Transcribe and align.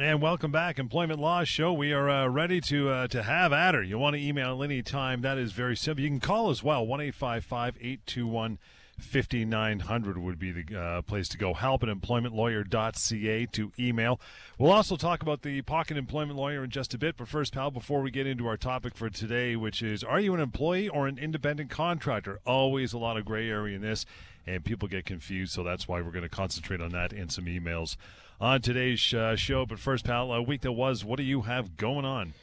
And 0.00 0.20
welcome 0.20 0.50
back, 0.50 0.80
Employment 0.80 1.20
Law 1.20 1.44
Show. 1.44 1.72
We 1.72 1.92
are 1.92 2.10
uh, 2.10 2.26
ready 2.26 2.60
to 2.62 2.90
uh, 2.90 3.06
to 3.06 3.22
have 3.22 3.52
at 3.52 3.76
her. 3.76 3.82
You 3.84 3.96
want 3.96 4.16
to 4.16 4.20
email 4.20 4.60
at 4.60 4.64
any 4.64 4.82
time. 4.82 5.20
That 5.20 5.38
is 5.38 5.52
very 5.52 5.76
simple. 5.76 6.02
You 6.02 6.10
can 6.10 6.18
call 6.18 6.50
as 6.50 6.64
well, 6.64 6.84
one 6.84 7.00
eight 7.00 7.14
five 7.14 7.44
five 7.44 7.76
eight 7.80 8.04
two 8.04 8.26
one. 8.26 8.54
821 8.54 8.58
5900 8.98 10.18
would 10.18 10.38
be 10.38 10.52
the 10.52 10.78
uh, 10.78 11.02
place 11.02 11.28
to 11.28 11.38
go. 11.38 11.54
Help 11.54 11.82
at 11.82 11.88
employmentlawyer.ca 11.88 13.46
to 13.46 13.72
email. 13.78 14.20
We'll 14.58 14.72
also 14.72 14.96
talk 14.96 15.22
about 15.22 15.42
the 15.42 15.62
pocket 15.62 15.96
employment 15.96 16.38
lawyer 16.38 16.64
in 16.64 16.70
just 16.70 16.94
a 16.94 16.98
bit. 16.98 17.16
But 17.16 17.28
first, 17.28 17.54
pal, 17.54 17.70
before 17.70 18.00
we 18.02 18.10
get 18.10 18.26
into 18.26 18.46
our 18.46 18.56
topic 18.56 18.94
for 18.94 19.10
today, 19.10 19.56
which 19.56 19.82
is 19.82 20.04
Are 20.04 20.20
you 20.20 20.34
an 20.34 20.40
employee 20.40 20.88
or 20.88 21.06
an 21.06 21.18
independent 21.18 21.70
contractor? 21.70 22.40
Always 22.46 22.92
a 22.92 22.98
lot 22.98 23.16
of 23.16 23.24
gray 23.24 23.48
area 23.48 23.76
in 23.76 23.82
this, 23.82 24.06
and 24.46 24.64
people 24.64 24.88
get 24.88 25.04
confused. 25.04 25.52
So 25.52 25.62
that's 25.62 25.88
why 25.88 26.00
we're 26.00 26.10
going 26.10 26.22
to 26.22 26.28
concentrate 26.28 26.80
on 26.80 26.90
that 26.90 27.12
and 27.12 27.30
some 27.32 27.46
emails 27.46 27.96
on 28.40 28.60
today's 28.60 29.12
uh, 29.12 29.36
show. 29.36 29.66
But 29.66 29.78
first, 29.78 30.04
pal, 30.04 30.32
a 30.32 30.42
week 30.42 30.62
that 30.62 30.72
was, 30.72 31.04
what 31.04 31.16
do 31.16 31.22
you 31.22 31.42
have 31.42 31.76
going 31.76 32.04
on? 32.04 32.34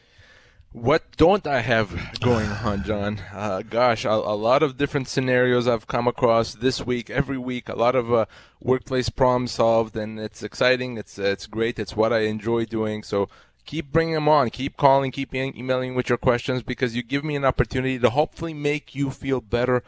What 0.73 1.17
don't 1.17 1.45
I 1.45 1.59
have 1.59 2.19
going 2.21 2.47
on, 2.47 2.85
John? 2.85 3.19
Uh, 3.33 3.61
gosh, 3.61 4.05
a, 4.05 4.09
a, 4.09 4.35
lot 4.35 4.63
of 4.63 4.77
different 4.77 5.09
scenarios 5.09 5.67
I've 5.67 5.85
come 5.85 6.07
across 6.07 6.55
this 6.55 6.85
week, 6.85 7.09
every 7.09 7.37
week. 7.37 7.67
A 7.67 7.75
lot 7.75 7.93
of 7.93 8.13
uh, 8.13 8.25
workplace 8.61 9.09
problems 9.09 9.51
solved, 9.51 9.97
and 9.97 10.17
it's 10.17 10.43
exciting. 10.43 10.97
It's 10.97 11.19
it's 11.19 11.45
great. 11.45 11.77
It's 11.77 11.97
what 11.97 12.13
I 12.13 12.19
enjoy 12.19 12.63
doing. 12.63 13.03
So 13.03 13.27
keep 13.65 13.91
bringing 13.91 14.13
them 14.13 14.29
on. 14.29 14.49
Keep 14.49 14.77
calling. 14.77 15.11
Keep 15.11 15.35
emailing 15.35 15.93
with 15.93 16.07
your 16.07 16.17
questions 16.17 16.63
because 16.63 16.95
you 16.95 17.03
give 17.03 17.25
me 17.25 17.35
an 17.35 17.43
opportunity 17.43 17.99
to 17.99 18.09
hopefully 18.09 18.53
make 18.53 18.95
you 18.95 19.11
feel 19.11 19.41
better 19.41 19.83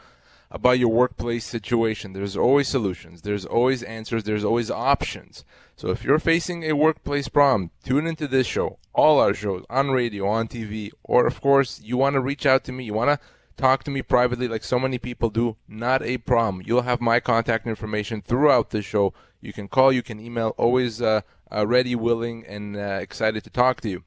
about 0.52 0.80
your 0.80 0.90
workplace 0.90 1.45
situation. 1.45 2.12
There's 2.12 2.36
always 2.36 2.68
solutions, 2.68 3.22
there's 3.22 3.45
always 3.45 3.84
answers, 3.84 4.26
there's 4.26 4.44
always 4.44 4.70
options. 4.70 5.45
So 5.76 5.90
if 5.90 6.04
you're 6.04 6.20
facing 6.20 6.64
a 6.64 6.73
workplace 6.73 7.28
problem, 7.28 7.72
tune 7.84 8.06
into 8.06 8.28
this 8.28 8.45
show, 8.45 8.78
all 8.93 9.20
our 9.20 9.33
shows 9.33 9.65
on 9.70 9.91
radio, 9.91 10.27
on 10.27 10.47
TV, 10.47 10.91
or 11.03 11.25
of 11.27 11.41
course, 11.41 11.81
you 11.83 11.97
want 11.97 12.13
to 12.13 12.22
reach 12.22 12.45
out 12.45 12.63
to 12.66 12.72
me, 12.72 12.83
you 12.83 12.94
want 12.94 13.09
to 13.09 13.25
talk 13.55 13.83
to 13.83 13.91
me 13.91 14.02
privately 14.02 14.47
like 14.47 14.63
so 14.63 14.80
many 14.80 14.97
people 14.97 15.30
do, 15.30 15.55
not 15.67 16.02
a 16.02 16.17
problem. 16.17 16.63
You'll 16.66 16.83
have 16.83 17.02
my 17.02 17.19
contact 17.19 17.67
information 17.67 18.22
throughout 18.22 18.72
the 18.72 18.81
show. 18.81 19.13
You 19.41 19.53
can 19.53 19.67
call, 19.67 19.91
you 19.91 20.03
can 20.03 20.19
email, 20.19 20.55
always 20.58 21.02
uh, 21.02 21.22
uh, 21.52 21.67
ready, 21.67 21.95
willing, 21.95 22.45
and 22.45 22.75
uh, 22.75 23.00
excited 23.02 23.44
to 23.44 23.50
talk 23.50 23.81
to 23.81 23.89
you 23.89 24.03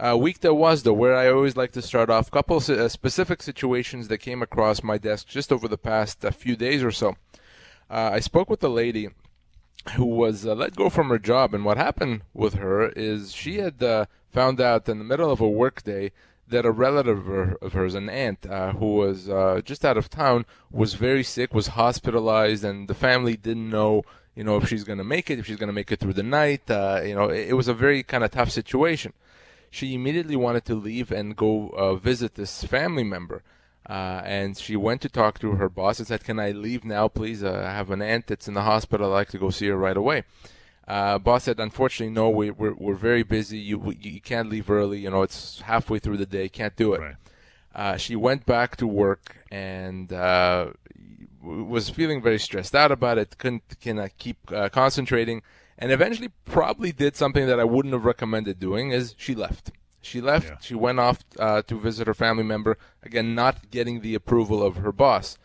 uh, 0.00 0.16
week 0.16 0.40
that 0.40 0.54
was, 0.54 0.82
though, 0.82 0.92
where 0.92 1.16
I 1.16 1.30
always 1.30 1.56
like 1.56 1.72
to 1.72 1.82
start 1.82 2.10
off, 2.10 2.30
couple 2.30 2.56
uh, 2.56 2.88
specific 2.88 3.42
situations 3.42 4.08
that 4.08 4.18
came 4.18 4.42
across 4.42 4.82
my 4.82 4.98
desk 4.98 5.26
just 5.26 5.52
over 5.52 5.66
the 5.66 5.78
past 5.78 6.24
uh, 6.24 6.30
few 6.30 6.56
days 6.56 6.82
or 6.82 6.92
so. 6.92 7.16
Uh, 7.90 8.10
I 8.12 8.20
spoke 8.20 8.48
with 8.48 8.62
a 8.62 8.68
lady 8.68 9.08
who 9.94 10.04
was 10.04 10.46
uh, 10.46 10.54
let 10.54 10.76
go 10.76 10.90
from 10.90 11.08
her 11.08 11.18
job, 11.18 11.54
and 11.54 11.64
what 11.64 11.76
happened 11.76 12.22
with 12.34 12.54
her 12.54 12.88
is 12.90 13.32
she 13.32 13.58
had 13.58 13.82
uh, 13.82 14.06
found 14.30 14.60
out 14.60 14.88
in 14.88 14.98
the 14.98 15.04
middle 15.04 15.30
of 15.30 15.40
a 15.40 15.48
workday 15.48 16.12
that 16.48 16.64
a 16.64 16.70
relative 16.70 17.28
of 17.60 17.72
hers, 17.74 17.94
an 17.94 18.08
aunt 18.08 18.44
who 18.78 18.94
was 18.94 19.26
just 19.64 19.84
out 19.84 19.98
of 19.98 20.08
town, 20.08 20.46
was 20.70 20.94
very 20.94 21.22
sick, 21.22 21.52
was 21.52 21.68
hospitalized, 21.68 22.64
and 22.64 22.88
the 22.88 22.94
family 22.94 23.36
didn't 23.36 23.68
know 23.68 24.02
you 24.34 24.44
know, 24.44 24.56
if 24.56 24.68
she's 24.68 24.84
going 24.84 24.98
to 24.98 25.04
make 25.04 25.30
it, 25.30 25.38
if 25.40 25.46
she's 25.46 25.56
going 25.56 25.66
to 25.68 25.72
make 25.72 25.90
it 25.90 25.98
through 25.98 26.12
the 26.12 26.22
night. 26.22 26.70
Uh, 26.70 27.02
you 27.04 27.12
know, 27.12 27.24
it, 27.24 27.48
it, 27.48 27.54
was 27.54 27.66
a 27.66 27.74
very 27.74 28.04
kind 28.04 28.22
of 28.22 28.30
tough 28.30 28.50
situation 28.50 29.12
she 29.70 29.94
immediately 29.94 30.36
wanted 30.36 30.64
to 30.66 30.74
leave 30.74 31.10
and 31.12 31.36
go 31.36 31.68
uh, 31.70 31.94
visit 31.94 32.34
this 32.34 32.64
family 32.64 33.04
member. 33.04 33.42
Uh, 33.88 34.20
and 34.24 34.58
she 34.58 34.76
went 34.76 35.00
to 35.00 35.08
talk 35.08 35.38
to 35.38 35.52
her 35.52 35.68
boss 35.68 35.98
and 35.98 36.06
said, 36.06 36.24
"Can 36.24 36.38
I 36.38 36.50
leave 36.50 36.84
now, 36.84 37.08
please? 37.08 37.42
Uh, 37.42 37.64
I 37.66 37.72
have 37.72 37.90
an 37.90 38.02
aunt 38.02 38.26
that's 38.26 38.48
in 38.48 38.54
the 38.54 38.62
hospital. 38.62 39.08
I'd 39.08 39.14
like 39.14 39.28
to 39.30 39.38
go 39.38 39.50
see 39.50 39.68
her 39.68 39.76
right 39.76 39.96
away." 39.96 40.24
Uh, 40.86 41.18
boss 41.18 41.44
said, 41.44 41.58
"Unfortunately, 41.58 42.12
no. 42.12 42.28
We, 42.28 42.50
are 42.50 42.52
we're, 42.52 42.74
we're 42.74 42.94
very 42.94 43.22
busy. 43.22 43.58
You 43.58 43.78
we, 43.78 43.96
you 44.00 44.20
can't 44.20 44.50
leave 44.50 44.70
early. 44.70 44.98
You 44.98 45.10
know, 45.10 45.22
it's 45.22 45.60
halfway 45.60 45.98
through 45.98 46.18
the 46.18 46.26
day. 46.26 46.48
Can't 46.48 46.76
do 46.76 46.92
it." 46.94 47.00
Right. 47.00 47.14
Uh, 47.74 47.96
she 47.96 48.16
went 48.16 48.44
back 48.44 48.76
to 48.76 48.86
work 48.86 49.36
and 49.50 50.12
uh, 50.12 50.70
was 51.42 51.88
feeling 51.88 52.20
very 52.20 52.38
stressed 52.38 52.74
out 52.74 52.92
about 52.92 53.18
it. 53.18 53.38
Couldn't 53.38 53.80
cannot 53.80 54.18
keep 54.18 54.36
uh, 54.52 54.68
concentrating 54.68 55.42
and 55.78 55.92
eventually 55.92 56.30
probably 56.44 56.92
did 56.92 57.16
something 57.16 57.46
that 57.46 57.60
I 57.60 57.64
wouldn't 57.64 57.94
have 57.94 58.04
recommended 58.04 58.58
doing 58.58 58.90
is 58.90 59.14
she 59.16 59.34
left. 59.34 59.70
She 60.08 60.20
left. 60.20 60.48
Yeah. 60.48 60.56
She 60.60 60.74
went 60.74 60.98
off 60.98 61.24
uh, 61.38 61.62
to 61.62 61.78
visit 61.78 62.06
her 62.06 62.14
family 62.14 62.44
member 62.44 62.78
again, 63.02 63.34
not 63.34 63.70
getting 63.70 64.00
the 64.00 64.14
approval 64.14 64.62
of 64.62 64.76
her 64.76 64.92
boss. 64.92 65.38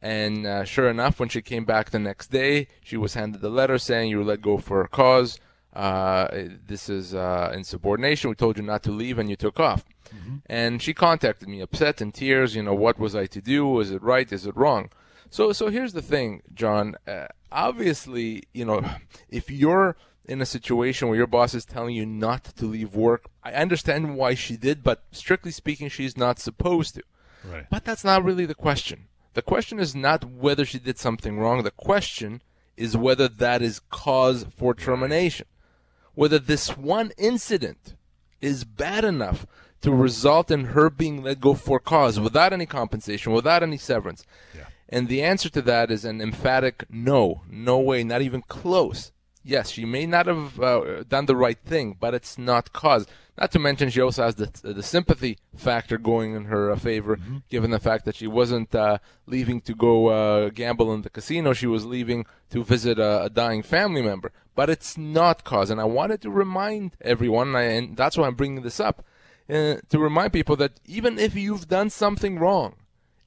And 0.00 0.46
uh, 0.46 0.64
sure 0.64 0.90
enough, 0.90 1.20
when 1.20 1.28
she 1.28 1.42
came 1.42 1.64
back 1.64 1.90
the 1.90 1.98
next 1.98 2.30
day, 2.30 2.66
she 2.82 2.96
was 2.96 3.14
handed 3.14 3.40
the 3.40 3.48
letter 3.48 3.78
saying 3.78 4.10
you 4.10 4.18
were 4.18 4.24
let 4.24 4.42
go 4.42 4.58
for 4.58 4.82
a 4.82 4.88
cause. 4.88 5.38
Uh, 5.72 6.28
this 6.66 6.88
is 6.88 7.14
uh, 7.14 7.52
insubordination. 7.54 8.28
We 8.28 8.36
told 8.36 8.56
you 8.58 8.62
not 8.62 8.82
to 8.82 8.90
leave, 8.90 9.18
and 9.18 9.30
you 9.30 9.36
took 9.36 9.58
off. 9.58 9.84
Mm-hmm. 10.14 10.36
And 10.46 10.82
she 10.82 10.92
contacted 10.92 11.48
me, 11.48 11.60
upset 11.60 12.02
in 12.02 12.12
tears. 12.12 12.54
You 12.54 12.62
know, 12.64 12.74
what 12.74 12.98
was 12.98 13.14
I 13.14 13.26
to 13.26 13.40
do? 13.40 13.80
Is 13.80 13.90
it 13.90 14.02
right? 14.02 14.30
Is 14.30 14.44
it 14.44 14.56
wrong? 14.56 14.90
So, 15.30 15.52
so 15.52 15.68
here's 15.68 15.94
the 15.94 16.02
thing, 16.02 16.42
John. 16.52 16.96
Uh, 17.06 17.28
obviously, 17.50 18.42
you 18.52 18.64
know, 18.64 18.84
if 19.30 19.50
you're 19.50 19.96
in 20.24 20.40
a 20.40 20.46
situation 20.46 21.08
where 21.08 21.16
your 21.16 21.26
boss 21.26 21.54
is 21.54 21.64
telling 21.64 21.94
you 21.94 22.06
not 22.06 22.44
to 22.44 22.66
leave 22.66 22.94
work, 22.94 23.26
I 23.42 23.52
understand 23.52 24.16
why 24.16 24.34
she 24.34 24.56
did, 24.56 24.82
but 24.82 25.04
strictly 25.10 25.50
speaking, 25.50 25.88
she's 25.88 26.16
not 26.16 26.38
supposed 26.38 26.94
to. 26.94 27.02
Right. 27.44 27.66
But 27.70 27.84
that's 27.84 28.04
not 28.04 28.24
really 28.24 28.46
the 28.46 28.54
question. 28.54 29.08
The 29.34 29.42
question 29.42 29.78
is 29.78 29.94
not 29.94 30.24
whether 30.24 30.64
she 30.64 30.78
did 30.78 30.98
something 30.98 31.38
wrong. 31.38 31.62
The 31.62 31.70
question 31.70 32.42
is 32.76 32.96
whether 32.96 33.28
that 33.28 33.62
is 33.62 33.80
cause 33.90 34.46
for 34.56 34.74
termination. 34.74 35.46
Whether 36.14 36.38
this 36.38 36.76
one 36.76 37.12
incident 37.16 37.94
is 38.40 38.64
bad 38.64 39.04
enough 39.04 39.46
to 39.80 39.92
result 39.92 40.50
in 40.50 40.66
her 40.66 40.90
being 40.90 41.22
let 41.22 41.40
go 41.40 41.54
for 41.54 41.80
cause 41.80 42.20
without 42.20 42.52
any 42.52 42.66
compensation, 42.66 43.32
without 43.32 43.62
any 43.62 43.76
severance. 43.76 44.24
Yeah. 44.54 44.66
And 44.88 45.08
the 45.08 45.22
answer 45.22 45.48
to 45.48 45.62
that 45.62 45.90
is 45.90 46.04
an 46.04 46.20
emphatic 46.20 46.84
no. 46.90 47.42
No 47.48 47.78
way, 47.78 48.04
not 48.04 48.22
even 48.22 48.42
close. 48.42 49.10
Yes, 49.44 49.70
she 49.70 49.84
may 49.84 50.06
not 50.06 50.26
have 50.26 50.60
uh, 50.60 51.02
done 51.08 51.26
the 51.26 51.36
right 51.36 51.58
thing, 51.58 51.96
but 51.98 52.14
it's 52.14 52.38
not 52.38 52.72
cause. 52.72 53.06
Not 53.38 53.50
to 53.52 53.58
mention, 53.58 53.88
she 53.90 54.00
also 54.00 54.24
has 54.24 54.34
the, 54.36 54.50
the 54.62 54.82
sympathy 54.82 55.38
factor 55.56 55.98
going 55.98 56.34
in 56.34 56.44
her 56.44 56.70
uh, 56.70 56.76
favor, 56.76 57.16
mm-hmm. 57.16 57.38
given 57.48 57.70
the 57.70 57.80
fact 57.80 58.04
that 58.04 58.14
she 58.14 58.26
wasn't 58.26 58.74
uh, 58.74 58.98
leaving 59.26 59.60
to 59.62 59.74
go 59.74 60.08
uh, 60.08 60.50
gamble 60.50 60.92
in 60.92 61.02
the 61.02 61.10
casino. 61.10 61.52
She 61.54 61.66
was 61.66 61.86
leaving 61.86 62.26
to 62.50 62.62
visit 62.62 62.98
a, 62.98 63.24
a, 63.24 63.30
dying 63.30 63.62
family 63.62 64.02
member. 64.02 64.32
But 64.54 64.68
it's 64.68 64.98
not 64.98 65.44
cause. 65.44 65.70
And 65.70 65.80
I 65.80 65.84
wanted 65.84 66.20
to 66.22 66.30
remind 66.30 66.92
everyone, 67.00 67.56
and 67.56 67.96
that's 67.96 68.18
why 68.18 68.26
I'm 68.26 68.34
bringing 68.34 68.62
this 68.62 68.78
up, 68.78 69.04
uh, 69.48 69.76
to 69.88 69.98
remind 69.98 70.34
people 70.34 70.56
that 70.56 70.78
even 70.84 71.18
if 71.18 71.34
you've 71.34 71.68
done 71.68 71.88
something 71.88 72.38
wrong, 72.38 72.76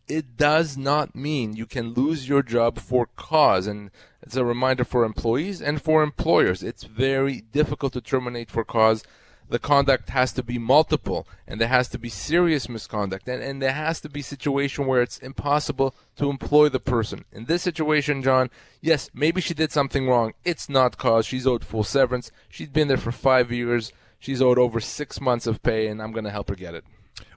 it 0.07 0.37
does 0.37 0.77
not 0.77 1.15
mean 1.15 1.55
you 1.55 1.65
can 1.65 1.93
lose 1.93 2.29
your 2.29 2.43
job 2.43 2.79
for 2.79 3.07
cause. 3.15 3.67
And 3.67 3.91
it's 4.21 4.35
a 4.35 4.45
reminder 4.45 4.83
for 4.83 5.03
employees 5.03 5.61
and 5.61 5.81
for 5.81 6.03
employers. 6.03 6.63
It's 6.63 6.83
very 6.83 7.41
difficult 7.41 7.93
to 7.93 8.01
terminate 8.01 8.51
for 8.51 8.63
cause. 8.63 9.03
The 9.47 9.59
conduct 9.59 10.09
has 10.09 10.33
to 10.33 10.43
be 10.43 10.57
multiple 10.57 11.27
and 11.47 11.61
there 11.61 11.67
has 11.67 11.87
to 11.89 11.99
be 11.99 12.09
serious 12.09 12.67
misconduct 12.67 13.27
and, 13.27 13.43
and 13.43 13.61
there 13.61 13.73
has 13.73 14.01
to 14.01 14.09
be 14.09 14.23
situation 14.23 14.87
where 14.87 15.03
it's 15.03 15.19
impossible 15.19 15.93
to 16.15 16.31
employ 16.31 16.69
the 16.69 16.79
person. 16.79 17.25
In 17.31 17.45
this 17.45 17.61
situation, 17.61 18.23
John, 18.23 18.49
yes, 18.81 19.11
maybe 19.13 19.41
she 19.41 19.53
did 19.53 19.71
something 19.71 20.07
wrong. 20.07 20.33
It's 20.43 20.67
not 20.67 20.97
cause. 20.97 21.27
She's 21.27 21.45
owed 21.45 21.63
full 21.63 21.83
severance. 21.83 22.31
She's 22.49 22.69
been 22.69 22.87
there 22.87 22.97
for 22.97 23.11
five 23.11 23.51
years. 23.51 23.91
She's 24.17 24.41
owed 24.41 24.57
over 24.57 24.79
six 24.79 25.21
months 25.21 25.45
of 25.45 25.61
pay 25.61 25.87
and 25.87 26.01
I'm 26.01 26.11
going 26.11 26.25
to 26.25 26.31
help 26.31 26.49
her 26.49 26.55
get 26.55 26.73
it. 26.73 26.83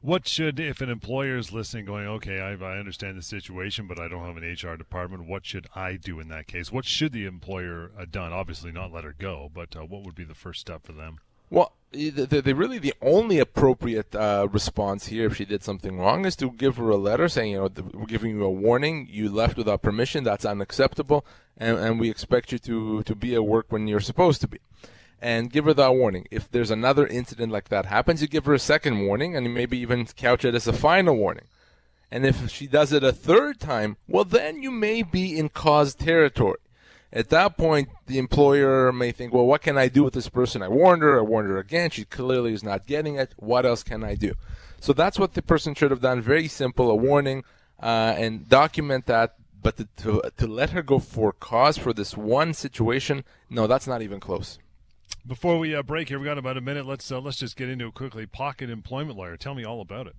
What 0.03 0.27
should, 0.27 0.59
if 0.59 0.81
an 0.81 0.91
employer 0.91 1.37
is 1.37 1.53
listening, 1.53 1.85
going, 1.85 2.07
okay, 2.07 2.41
I, 2.41 2.53
I, 2.53 2.79
understand 2.79 3.17
the 3.17 3.23
situation, 3.23 3.87
but 3.87 3.99
I 3.99 4.09
don't 4.09 4.25
have 4.25 4.37
an 4.37 4.43
HR 4.43 4.77
department. 4.77 5.29
What 5.29 5.47
should 5.47 5.69
I 5.75 5.95
do 5.95 6.19
in 6.19 6.29
that 6.29 6.47
case? 6.47 6.73
What 6.73 6.85
should 6.85 7.13
the 7.13 7.27
employer 7.27 7.93
have 7.97 8.11
done? 8.11 8.33
Obviously, 8.33 8.73
not 8.73 8.93
let 8.93 9.05
her 9.05 9.15
go, 9.17 9.51
but 9.53 9.77
uh, 9.77 9.85
what 9.85 10.03
would 10.05 10.15
be 10.15 10.25
the 10.25 10.35
first 10.35 10.61
step 10.61 10.85
for 10.85 10.93
them? 10.93 11.21
Well, 11.51 11.73
the, 11.93 12.11
the 12.11 12.55
really 12.55 12.79
the 12.79 12.95
only 13.01 13.39
appropriate 13.39 14.15
uh, 14.15 14.49
response 14.51 15.07
here, 15.07 15.27
if 15.27 15.37
she 15.37 15.45
did 15.45 15.63
something 15.63 15.99
wrong, 15.99 16.27
is 16.27 16.37
to 16.37 16.51
give 16.51 16.77
her 16.77 16.91
a 16.91 16.97
letter 16.97 17.29
saying, 17.29 17.53
you 17.53 17.59
know, 17.59 17.71
we're 17.95 18.07
giving 18.07 18.33
you 18.33 18.45
a 18.45 18.51
warning. 18.51 19.07
You 19.11 19.31
left 19.31 19.57
without 19.57 19.83
permission. 19.83 20.25
That's 20.25 20.45
unacceptable, 20.45 21.25
and, 21.57 21.79
and 21.79 22.01
we 22.01 22.11
expect 22.11 22.53
you 22.53 22.59
to 22.59 23.03
to 23.05 23.15
be 23.15 23.35
at 23.35 23.45
work 23.45 23.67
when 23.71 23.87
you're 23.87 24.01
supposed 24.01 24.41
to 24.43 24.49
be 24.49 24.59
and 25.21 25.51
give 25.51 25.65
her 25.65 25.75
that 25.75 25.95
warning. 25.95 26.27
If 26.31 26.51
there's 26.51 26.71
another 26.71 27.07
incident 27.07 27.53
like 27.53 27.69
that 27.69 27.87
happens, 27.87 28.23
you 28.23 28.29
give 28.29 28.45
her 28.47 28.55
a 28.55 28.59
second 28.59 29.07
warning 29.07 29.37
and 29.37 29.53
maybe 29.53 29.79
even 29.79 30.07
couch 30.07 30.45
it 30.45 30.55
as 30.55 30.67
a 30.67 30.73
final 30.73 31.17
warning. 31.17 31.47
And 32.11 32.25
if 32.25 32.51
she 32.51 32.67
does 32.67 32.93
it 32.93 33.05
a 33.05 33.13
third 33.13 33.61
time, 33.61 33.97
well, 34.07 34.25
then 34.25 34.63
you 34.63 34.71
may 34.71 35.03
be 35.03 35.39
in 35.39 35.49
cause 35.51 35.95
territory. 35.95 36.59
At 37.13 37.31
that 37.31 37.57
point, 37.57 37.89
the 38.07 38.19
employer 38.19 38.93
may 38.93 39.13
think, 39.13 39.33
well, 39.33 39.47
what 39.47 39.63
can 39.63 39.79
I 39.79 39.89
do 39.89 40.05
with 40.05 40.15
this 40.15 40.29
person? 40.29 40.63
I 40.63 40.69
warned 40.69 41.03
her, 41.03 41.19
I 41.19 41.23
warned 41.23 41.49
her 41.49 41.59
again. 41.59 41.91
She 41.91 42.05
clearly 42.05 42.53
is 42.53 42.63
not 42.63 42.87
getting 42.87 43.17
it. 43.17 43.33
What 43.37 43.65
else 43.65 43.83
can 43.83 44.05
I 44.05 44.15
do? 44.15 44.35
So 44.81 44.93
that's 44.93 45.19
what 45.19 45.35
the 45.35 45.43
person 45.43 45.75
should 45.75 45.91
have 45.91 46.03
done. 46.03 46.21
Very 46.21 46.49
simple, 46.49 46.91
a 46.91 46.95
warning, 46.95 47.45
uh, 47.83 48.15
and 48.17 48.49
document 48.49 49.07
that. 49.07 49.35
But 49.61 49.77
to, 49.79 49.89
to, 49.97 50.31
to 50.37 50.47
let 50.47 50.71
her 50.71 50.83
go 50.83 50.99
for 50.99 51.33
cause 51.33 51.77
for 51.77 51.93
this 51.93 52.17
one 52.17 52.55
situation, 52.55 53.25
no, 53.51 53.67
that's 53.67 53.87
not 53.87 54.03
even 54.03 54.21
close. 54.21 54.59
Before 55.27 55.59
we 55.59 55.75
uh, 55.75 55.83
break 55.83 56.09
here, 56.09 56.19
we 56.19 56.25
got 56.25 56.39
about 56.39 56.57
a 56.57 56.61
minute. 56.61 56.87
Let's 56.87 57.11
uh, 57.11 57.21
let's 57.21 57.37
just 57.37 57.57
get 57.57 57.69
into 57.69 57.87
it 57.87 57.95
quickly. 57.95 58.27
Pocket 58.27 58.71
Employment 58.71 59.19
Lawyer. 59.19 59.37
Tell 59.37 59.55
me 59.55 59.65
all 59.65 59.81
about 59.81 60.07
it. 60.07 60.15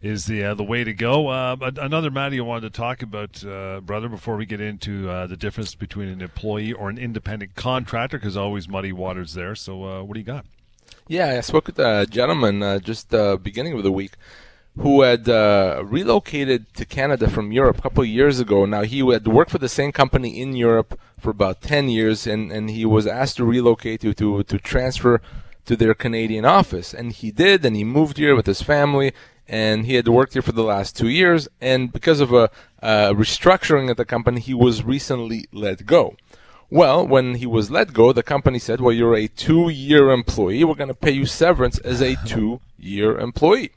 is 0.03 0.27
the 0.27 0.45
uh, 0.45 0.55
the 0.55 0.63
way 0.63 0.85
to 0.85 0.93
go. 0.93 1.29
Uh, 1.29 1.57
another 1.79 2.13
matter 2.13 2.37
you 2.37 2.45
wanted 2.45 2.73
to 2.73 2.77
talk 2.79 3.03
about, 3.03 3.45
uh, 3.45 3.81
brother, 3.81 4.09
before 4.09 4.37
we 4.37 4.47
get 4.47 4.61
into 4.61 5.11
uh, 5.11 5.27
the 5.27 5.37
difference 5.37 5.75
between 5.75 6.07
an 6.11 6.21
employee 6.21 6.73
or 6.73 6.89
an 6.89 6.99
independent 6.99 7.57
contractor, 7.57 8.17
because 8.17 8.37
always 8.37 8.69
muddy 8.69 8.93
waters 8.93 9.35
there. 9.35 9.57
So, 9.57 9.83
uh, 9.83 10.05
what 10.05 10.15
do 10.15 10.21
you 10.21 10.27
got? 10.27 10.47
Yeah, 11.09 11.31
I 11.31 11.41
spoke 11.41 11.67
with 11.67 11.81
a 11.81 12.07
gentleman 12.09 12.63
uh, 12.63 12.79
just 12.79 13.11
beginning 13.43 13.73
of 13.73 13.83
the 13.83 13.91
week 13.91 14.13
who 14.81 15.03
had 15.03 15.29
uh, 15.29 15.83
relocated 15.85 16.73
to 16.75 16.85
Canada 16.85 17.29
from 17.29 17.53
Europe 17.53 17.79
a 17.79 17.83
couple 17.83 18.03
of 18.03 18.09
years 18.09 18.39
ago. 18.39 18.65
Now 18.65 18.83
he 18.83 18.99
had 18.99 19.27
worked 19.27 19.51
for 19.51 19.59
the 19.59 19.69
same 19.69 19.93
company 19.93 20.41
in 20.41 20.55
Europe 20.55 20.99
for 21.19 21.31
about 21.31 21.63
ten 21.63 21.89
years, 21.89 22.27
and, 22.27 22.53
and 22.53 22.71
he 22.71 22.85
was 22.85 23.07
asked 23.07 23.37
to 23.39 23.45
relocate 23.45 24.01
to, 24.03 24.15
to 24.15 24.43
to 24.45 24.59
transfer 24.59 25.21
to 25.67 25.77
their 25.77 25.95
Canadian 25.95 26.45
office, 26.45 26.95
and 26.95 27.13
he 27.13 27.31
did, 27.31 27.65
and 27.65 27.77
he 27.77 27.85
moved 27.85 28.17
here 28.17 28.35
with 28.35 28.47
his 28.47 28.63
family, 28.63 29.13
and 29.47 29.85
he 29.85 29.95
had 29.95 30.09
worked 30.09 30.33
here 30.33 30.43
for 30.43 30.53
the 30.53 30.63
last 30.63 30.97
two 30.97 31.09
years, 31.09 31.49
and 31.61 31.93
because 31.93 32.21
of 32.21 32.33
a, 32.33 32.49
a 32.81 33.13
restructuring 33.13 33.91
at 33.91 33.97
the 33.97 34.05
company, 34.05 34.41
he 34.41 34.55
was 34.55 34.83
recently 34.85 35.45
let 35.53 35.85
go. 35.85 36.17
Well, 36.71 37.07
when 37.07 37.35
he 37.35 37.47
was 37.47 37.71
let 37.71 37.93
go, 37.93 38.13
the 38.13 38.23
company 38.23 38.59
said, 38.59 38.81
"Well, 38.81 38.95
you're 38.95 39.17
a 39.17 39.29
two-year 39.29 40.11
employee. 40.11 40.65
We're 40.65 40.75
going 40.75 40.89
to 40.89 40.95
pay 40.95 41.13
you 41.13 41.27
severance 41.27 41.79
as 41.79 42.01
a 42.01 42.17
two-year 42.27 43.19
employee." 43.19 43.73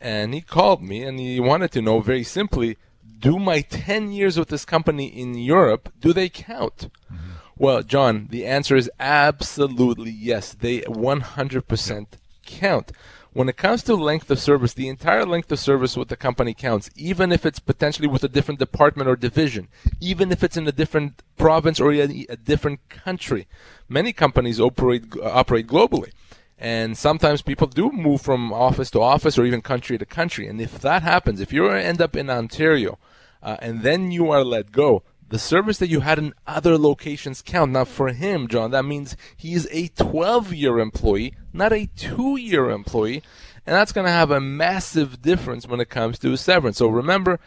And 0.00 0.34
he 0.34 0.40
called 0.40 0.82
me 0.82 1.02
and 1.02 1.18
he 1.18 1.40
wanted 1.40 1.72
to 1.72 1.82
know 1.82 2.00
very 2.00 2.24
simply 2.24 2.76
do 3.18 3.38
my 3.38 3.60
10 3.62 4.12
years 4.12 4.38
with 4.38 4.48
this 4.48 4.64
company 4.64 5.06
in 5.06 5.34
Europe 5.34 5.92
do 6.00 6.12
they 6.12 6.28
count? 6.28 6.90
Mm-hmm. 7.12 7.30
well 7.56 7.82
John 7.82 8.28
the 8.30 8.46
answer 8.46 8.76
is 8.76 8.90
absolutely 9.00 10.10
yes. 10.10 10.54
They 10.54 10.80
100% 10.80 12.06
count. 12.46 12.92
When 13.32 13.48
it 13.48 13.56
comes 13.56 13.82
to 13.84 13.94
length 13.94 14.30
of 14.30 14.38
service 14.38 14.72
the 14.72 14.88
entire 14.88 15.26
length 15.26 15.50
of 15.52 15.58
service 15.58 15.96
with 15.96 16.08
the 16.08 16.16
company 16.16 16.54
counts 16.54 16.90
even 16.96 17.32
if 17.32 17.44
it's 17.44 17.58
potentially 17.58 18.08
with 18.08 18.24
a 18.24 18.28
different 18.28 18.60
department 18.60 19.08
or 19.08 19.16
division 19.16 19.68
even 20.00 20.30
if 20.30 20.44
it's 20.44 20.56
in 20.56 20.68
a 20.68 20.72
different 20.72 21.22
province 21.36 21.80
or 21.80 21.92
a, 21.92 22.00
a 22.28 22.36
different 22.36 22.88
country. 22.88 23.46
Many 23.88 24.12
companies 24.12 24.60
operate 24.60 25.04
operate 25.22 25.66
globally 25.66 26.12
and 26.58 26.98
sometimes 26.98 27.40
people 27.42 27.68
do 27.68 27.90
move 27.92 28.20
from 28.20 28.52
office 28.52 28.90
to 28.90 29.00
office 29.00 29.38
or 29.38 29.44
even 29.44 29.60
country 29.60 29.96
to 29.96 30.04
country. 30.04 30.48
And 30.48 30.60
if 30.60 30.80
that 30.80 31.02
happens, 31.02 31.40
if 31.40 31.52
you 31.52 31.68
end 31.68 32.02
up 32.02 32.16
in 32.16 32.28
Ontario 32.28 32.98
uh, 33.42 33.56
and 33.60 33.82
then 33.82 34.10
you 34.10 34.30
are 34.30 34.42
let 34.42 34.72
go, 34.72 35.04
the 35.28 35.38
service 35.38 35.78
that 35.78 35.88
you 35.88 36.00
had 36.00 36.18
in 36.18 36.32
other 36.46 36.78
locations 36.78 37.42
count. 37.42 37.72
Now, 37.72 37.84
for 37.84 38.08
him, 38.08 38.48
John, 38.48 38.70
that 38.70 38.84
means 38.84 39.16
he's 39.36 39.68
a 39.70 39.88
12 39.88 40.52
year 40.54 40.78
employee, 40.78 41.34
not 41.52 41.72
a 41.72 41.86
two 41.96 42.36
year 42.36 42.70
employee. 42.70 43.22
And 43.66 43.76
that's 43.76 43.92
going 43.92 44.06
to 44.06 44.10
have 44.10 44.30
a 44.30 44.40
massive 44.40 45.20
difference 45.20 45.68
when 45.68 45.80
it 45.80 45.90
comes 45.90 46.18
to 46.20 46.36
severance. 46.36 46.78
So 46.78 46.88
remember, 46.88 47.38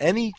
any 0.00 0.34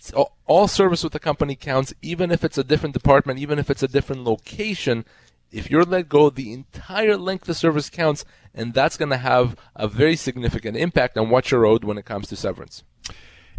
all 0.46 0.68
service 0.68 1.04
with 1.04 1.14
the 1.14 1.20
company 1.20 1.56
counts, 1.56 1.94
even 2.02 2.32
if 2.32 2.44
it's 2.44 2.58
a 2.58 2.64
different 2.64 2.94
department, 2.94 3.40
even 3.40 3.58
if 3.58 3.70
it's 3.70 3.84
a 3.84 3.88
different 3.88 4.24
location 4.24 5.06
if 5.52 5.70
you're 5.70 5.84
let 5.84 6.10
go, 6.10 6.30
the 6.30 6.54
entire 6.54 7.18
length 7.18 7.50
of 7.50 7.58
service 7.58 7.90
counts, 7.90 8.26
and 8.54 8.74
that's 8.74 8.98
going 8.98 9.10
to 9.10 9.18
have 9.18 9.56
a 9.76 9.88
very 9.88 10.16
significant 10.16 10.78
impact 10.78 11.18
on 11.18 11.30
what 11.30 11.52
you're 11.52 11.66
owed 11.66 11.84
when 11.84 11.98
it 11.98 12.06
comes 12.06 12.28
to 12.28 12.36
severance. 12.36 12.84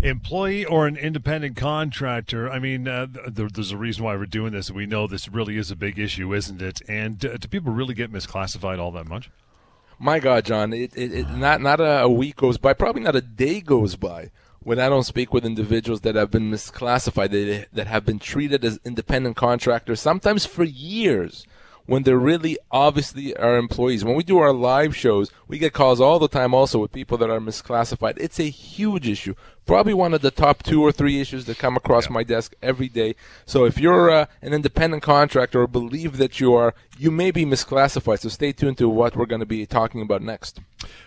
Employee 0.02 0.64
or 0.64 0.86
an 0.86 0.96
independent 0.96 1.56
contractor? 1.56 2.50
I 2.50 2.58
mean, 2.58 2.88
uh, 2.88 3.06
there's 3.26 3.70
a 3.70 3.76
reason 3.76 4.04
why 4.04 4.16
we're 4.16 4.26
doing 4.26 4.52
this. 4.52 4.70
We 4.70 4.86
know 4.86 5.06
this 5.06 5.28
really 5.28 5.58
is 5.58 5.70
a 5.70 5.76
big 5.76 5.98
issue, 5.98 6.34
isn't 6.34 6.62
it? 6.62 6.80
And 6.88 7.22
uh, 7.24 7.36
do 7.36 7.48
people 7.48 7.72
really 7.72 7.94
get 7.94 8.12
misclassified 8.12 8.78
all 8.78 8.92
that 8.92 9.06
much? 9.06 9.30
My 9.98 10.18
God, 10.18 10.46
John, 10.46 10.72
it, 10.72 10.96
it, 10.96 11.12
it, 11.12 11.30
not 11.30 11.60
not 11.60 11.80
a 11.80 12.08
week 12.08 12.36
goes 12.36 12.56
by, 12.56 12.72
probably 12.72 13.02
not 13.02 13.14
a 13.14 13.20
day 13.20 13.60
goes 13.60 13.96
by 13.96 14.30
when 14.62 14.78
I 14.78 14.88
don't 14.88 15.04
speak 15.04 15.32
with 15.32 15.44
individuals 15.44 16.02
that 16.02 16.14
have 16.14 16.30
been 16.30 16.50
misclassified, 16.50 17.30
that, 17.30 17.68
that 17.72 17.86
have 17.86 18.04
been 18.04 18.18
treated 18.18 18.64
as 18.64 18.78
independent 18.84 19.36
contractors, 19.36 20.00
sometimes 20.00 20.46
for 20.46 20.64
years 20.64 21.46
when 21.90 22.04
they're 22.04 22.16
really 22.16 22.56
obviously 22.70 23.36
our 23.36 23.58
employees. 23.58 24.04
When 24.04 24.14
we 24.14 24.22
do 24.22 24.38
our 24.38 24.52
live 24.52 24.94
shows, 24.94 25.32
we 25.48 25.58
get 25.58 25.72
calls 25.72 26.00
all 26.00 26.20
the 26.20 26.28
time 26.28 26.54
also 26.54 26.78
with 26.78 26.92
people 26.92 27.18
that 27.18 27.30
are 27.30 27.40
misclassified. 27.40 28.16
It's 28.16 28.38
a 28.38 28.48
huge 28.48 29.08
issue. 29.08 29.34
Probably 29.66 29.92
one 29.92 30.14
of 30.14 30.20
the 30.20 30.30
top 30.30 30.62
two 30.62 30.82
or 30.82 30.92
three 30.92 31.20
issues 31.20 31.46
that 31.46 31.58
come 31.58 31.76
across 31.76 32.06
yeah. 32.06 32.12
my 32.12 32.22
desk 32.22 32.54
every 32.62 32.88
day. 32.88 33.16
So 33.44 33.64
if 33.64 33.76
you're 33.76 34.08
uh, 34.08 34.26
an 34.40 34.52
independent 34.52 35.02
contractor 35.02 35.62
or 35.62 35.66
believe 35.66 36.18
that 36.18 36.38
you 36.38 36.54
are, 36.54 36.76
you 36.96 37.10
may 37.10 37.32
be 37.32 37.44
misclassified. 37.44 38.20
So 38.20 38.28
stay 38.28 38.52
tuned 38.52 38.78
to 38.78 38.88
what 38.88 39.16
we're 39.16 39.26
going 39.26 39.40
to 39.40 39.46
be 39.46 39.66
talking 39.66 40.00
about 40.00 40.22
next. 40.22 40.60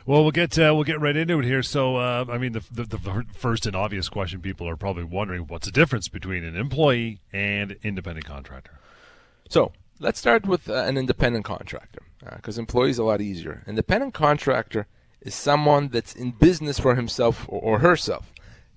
Well, 0.06 0.24
we'll 0.24 0.32
get 0.32 0.60
uh, 0.60 0.74
we'll 0.76 0.84
get 0.84 1.00
right 1.00 1.16
into 1.16 1.40
it 1.40 1.46
here. 1.46 1.64
So, 1.64 1.96
uh, 1.96 2.26
I 2.28 2.38
mean, 2.38 2.52
the, 2.52 2.64
the, 2.70 2.84
the 2.84 3.26
first 3.32 3.66
and 3.66 3.74
obvious 3.74 4.10
question 4.10 4.42
people 4.42 4.68
are 4.68 4.76
probably 4.76 5.06
wondering: 5.06 5.48
what's 5.48 5.66
the 5.66 5.72
difference 5.72 6.10
between 6.10 6.44
an 6.44 6.58
employee 6.58 7.22
and 7.32 7.78
independent 7.84 8.26
contractor? 8.26 8.80
So, 9.48 9.72
Let's 10.04 10.20
start 10.20 10.46
with 10.46 10.70
uh, 10.70 10.74
an 10.74 10.98
independent 10.98 11.46
contractor 11.46 12.02
because 12.36 12.58
uh, 12.58 12.62
employees 12.62 12.98
a 12.98 13.06
lot 13.06 13.22
easier. 13.22 13.64
Independent 13.66 14.14
contractor 14.14 14.86
is 15.22 15.34
someone 15.34 15.88
that's 15.88 16.14
in 16.14 16.32
business 16.32 16.78
for 16.78 16.96
himself 16.96 17.46
or, 17.48 17.62
or 17.62 17.80
herself, 17.80 18.34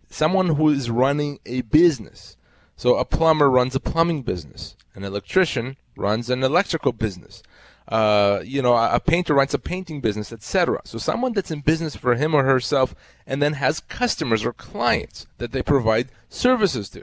someone 0.09 0.55
who 0.55 0.69
is 0.69 0.89
running 0.89 1.41
a 1.45 1.63
business. 1.63 2.37
So 2.77 2.95
a 2.95 3.05
plumber 3.05 3.51
runs 3.51 3.75
a 3.75 3.81
plumbing 3.81 4.23
business, 4.23 4.77
an 4.95 5.03
electrician 5.03 5.77
runs 5.97 6.31
an 6.31 6.45
electrical 6.45 6.93
business. 6.93 7.43
Uh, 7.89 8.41
you 8.45 8.63
know, 8.63 8.75
a, 8.75 8.95
a 8.95 9.01
painter 9.01 9.35
runs 9.35 9.53
a 9.53 9.59
painting 9.59 10.01
business, 10.01 10.33
etc. 10.33 10.81
So 10.85 10.97
someone 10.97 11.33
that's 11.33 11.51
in 11.51 11.59
business 11.59 11.97
for 11.97 12.15
him 12.15 12.35
or 12.35 12.45
herself 12.45 12.95
and 13.27 13.43
then 13.43 13.55
has 13.55 13.81
customers 13.81 14.45
or 14.45 14.53
clients 14.53 15.27
that 15.39 15.51
they 15.51 15.63
provide 15.65 16.07
services 16.29 16.89
to. 16.91 17.03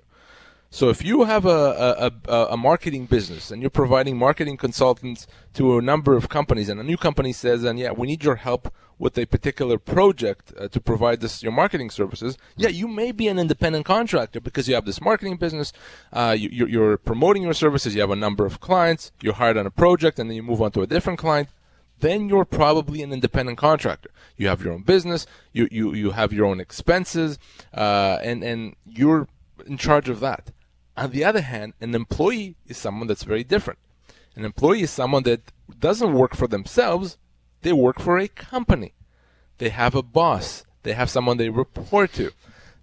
So 0.73 0.89
if 0.89 1.05
you 1.05 1.25
have 1.25 1.45
a, 1.45 2.11
a, 2.27 2.31
a, 2.33 2.45
a 2.53 2.57
marketing 2.57 3.05
business 3.05 3.51
and 3.51 3.61
you're 3.61 3.69
providing 3.69 4.17
marketing 4.17 4.57
consultants 4.57 5.27
to 5.53 5.77
a 5.77 5.83
number 5.83 6.17
of 6.17 6.29
companies, 6.29 6.67
and 6.67 6.79
a 6.79 6.83
new 6.83 6.97
company 6.97 7.31
says, 7.31 7.63
"And 7.63 7.77
yeah, 7.77 7.91
we 7.91 8.07
need 8.07 8.23
your 8.23 8.37
help 8.37 8.73
with 8.97 9.15
a 9.19 9.27
particular 9.27 9.77
project 9.77 10.51
uh, 10.57 10.67
to 10.69 10.81
provide 10.81 11.21
this 11.21 11.43
your 11.43 11.51
marketing 11.51 11.91
services," 11.91 12.39
yeah, 12.57 12.69
you 12.69 12.87
may 12.87 13.11
be 13.11 13.27
an 13.27 13.37
independent 13.37 13.85
contractor 13.85 14.41
because 14.41 14.67
you 14.67 14.73
have 14.73 14.85
this 14.85 14.99
marketing 14.99 15.37
business, 15.37 15.73
uh, 16.11 16.35
you, 16.35 16.65
you're, 16.65 16.97
promoting 16.97 17.43
your 17.43 17.53
services, 17.53 17.93
you 17.93 18.01
have 18.01 18.09
a 18.09 18.15
number 18.15 18.43
of 18.43 18.59
clients, 18.59 19.11
you're 19.21 19.35
hired 19.35 19.57
on 19.57 19.67
a 19.67 19.71
project, 19.71 20.17
and 20.17 20.27
then 20.27 20.35
you 20.35 20.41
move 20.41 20.59
on 20.59 20.71
to 20.71 20.81
a 20.81 20.87
different 20.87 21.19
client 21.19 21.49
then 21.99 22.27
you're 22.27 22.43
probably 22.43 23.01
an 23.01 23.13
independent 23.13 23.57
contractor. 23.57 24.09
You 24.35 24.47
have 24.49 24.61
your 24.61 24.73
own 24.73 24.81
business, 24.81 25.25
you 25.53 25.69
you, 25.71 25.93
you 25.93 26.11
have 26.11 26.33
your 26.33 26.47
own 26.47 26.59
expenses, 26.59 27.37
uh, 27.73 28.17
and 28.23 28.43
and 28.43 28.75
you're 28.83 29.27
in 29.67 29.77
charge 29.77 30.09
of 30.09 30.19
that. 30.19 30.51
On 30.95 31.09
the 31.09 31.23
other 31.23 31.41
hand, 31.41 31.73
an 31.81 31.95
employee 31.95 32.55
is 32.67 32.77
someone 32.77 33.07
that's 33.07 33.23
very 33.23 33.43
different. 33.43 33.79
An 34.35 34.45
employee 34.45 34.81
is 34.81 34.91
someone 34.91 35.23
that 35.23 35.51
doesn't 35.79 36.13
work 36.13 36.35
for 36.35 36.47
themselves, 36.47 37.17
they 37.61 37.73
work 37.73 37.99
for 37.99 38.17
a 38.17 38.27
company. 38.27 38.93
They 39.57 39.69
have 39.69 39.95
a 39.95 40.03
boss, 40.03 40.65
they 40.83 40.93
have 40.93 41.09
someone 41.09 41.37
they 41.37 41.49
report 41.49 42.13
to. 42.13 42.31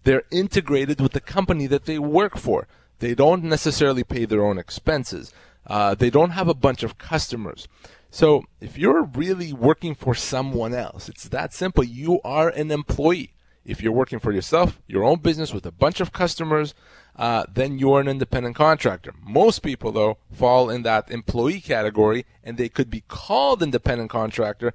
They're 0.04 0.22
integrated 0.30 1.00
with 1.00 1.12
the 1.12 1.20
company 1.20 1.66
that 1.66 1.84
they 1.84 1.98
work 1.98 2.38
for. 2.38 2.66
They 3.00 3.14
don't 3.14 3.44
necessarily 3.44 4.04
pay 4.04 4.24
their 4.24 4.44
own 4.44 4.58
expenses. 4.58 5.32
Uh, 5.66 5.94
they 5.94 6.10
don't 6.10 6.30
have 6.30 6.48
a 6.48 6.54
bunch 6.54 6.82
of 6.82 6.98
customers. 6.98 7.68
So 8.10 8.42
if 8.60 8.76
you're 8.76 9.04
really 9.04 9.52
working 9.52 9.94
for 9.94 10.14
someone 10.14 10.74
else, 10.74 11.08
it's 11.08 11.28
that 11.28 11.52
simple. 11.52 11.84
You 11.84 12.20
are 12.24 12.48
an 12.48 12.70
employee. 12.70 13.34
If 13.64 13.82
you're 13.82 13.92
working 13.92 14.18
for 14.18 14.32
yourself, 14.32 14.80
your 14.88 15.04
own 15.04 15.20
business 15.20 15.52
with 15.52 15.66
a 15.66 15.70
bunch 15.70 16.00
of 16.00 16.12
customers, 16.12 16.74
uh, 17.16 17.44
then 17.52 17.78
you're 17.78 18.00
an 18.00 18.08
independent 18.08 18.56
contractor. 18.56 19.14
Most 19.22 19.60
people, 19.60 19.92
though, 19.92 20.18
fall 20.32 20.70
in 20.70 20.82
that 20.82 21.10
employee 21.10 21.60
category, 21.60 22.24
and 22.42 22.56
they 22.56 22.68
could 22.68 22.90
be 22.90 23.02
called 23.08 23.62
independent 23.62 24.10
contractor 24.10 24.72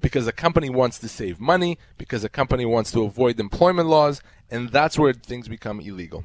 because 0.00 0.26
a 0.26 0.32
company 0.32 0.68
wants 0.68 0.98
to 0.98 1.08
save 1.08 1.40
money, 1.40 1.78
because 1.96 2.22
a 2.22 2.28
company 2.28 2.64
wants 2.66 2.92
to 2.92 3.02
avoid 3.02 3.40
employment 3.40 3.88
laws, 3.88 4.20
and 4.50 4.70
that's 4.70 4.98
where 4.98 5.12
things 5.12 5.48
become 5.48 5.80
illegal. 5.80 6.24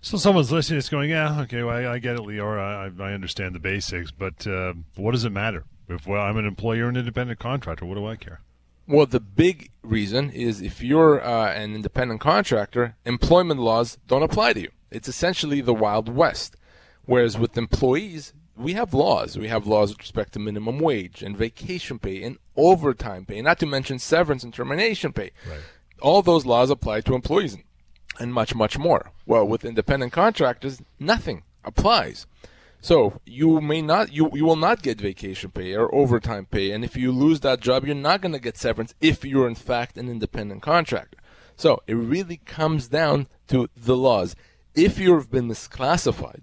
So 0.00 0.16
someone's 0.16 0.52
listening, 0.52 0.78
it's 0.78 0.88
going, 0.88 1.10
yeah, 1.10 1.40
okay, 1.42 1.62
well, 1.62 1.76
I, 1.76 1.94
I 1.94 1.98
get 1.98 2.14
it, 2.14 2.20
Lior. 2.20 2.58
I, 2.58 3.02
I 3.02 3.12
understand 3.12 3.54
the 3.54 3.60
basics, 3.60 4.10
but 4.10 4.46
uh, 4.46 4.74
what 4.94 5.12
does 5.12 5.24
it 5.24 5.32
matter? 5.32 5.64
If 5.88 6.06
well, 6.06 6.22
I'm 6.22 6.36
an 6.36 6.46
employer 6.46 6.84
or 6.84 6.88
an 6.88 6.96
independent 6.96 7.38
contractor, 7.38 7.86
what 7.86 7.96
do 7.96 8.06
I 8.06 8.16
care? 8.16 8.40
Well, 8.86 9.06
the 9.06 9.20
big 9.20 9.70
reason 9.82 10.30
is 10.30 10.62
if 10.62 10.82
you're 10.82 11.22
uh, 11.22 11.52
an 11.52 11.74
independent 11.74 12.20
contractor, 12.20 12.96
employment 13.04 13.60
laws 13.60 13.98
don't 14.06 14.22
apply 14.22 14.52
to 14.52 14.60
you. 14.60 14.70
It's 14.90 15.08
essentially 15.08 15.60
the 15.60 15.74
Wild 15.74 16.08
West. 16.08 16.56
Whereas 17.04 17.38
with 17.38 17.56
employees, 17.56 18.32
we 18.56 18.74
have 18.74 18.92
laws. 18.92 19.38
We 19.38 19.48
have 19.48 19.66
laws 19.66 19.90
with 19.90 20.00
respect 20.00 20.32
to 20.32 20.38
minimum 20.38 20.78
wage 20.78 21.22
and 21.22 21.36
vacation 21.36 21.98
pay 21.98 22.22
and 22.22 22.38
overtime 22.56 23.24
pay, 23.24 23.40
not 23.40 23.58
to 23.60 23.66
mention 23.66 23.98
severance 23.98 24.42
and 24.42 24.52
termination 24.52 25.12
pay. 25.12 25.30
Right. 25.48 25.60
All 26.00 26.22
those 26.22 26.44
laws 26.44 26.70
apply 26.70 27.02
to 27.02 27.14
employees 27.14 27.56
and 28.18 28.34
much, 28.34 28.54
much 28.54 28.78
more. 28.78 29.12
Well, 29.26 29.46
with 29.46 29.64
independent 29.64 30.12
contractors, 30.12 30.82
nothing 30.98 31.44
applies. 31.64 32.26
So 32.80 33.20
you 33.26 33.60
may 33.60 33.82
not 33.82 34.12
you 34.12 34.30
you 34.32 34.44
will 34.44 34.56
not 34.56 34.82
get 34.82 35.00
vacation 35.00 35.50
pay 35.50 35.74
or 35.74 35.92
overtime 35.92 36.46
pay, 36.46 36.70
and 36.70 36.84
if 36.84 36.96
you 36.96 37.10
lose 37.10 37.40
that 37.40 37.60
job, 37.60 37.84
you're 37.84 37.94
not 37.94 38.20
going 38.20 38.32
to 38.32 38.38
get 38.38 38.56
severance 38.56 38.94
if 39.00 39.24
you're 39.24 39.48
in 39.48 39.56
fact 39.56 39.96
an 39.96 40.08
independent 40.08 40.62
contractor. 40.62 41.18
So 41.56 41.82
it 41.88 41.94
really 41.94 42.36
comes 42.36 42.86
down 42.86 43.26
to 43.48 43.68
the 43.76 43.96
laws. 43.96 44.36
If 44.78 44.98
you've 44.98 45.30
been 45.30 45.48
misclassified, 45.48 46.42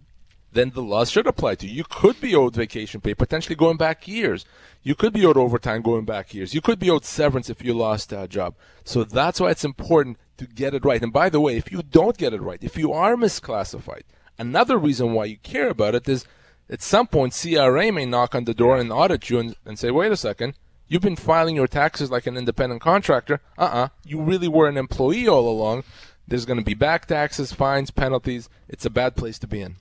then 0.51 0.71
the 0.71 0.81
laws 0.81 1.11
should 1.11 1.27
apply 1.27 1.55
to 1.55 1.67
you. 1.67 1.73
You 1.73 1.83
could 1.89 2.19
be 2.21 2.35
owed 2.35 2.55
vacation 2.55 3.01
pay, 3.01 3.13
potentially 3.13 3.55
going 3.55 3.77
back 3.77 4.07
years. 4.07 4.45
You 4.83 4.95
could 4.95 5.13
be 5.13 5.25
owed 5.25 5.37
overtime 5.37 5.81
going 5.81 6.05
back 6.05 6.33
years. 6.33 6.53
You 6.53 6.61
could 6.61 6.79
be 6.79 6.89
owed 6.89 7.05
severance 7.05 7.49
if 7.49 7.63
you 7.63 7.73
lost 7.73 8.09
that 8.09 8.29
job. 8.29 8.55
So 8.83 9.03
that's 9.03 9.39
why 9.39 9.51
it's 9.51 9.65
important 9.65 10.17
to 10.37 10.45
get 10.45 10.73
it 10.73 10.85
right. 10.85 11.01
And 11.01 11.11
by 11.11 11.29
the 11.29 11.39
way, 11.39 11.57
if 11.57 11.71
you 11.71 11.81
don't 11.81 12.17
get 12.17 12.33
it 12.33 12.41
right, 12.41 12.61
if 12.61 12.77
you 12.77 12.93
are 12.93 13.15
misclassified, 13.15 14.03
Another 14.37 14.77
reason 14.77 15.13
why 15.13 15.25
you 15.25 15.37
care 15.37 15.69
about 15.69 15.95
it 15.95 16.07
is 16.09 16.25
at 16.69 16.81
some 16.81 17.07
point 17.07 17.37
CRA 17.39 17.91
may 17.91 18.05
knock 18.05 18.35
on 18.35 18.43
the 18.43 18.53
door 18.53 18.77
and 18.77 18.91
audit 18.91 19.29
you 19.29 19.39
and, 19.39 19.55
and 19.65 19.79
say, 19.79 19.91
wait 19.91 20.11
a 20.11 20.17
second, 20.17 20.55
you've 20.87 21.01
been 21.01 21.15
filing 21.15 21.55
your 21.55 21.67
taxes 21.67 22.11
like 22.11 22.27
an 22.27 22.37
independent 22.37 22.81
contractor. 22.81 23.39
Uh-uh, 23.57 23.89
you 24.05 24.21
really 24.21 24.47
were 24.47 24.67
an 24.67 24.77
employee 24.77 25.27
all 25.27 25.49
along. 25.49 25.83
There's 26.27 26.45
going 26.45 26.59
to 26.59 26.65
be 26.65 26.73
back 26.73 27.05
taxes, 27.05 27.51
fines, 27.51 27.91
penalties. 27.91 28.49
It's 28.67 28.85
a 28.85 28.89
bad 28.89 29.15
place 29.15 29.37
to 29.39 29.47
be 29.47 29.61
in. 29.61 29.75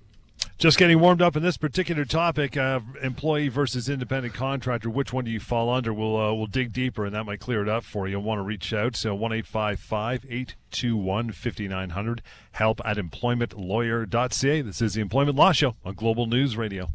Just 0.58 0.78
getting 0.78 1.00
warmed 1.00 1.22
up 1.22 1.36
in 1.36 1.42
this 1.42 1.56
particular 1.56 2.04
topic, 2.04 2.56
uh, 2.56 2.80
employee 3.02 3.48
versus 3.48 3.88
independent 3.88 4.34
contractor. 4.34 4.88
Which 4.88 5.12
one 5.12 5.24
do 5.24 5.30
you 5.30 5.40
fall 5.40 5.68
under? 5.68 5.92
We'll 5.92 6.16
uh, 6.16 6.32
we'll 6.32 6.46
dig 6.46 6.72
deeper, 6.72 7.04
and 7.06 7.14
that 7.14 7.24
might 7.24 7.40
clear 7.40 7.62
it 7.62 7.68
up 7.68 7.84
for 7.84 8.06
you. 8.06 8.20
Want 8.20 8.38
to 8.38 8.42
reach 8.42 8.72
out? 8.72 8.94
So 8.94 9.14
one 9.14 9.32
eight 9.32 9.46
five 9.46 9.80
five 9.80 10.24
eight 10.28 10.54
two 10.70 10.96
one 10.96 11.32
fifty 11.32 11.66
nine 11.66 11.90
hundred. 11.90 12.22
Help 12.52 12.80
at 12.84 12.98
employmentlawyer.ca. 12.98 14.60
This 14.62 14.80
is 14.80 14.94
the 14.94 15.00
Employment 15.00 15.36
Law 15.36 15.52
Show 15.52 15.76
on 15.84 15.94
Global 15.94 16.26
News 16.26 16.56
Radio 16.56 16.90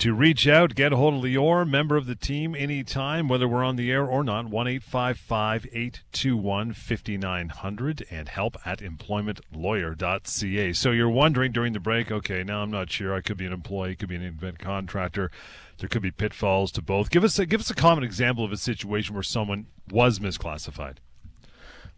to 0.00 0.12
reach 0.14 0.48
out, 0.48 0.74
get 0.74 0.92
a 0.94 0.96
hold 0.96 1.14
of 1.14 1.20
Lior, 1.20 1.68
member 1.68 1.94
of 1.94 2.06
the 2.06 2.14
team, 2.14 2.54
anytime, 2.54 3.28
whether 3.28 3.46
we're 3.46 3.62
on 3.62 3.76
the 3.76 3.92
air 3.92 4.06
or 4.06 4.24
not. 4.24 4.46
1 4.46 4.66
821 4.66 6.72
5900 6.72 8.06
and 8.10 8.30
help 8.30 8.56
at 8.64 8.78
employmentlawyer.ca. 8.78 10.72
So 10.72 10.90
you're 10.90 11.10
wondering 11.10 11.52
during 11.52 11.74
the 11.74 11.80
break, 11.80 12.10
okay, 12.10 12.42
now 12.42 12.62
I'm 12.62 12.70
not 12.70 12.90
sure. 12.90 13.14
I 13.14 13.20
could 13.20 13.36
be 13.36 13.44
an 13.44 13.52
employee, 13.52 13.94
could 13.94 14.08
be 14.08 14.16
an 14.16 14.22
independent 14.22 14.60
contractor. 14.60 15.30
There 15.76 15.90
could 15.90 16.00
be 16.00 16.10
pitfalls 16.10 16.72
to 16.72 16.80
both. 16.80 17.10
Give 17.10 17.22
us 17.22 17.38
a, 17.38 17.44
give 17.44 17.60
us 17.60 17.68
a 17.68 17.74
common 17.74 18.02
example 18.02 18.42
of 18.42 18.52
a 18.52 18.56
situation 18.56 19.14
where 19.14 19.22
someone 19.22 19.66
was 19.90 20.18
misclassified. 20.18 20.96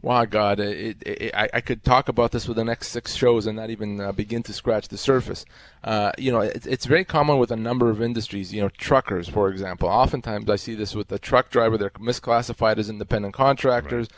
Wow, 0.02 0.25
God, 0.25 0.59
it, 0.59 0.97
it, 1.02 1.23
it, 1.23 1.35
I, 1.35 1.49
I, 1.54 1.61
could 1.61 1.85
talk 1.85 2.09
about 2.09 2.32
this 2.32 2.47
for 2.47 2.54
the 2.54 2.64
next 2.64 2.88
six 2.88 3.14
shows 3.14 3.47
and 3.47 3.56
not 3.56 3.71
even 3.71 4.00
uh, 4.00 4.11
begin 4.11 4.42
to 4.42 4.52
scratch 4.52 4.88
the 4.88 4.99
surface. 4.99 5.44
Uh, 5.85 6.11
you 6.18 6.32
know, 6.32 6.40
it's 6.40 6.87
very 6.87 7.04
common 7.04 7.38
with 7.38 7.52
a 7.52 7.56
number 7.56 7.88
of 7.88 8.02
industries. 8.02 8.52
You 8.52 8.62
know, 8.62 8.68
truckers, 8.68 9.28
for 9.28 9.49
example. 9.49 9.88
Oftentimes, 9.88 10.50
I 10.50 10.56
see 10.56 10.75
this 10.75 10.97
with 10.97 11.12
a 11.12 11.21
truck 11.21 11.50
driver; 11.50 11.78
they're 11.78 11.90
misclassified 11.90 12.78
as 12.78 12.90
independent 12.90 13.32
contractors. 13.32 14.09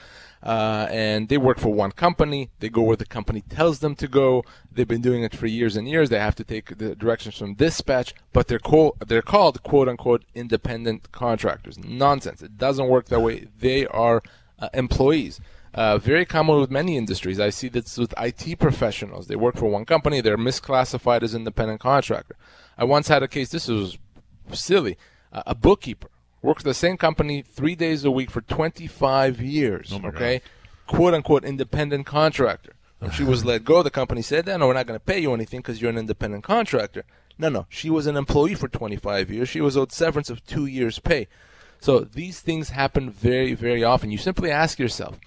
Right. 0.43 0.51
Uh, 0.51 0.87
and 0.91 1.29
they 1.29 1.39
work 1.39 1.59
for 1.59 1.73
one 1.73 1.93
company. 1.93 2.51
They 2.61 2.69
go 2.71 2.83
where 2.83 2.97
the 2.97 3.07
company 3.07 3.43
tells 3.43 3.81
them 3.81 3.95
to 3.97 4.09
go. 4.09 4.43
They've 4.73 4.89
been 4.89 5.01
doing 5.01 5.23
it 5.23 5.35
for 5.35 5.47
years 5.47 5.77
and 5.77 5.89
years. 5.89 6.09
They 6.09 6.19
have 6.19 6.35
to 6.37 6.45
take 6.45 6.79
the 6.79 6.95
directions 6.95 7.37
from 7.37 7.55
dispatch, 7.55 8.15
but 8.33 8.49
they're 8.49 8.59
co- 8.59 8.97
they're 9.07 9.23
called 9.23 9.63
quote 9.63 9.89
unquote 9.89 10.25
independent 10.35 11.13
contractors. 11.13 11.79
Nonsense. 11.79 12.41
It 12.41 12.57
doesn't 12.57 12.89
work 12.89 13.07
that 13.07 13.21
way. 13.21 13.49
They 13.59 13.87
are 13.87 14.23
uh, 14.59 14.71
employees. 14.73 15.41
Uh, 15.75 15.99
very 15.99 16.25
common 16.25 16.61
with 16.61 16.71
many 16.71 16.97
industries. 16.97 17.41
I 17.41 17.51
see 17.51 17.69
this 17.69 17.99
with 17.99 18.15
IT 18.17 18.61
professionals. 18.61 19.27
They 19.27 19.35
work 19.35 19.57
for 19.57 19.67
one 19.67 19.85
company, 19.85 20.21
they're 20.21 20.39
misclassified 20.39 21.23
as 21.23 21.35
independent 21.35 21.81
contractor. 21.81 22.37
I 22.79 22.85
once 22.85 23.09
had 23.09 23.25
a 23.25 23.29
case, 23.29 23.51
this 23.51 23.67
was 23.67 23.99
silly. 24.53 24.97
Uh, 25.33 25.43
a 25.47 25.55
bookkeeper 25.55 26.09
worked 26.43 26.61
for 26.61 26.69
the 26.69 26.75
same 26.75 26.97
company 26.97 27.43
three 27.43 27.75
days 27.75 28.05
a 28.05 28.11
week 28.11 28.31
for 28.31 28.41
25 28.41 29.41
years. 29.41 29.93
Oh 29.93 30.07
okay? 30.07 30.39
God. 30.39 30.97
Quote 30.97 31.15
unquote 31.15 31.45
independent 31.45 32.07
contractor. 32.07 32.75
When 33.01 33.11
she 33.11 33.25
was 33.25 33.45
let 33.45 33.65
go, 33.65 33.83
the 33.83 33.91
company 33.91 34.23
said, 34.23 34.47
no, 34.47 34.69
we're 34.69 34.75
not 34.75 34.87
going 34.87 34.99
to 34.99 35.05
pay 35.05 35.19
you 35.19 35.35
anything 35.35 35.61
because 35.61 35.83
you're 35.83 35.91
an 35.91 35.99
independent 35.99 36.45
contractor. 36.45 37.05
No, 37.37 37.49
no. 37.49 37.67
She 37.69 37.91
was 37.91 38.07
an 38.07 38.17
employee 38.17 38.55
for 38.55 38.69
25 38.69 39.29
years. 39.29 39.49
She 39.49 39.61
was 39.61 39.77
owed 39.77 39.91
severance 39.91 40.31
of 40.31 40.47
two 40.47 40.67
years' 40.67 41.01
pay. 41.01 41.27
So 41.81 42.01
these 42.01 42.41
things 42.41 42.71
happen 42.71 43.11
very, 43.11 43.55
very 43.55 43.83
often. 43.83 44.13
You 44.13 44.19
simply 44.19 44.51
ask 44.51 44.79
yourself, 44.79 45.19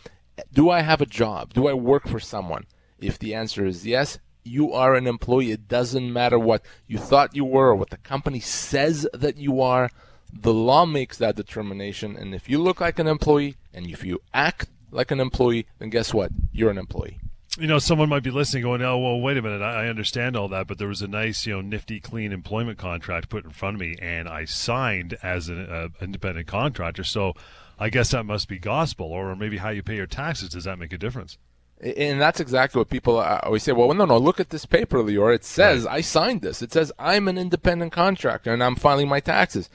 do 0.54 0.70
I 0.70 0.82
have 0.82 1.02
a 1.02 1.06
job? 1.06 1.54
Do 1.54 1.68
I 1.68 1.74
work 1.74 2.08
for 2.08 2.20
someone? 2.20 2.66
If 3.00 3.20
the 3.20 3.34
answer 3.34 3.66
is 3.66 3.86
yes, 3.86 4.20
you 4.44 4.72
are 4.74 4.96
an 4.96 5.08
employee. 5.08 5.52
It 5.52 5.68
doesn't 5.68 6.12
matter 6.12 6.40
what 6.40 6.64
you 6.88 6.98
thought 6.98 7.36
you 7.36 7.46
were 7.46 7.70
or 7.70 7.76
what 7.76 7.90
the 7.90 7.98
company 7.98 8.40
says 8.40 9.08
that 9.14 9.38
you 9.38 9.62
are. 9.62 9.90
The 10.34 10.54
law 10.54 10.86
makes 10.86 11.18
that 11.18 11.36
determination. 11.36 12.16
And 12.16 12.34
if 12.34 12.50
you 12.50 12.62
look 12.62 12.82
like 12.82 13.00
an 13.00 13.08
employee 13.08 13.58
and 13.74 13.88
if 13.88 14.04
you 14.04 14.22
act 14.34 14.70
like 14.92 15.12
an 15.12 15.20
employee, 15.20 15.68
then 15.80 15.90
guess 15.90 16.14
what? 16.14 16.32
You're 16.52 16.72
an 16.72 16.78
employee. 16.78 17.20
You 17.58 17.68
know, 17.68 17.80
someone 17.80 18.10
might 18.10 18.24
be 18.24 18.30
listening 18.30 18.64
going, 18.64 18.84
oh, 18.84 19.00
well, 19.00 19.20
wait 19.20 19.38
a 19.38 19.42
minute. 19.42 19.64
I 19.64 19.88
understand 19.88 20.36
all 20.36 20.48
that, 20.50 20.68
but 20.68 20.78
there 20.78 20.88
was 20.88 21.02
a 21.02 21.08
nice, 21.08 21.46
you 21.48 21.54
know, 21.54 21.62
nifty, 21.62 22.00
clean 22.00 22.32
employment 22.32 22.78
contract 22.78 23.30
put 23.30 23.46
in 23.46 23.52
front 23.52 23.76
of 23.76 23.82
me, 23.82 23.96
and 24.00 24.30
I 24.30 24.46
signed 24.46 25.18
as 25.24 25.50
an 25.50 25.68
uh, 25.68 25.88
independent 26.00 26.48
contractor. 26.48 27.04
So 27.04 27.34
I 27.80 27.90
guess 27.90 28.12
that 28.12 28.26
must 28.26 28.48
be 28.48 28.60
gospel, 28.60 29.08
or 29.08 29.36
maybe 29.36 29.58
how 29.58 29.70
you 29.70 29.82
pay 29.82 29.96
your 29.96 30.06
taxes. 30.06 30.50
Does 30.50 30.66
that 30.66 30.78
make 30.78 30.94
a 30.94 30.98
difference? 30.98 31.38
And 31.80 32.20
that's 32.20 32.40
exactly 32.40 32.80
what 32.80 32.90
people 32.90 33.20
always 33.20 33.64
say. 33.64 33.72
Well, 33.72 33.94
no, 33.94 34.06
no, 34.06 34.18
look 34.18 34.40
at 34.40 34.50
this 34.50 34.66
paper, 34.66 34.98
Lior. 35.00 35.34
It 35.34 35.44
says 35.44 35.86
right. 35.86 35.96
I 35.96 36.02
signed 36.02 36.42
this. 36.42 36.62
It 36.62 36.72
says 36.72 36.92
I'm 36.98 37.28
an 37.28 37.38
independent 37.38 37.92
contractor 37.92 38.52
and 38.52 38.64
I'm 38.64 38.76
filing 38.76 39.08
my 39.08 39.20
taxes. 39.20 39.70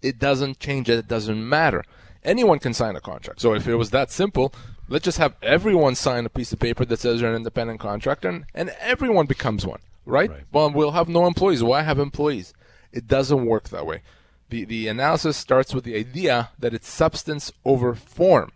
It 0.00 0.20
doesn't 0.20 0.60
change 0.60 0.88
it. 0.88 0.98
It 0.98 1.08
doesn't 1.08 1.48
matter. 1.48 1.84
Anyone 2.22 2.60
can 2.60 2.74
sign 2.74 2.94
a 2.94 3.00
contract. 3.00 3.40
So 3.40 3.54
if 3.54 3.66
it 3.66 3.74
was 3.74 3.90
that 3.90 4.12
simple, 4.12 4.54
let's 4.88 5.04
just 5.04 5.18
have 5.18 5.34
everyone 5.42 5.94
sign 5.94 6.26
a 6.26 6.30
piece 6.30 6.52
of 6.52 6.58
paper 6.58 6.84
that 6.84 6.98
says 7.00 7.20
you're 7.20 7.30
an 7.30 7.36
independent 7.36 7.80
contractor 7.80 8.28
and, 8.28 8.44
and 8.54 8.70
everyone 8.80 9.26
becomes 9.26 9.66
one. 9.66 9.80
right? 10.06 10.30
Right. 10.30 10.44
Well, 10.52 10.70
we'll 10.70 10.92
have 10.92 11.08
no 11.08 11.26
employees. 11.26 11.62
Why 11.62 11.82
have 11.82 11.98
employees? 11.98 12.54
It 12.92 13.06
doesn't 13.06 13.44
work 13.46 13.68
that 13.68 13.86
way. 13.86 14.02
The, 14.50 14.64
the 14.64 14.88
analysis 14.88 15.36
starts 15.36 15.74
with 15.74 15.84
the 15.84 15.94
idea 15.94 16.50
that 16.58 16.72
it's 16.72 16.88
substance 16.88 17.52
over 17.64 17.94
form. 17.94 18.52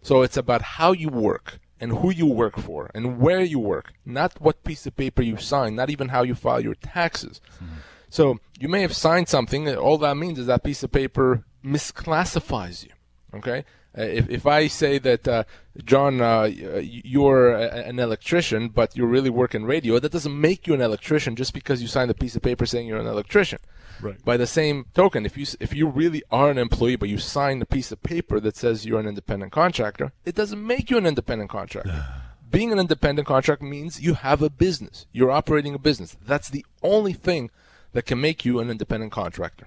So 0.00 0.22
it's 0.22 0.36
about 0.38 0.62
how 0.62 0.92
you 0.92 1.08
work 1.08 1.58
and 1.80 1.92
who 1.98 2.10
you 2.10 2.26
work 2.26 2.58
for 2.58 2.90
and 2.94 3.18
where 3.18 3.42
you 3.42 3.58
work, 3.58 3.92
not 4.06 4.40
what 4.40 4.64
piece 4.64 4.86
of 4.86 4.96
paper 4.96 5.22
you 5.22 5.36
sign, 5.36 5.74
not 5.74 5.90
even 5.90 6.08
how 6.08 6.22
you 6.22 6.34
file 6.34 6.62
your 6.62 6.74
taxes. 6.76 7.40
Mm-hmm. 7.56 7.74
So 8.08 8.38
you 8.58 8.68
may 8.68 8.80
have 8.82 8.94
signed 8.96 9.28
something. 9.28 9.68
All 9.76 9.98
that 9.98 10.16
means 10.16 10.38
is 10.38 10.46
that 10.46 10.62
piece 10.62 10.82
of 10.82 10.92
paper 10.92 11.44
misclassifies 11.64 12.84
you. 12.86 12.92
Okay. 13.34 13.64
Uh, 13.96 14.02
if, 14.02 14.28
if 14.28 14.46
I 14.46 14.66
say 14.66 14.98
that 14.98 15.28
uh, 15.28 15.44
John, 15.84 16.20
uh, 16.20 16.50
you're 16.52 17.52
an 17.52 17.98
electrician, 17.98 18.68
but 18.68 18.96
you 18.96 19.06
really 19.06 19.30
work 19.30 19.54
in 19.54 19.64
radio, 19.64 19.98
that 19.98 20.12
doesn't 20.12 20.40
make 20.40 20.66
you 20.66 20.74
an 20.74 20.80
electrician 20.80 21.36
just 21.36 21.54
because 21.54 21.80
you 21.80 21.88
signed 21.88 22.10
a 22.10 22.14
piece 22.14 22.34
of 22.34 22.42
paper 22.42 22.66
saying 22.66 22.86
you're 22.88 22.98
an 22.98 23.06
electrician. 23.06 23.58
Right. 24.00 24.22
By 24.24 24.36
the 24.36 24.46
same 24.46 24.86
token, 24.94 25.24
if 25.24 25.36
you 25.36 25.46
if 25.60 25.72
you 25.72 25.86
really 25.86 26.22
are 26.30 26.50
an 26.50 26.58
employee, 26.58 26.96
but 26.96 27.08
you 27.08 27.18
sign 27.18 27.62
a 27.62 27.66
piece 27.66 27.92
of 27.92 28.02
paper 28.02 28.40
that 28.40 28.56
says 28.56 28.84
you're 28.84 29.00
an 29.00 29.06
independent 29.06 29.52
contractor, 29.52 30.12
it 30.24 30.34
doesn't 30.34 30.64
make 30.64 30.90
you 30.90 30.98
an 30.98 31.06
independent 31.06 31.50
contractor. 31.50 32.04
Being 32.50 32.72
an 32.72 32.78
independent 32.78 33.26
contractor 33.26 33.64
means 33.64 34.00
you 34.00 34.14
have 34.14 34.42
a 34.42 34.50
business. 34.50 35.06
You're 35.12 35.30
operating 35.30 35.74
a 35.74 35.78
business. 35.78 36.16
That's 36.24 36.48
the 36.48 36.64
only 36.82 37.12
thing 37.12 37.50
that 37.92 38.06
can 38.06 38.20
make 38.20 38.44
you 38.44 38.60
an 38.60 38.70
independent 38.70 39.10
contractor. 39.10 39.66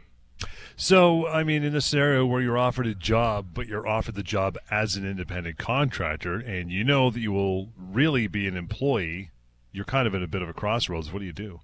So, 0.75 1.27
I 1.27 1.43
mean, 1.43 1.63
in 1.63 1.75
a 1.75 1.81
scenario 1.81 2.25
where 2.25 2.41
you're 2.41 2.57
offered 2.57 2.85
a 2.85 2.93
job, 2.93 3.47
but 3.53 3.67
you're 3.67 3.87
offered 3.87 4.15
the 4.15 4.23
job 4.23 4.57
as 4.69 4.95
an 4.95 5.09
independent 5.09 5.57
contractor, 5.57 6.35
and 6.35 6.71
you 6.71 6.83
know 6.83 7.09
that 7.09 7.19
you 7.19 7.31
will 7.31 7.69
really 7.77 8.27
be 8.27 8.47
an 8.47 8.55
employee, 8.55 9.31
you're 9.71 9.85
kind 9.85 10.07
of 10.07 10.13
at 10.13 10.21
a 10.21 10.27
bit 10.27 10.41
of 10.43 10.49
a 10.49 10.53
crossroads. 10.53 11.11
What 11.11 11.19
do 11.19 11.25
you 11.25 11.33
do? 11.33 11.61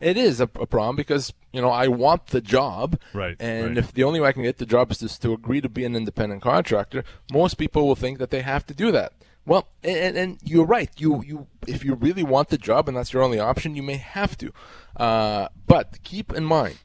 It 0.00 0.16
is 0.16 0.40
a, 0.40 0.44
a 0.54 0.66
problem 0.66 0.96
because 0.96 1.32
you 1.52 1.60
know 1.60 1.70
I 1.70 1.88
want 1.88 2.28
the 2.28 2.40
job, 2.40 2.98
Right, 3.12 3.36
And 3.40 3.68
right. 3.68 3.78
if 3.78 3.92
the 3.92 4.04
only 4.04 4.20
way 4.20 4.28
I 4.28 4.32
can 4.32 4.42
get 4.42 4.58
the 4.58 4.66
job 4.66 4.90
is 4.90 4.98
just 4.98 5.22
to 5.22 5.32
agree 5.32 5.60
to 5.60 5.68
be 5.68 5.84
an 5.84 5.96
independent 5.96 6.42
contractor, 6.42 7.04
most 7.32 7.54
people 7.54 7.86
will 7.86 7.96
think 7.96 8.18
that 8.18 8.30
they 8.30 8.42
have 8.42 8.66
to 8.66 8.74
do 8.74 8.92
that. 8.92 9.12
Well, 9.44 9.68
and, 9.82 10.16
and 10.16 10.38
you're 10.44 10.66
right. 10.66 10.90
You 10.98 11.22
you 11.26 11.46
if 11.66 11.84
you 11.84 11.94
really 11.94 12.22
want 12.22 12.48
the 12.50 12.58
job 12.58 12.86
and 12.88 12.96
that's 12.96 13.12
your 13.12 13.22
only 13.22 13.38
option, 13.40 13.74
you 13.74 13.82
may 13.82 13.96
have 13.96 14.36
to. 14.38 14.52
Uh, 14.96 15.48
but 15.66 16.02
keep 16.04 16.32
in 16.32 16.44
mind 16.44 16.78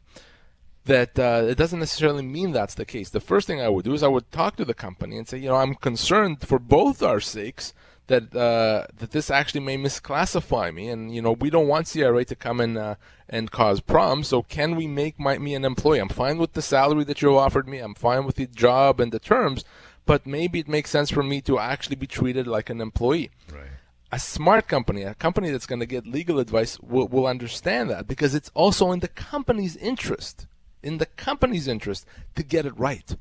that 0.86 1.18
uh, 1.18 1.44
it 1.48 1.58
doesn't 1.58 1.80
necessarily 1.80 2.24
mean 2.24 2.52
that's 2.52 2.76
the 2.76 2.86
case. 2.86 3.10
The 3.10 3.20
first 3.22 3.48
thing 3.48 3.62
I 3.62 3.70
would 3.70 3.86
do 3.86 3.94
is 3.94 4.04
I 4.04 4.08
would 4.10 4.32
talk 4.32 4.58
to 4.58 4.66
the 4.66 4.74
company 4.74 5.18
and 5.18 5.28
say, 5.28 5.38
you 5.38 5.50
know, 5.50 5.56
I'm 5.56 5.76
concerned 5.76 6.42
for 6.42 6.60
both 6.60 7.02
our 7.02 7.20
sakes 7.22 7.74
that 8.08 8.36
uh, 8.36 8.86
that 8.98 9.12
this 9.12 9.32
actually 9.32 9.62
may 9.62 9.78
misclassify 9.78 10.74
me, 10.74 10.90
and 10.90 11.16
you 11.16 11.22
know, 11.22 11.32
we 11.32 11.50
don't 11.50 11.70
want 11.70 11.90
CRA 11.90 12.26
to 12.26 12.36
come 12.36 12.60
in 12.60 12.76
uh, 12.76 12.96
and 13.30 13.50
cause 13.50 13.80
problems. 13.80 14.28
So 14.28 14.44
can 14.44 14.76
we 14.76 14.88
make 14.88 15.18
my, 15.18 15.38
me 15.38 15.56
an 15.56 15.64
employee? 15.64 16.00
I'm 16.00 16.10
fine 16.10 16.38
with 16.38 16.52
the 16.52 16.62
salary 16.62 17.06
that 17.06 17.22
you 17.22 17.38
offered 17.38 17.68
me. 17.68 17.80
I'm 17.80 17.96
fine 17.96 18.26
with 18.26 18.36
the 18.36 18.48
job 18.48 19.00
and 19.00 19.12
the 19.14 19.20
terms, 19.20 19.64
but 20.06 20.28
maybe 20.28 20.60
it 20.60 20.68
makes 20.68 20.90
sense 20.90 21.10
for 21.10 21.24
me 21.24 21.40
to 21.42 21.60
actually 21.60 21.96
be 21.96 22.08
treated 22.08 22.46
like 22.46 22.70
an 22.70 22.82
employee 22.82 23.32
Right. 23.52 23.68
a 24.12 24.20
smart 24.20 24.68
company, 24.68 25.04
a 25.04 25.14
company 25.16 25.50
that's 25.50 25.66
going 25.66 25.80
to 25.80 25.86
get 25.86 26.06
legal 26.06 26.40
advice, 26.40 26.78
will, 26.82 27.08
will 27.08 27.26
understand 27.26 27.90
that 27.90 28.06
because 28.06 28.36
it's 28.36 28.52
also 28.54 28.92
in 28.92 29.00
the 29.00 29.08
company's 29.08 29.78
interest, 29.78 30.46
in 30.84 30.98
the 30.98 31.06
company's 31.06 31.68
interest 31.68 32.06
to 32.36 32.44
get 32.44 32.66
it 32.66 32.78
right. 32.78 33.16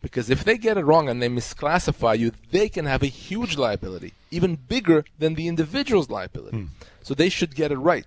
Because 0.00 0.30
if 0.30 0.42
they 0.42 0.58
get 0.58 0.76
it 0.76 0.84
wrong 0.84 1.08
and 1.08 1.22
they 1.22 1.28
misclassify 1.28 2.18
you, 2.18 2.32
they 2.50 2.68
can 2.68 2.86
have 2.86 3.02
a 3.02 3.06
huge 3.06 3.56
liability, 3.56 4.14
even 4.32 4.56
bigger 4.56 5.04
than 5.18 5.34
the 5.34 5.46
individual's 5.46 6.10
liability. 6.10 6.56
Hmm. 6.56 6.66
So 7.02 7.14
they 7.14 7.28
should 7.28 7.54
get 7.54 7.70
it 7.70 7.78
right. 7.78 8.06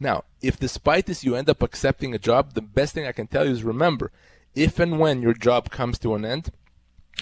Now, 0.00 0.24
if 0.40 0.58
despite 0.58 1.06
this 1.06 1.22
you 1.22 1.34
end 1.34 1.50
up 1.50 1.62
accepting 1.62 2.14
a 2.14 2.18
job, 2.18 2.54
the 2.54 2.62
best 2.62 2.94
thing 2.94 3.06
I 3.06 3.12
can 3.12 3.26
tell 3.26 3.44
you 3.44 3.52
is 3.52 3.62
remember, 3.62 4.10
if 4.54 4.78
and 4.78 4.98
when 4.98 5.20
your 5.20 5.34
job 5.34 5.70
comes 5.70 5.98
to 6.00 6.14
an 6.14 6.24
end, 6.24 6.50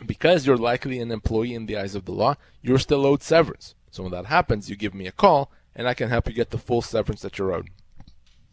because 0.06 0.46
you're 0.46 0.56
likely 0.56 1.00
an 1.00 1.10
employee 1.10 1.54
in 1.54 1.66
the 1.66 1.76
eyes 1.76 1.94
of 1.94 2.04
the 2.04 2.12
law, 2.12 2.36
you're 2.62 2.78
still 2.78 3.04
owed 3.04 3.22
severance. 3.22 3.74
So 3.90 4.02
when 4.02 4.12
that 4.12 4.26
happens, 4.26 4.70
you 4.70 4.76
give 4.76 4.94
me 4.94 5.06
a 5.06 5.12
call, 5.12 5.50
and 5.74 5.86
I 5.86 5.94
can 5.94 6.08
help 6.08 6.28
you 6.28 6.34
get 6.34 6.50
the 6.50 6.58
full 6.58 6.82
severance 6.82 7.22
that 7.22 7.38
you're 7.38 7.52
owed. 7.52 7.68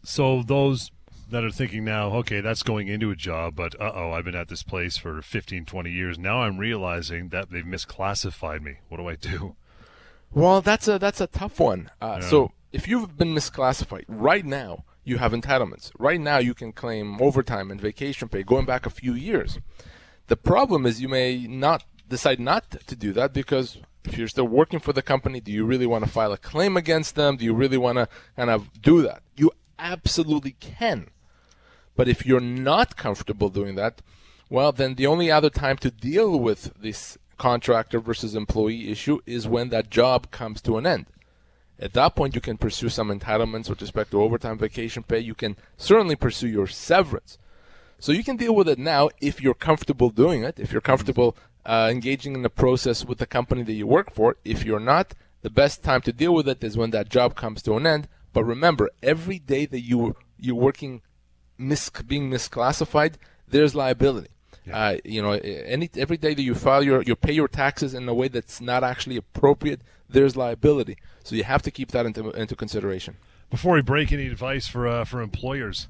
So 0.02 0.42
those 0.42 0.90
that 1.30 1.44
are 1.44 1.50
thinking 1.50 1.84
now, 1.84 2.10
okay, 2.16 2.40
that's 2.40 2.62
going 2.62 2.88
into 2.88 3.10
a 3.10 3.16
job, 3.16 3.54
but 3.56 3.80
uh 3.80 3.92
oh, 3.94 4.12
I've 4.12 4.24
been 4.24 4.34
at 4.34 4.48
this 4.48 4.62
place 4.62 4.96
for 4.96 5.22
15, 5.22 5.64
20 5.64 5.90
years. 5.90 6.18
Now 6.18 6.42
I'm 6.42 6.58
realizing 6.58 7.28
that 7.28 7.50
they've 7.50 7.64
misclassified 7.64 8.62
me. 8.62 8.78
What 8.88 8.98
do 8.98 9.08
I 9.08 9.16
do? 9.16 9.56
Well, 10.32 10.60
that's 10.60 10.86
a 10.86 10.98
that's 10.98 11.20
a 11.20 11.26
tough 11.26 11.58
one. 11.58 11.90
Uh, 12.00 12.18
Yeah. 12.20 12.28
So 12.28 12.52
if 12.72 12.86
you've 12.86 13.16
been 13.16 13.34
misclassified 13.34 14.04
right 14.06 14.44
now, 14.44 14.84
you 15.04 15.18
have 15.18 15.32
entitlements. 15.32 15.90
Right 15.98 16.20
now, 16.20 16.38
you 16.38 16.54
can 16.54 16.72
claim 16.72 17.20
overtime 17.20 17.70
and 17.70 17.80
vacation 17.80 18.28
pay 18.28 18.42
going 18.42 18.66
back 18.66 18.86
a 18.86 18.90
few 18.90 19.14
years. 19.14 19.58
The 20.28 20.36
problem 20.36 20.86
is 20.86 21.00
you 21.00 21.08
may 21.08 21.46
not 21.48 21.84
decide 22.08 22.38
not 22.38 22.70
to 22.86 22.94
do 22.94 23.12
that 23.14 23.32
because 23.32 23.78
if 24.04 24.16
you're 24.16 24.28
still 24.28 24.46
working 24.46 24.78
for 24.78 24.92
the 24.92 25.02
company, 25.02 25.40
do 25.40 25.50
you 25.50 25.64
really 25.64 25.86
want 25.86 26.04
to 26.04 26.10
file 26.10 26.32
a 26.32 26.38
claim 26.38 26.76
against 26.76 27.14
them? 27.14 27.36
Do 27.36 27.44
you 27.44 27.54
really 27.54 27.78
want 27.78 27.98
to 27.98 28.08
kind 28.36 28.50
of 28.50 28.80
do 28.80 29.02
that? 29.02 29.22
You 29.36 29.50
absolutely 29.78 30.52
can. 30.60 31.08
But 32.00 32.08
if 32.08 32.24
you're 32.24 32.40
not 32.40 32.96
comfortable 32.96 33.50
doing 33.50 33.74
that, 33.74 34.00
well, 34.48 34.72
then 34.72 34.94
the 34.94 35.06
only 35.06 35.30
other 35.30 35.50
time 35.50 35.76
to 35.76 35.90
deal 35.90 36.40
with 36.40 36.72
this 36.80 37.18
contractor 37.36 38.00
versus 38.00 38.34
employee 38.34 38.90
issue 38.90 39.18
is 39.26 39.46
when 39.46 39.68
that 39.68 39.90
job 39.90 40.30
comes 40.30 40.62
to 40.62 40.78
an 40.78 40.86
end. 40.86 41.08
At 41.78 41.92
that 41.92 42.16
point, 42.16 42.34
you 42.34 42.40
can 42.40 42.56
pursue 42.56 42.88
some 42.88 43.10
entitlements 43.10 43.68
with 43.68 43.82
respect 43.82 44.12
to 44.12 44.22
overtime, 44.22 44.56
vacation 44.56 45.02
pay. 45.02 45.18
You 45.18 45.34
can 45.34 45.58
certainly 45.76 46.16
pursue 46.16 46.48
your 46.48 46.66
severance. 46.66 47.36
So 47.98 48.12
you 48.12 48.24
can 48.24 48.38
deal 48.38 48.54
with 48.54 48.70
it 48.70 48.78
now 48.78 49.10
if 49.20 49.42
you're 49.42 49.52
comfortable 49.52 50.08
doing 50.08 50.42
it, 50.42 50.58
if 50.58 50.72
you're 50.72 50.80
comfortable 50.80 51.36
uh, 51.66 51.90
engaging 51.92 52.34
in 52.34 52.40
the 52.40 52.48
process 52.48 53.04
with 53.04 53.18
the 53.18 53.26
company 53.26 53.62
that 53.64 53.74
you 53.74 53.86
work 53.86 54.10
for. 54.10 54.38
If 54.42 54.64
you're 54.64 54.80
not, 54.80 55.12
the 55.42 55.50
best 55.50 55.82
time 55.82 56.00
to 56.00 56.14
deal 56.14 56.32
with 56.32 56.48
it 56.48 56.64
is 56.64 56.78
when 56.78 56.92
that 56.92 57.10
job 57.10 57.34
comes 57.34 57.60
to 57.64 57.76
an 57.76 57.86
end. 57.86 58.08
But 58.32 58.44
remember, 58.44 58.88
every 59.02 59.38
day 59.38 59.66
that 59.66 59.80
you 59.82 60.16
you're 60.38 60.54
working 60.54 61.02
mis- 61.60 61.90
being 62.06 62.30
misclassified, 62.30 63.14
there's 63.48 63.74
liability. 63.74 64.28
Uh, 64.72 64.96
you 65.04 65.20
know, 65.20 65.32
any 65.32 65.90
every 65.96 66.16
day 66.16 66.34
that 66.34 66.42
you 66.42 66.54
file 66.54 66.82
your 66.82 67.02
you 67.02 67.16
pay 67.16 67.32
your 67.32 67.48
taxes 67.48 67.92
in 67.92 68.08
a 68.08 68.14
way 68.14 68.28
that's 68.28 68.60
not 68.60 68.84
actually 68.84 69.16
appropriate, 69.16 69.80
there's 70.08 70.36
liability. 70.36 70.96
So 71.24 71.34
you 71.34 71.44
have 71.44 71.62
to 71.62 71.70
keep 71.70 71.90
that 71.90 72.06
into 72.06 72.30
into 72.30 72.54
consideration. 72.54 73.16
Before 73.50 73.74
we 73.74 73.82
break, 73.82 74.12
any 74.12 74.26
advice 74.26 74.68
for 74.68 74.86
uh, 74.86 75.04
for 75.04 75.20
employers? 75.20 75.88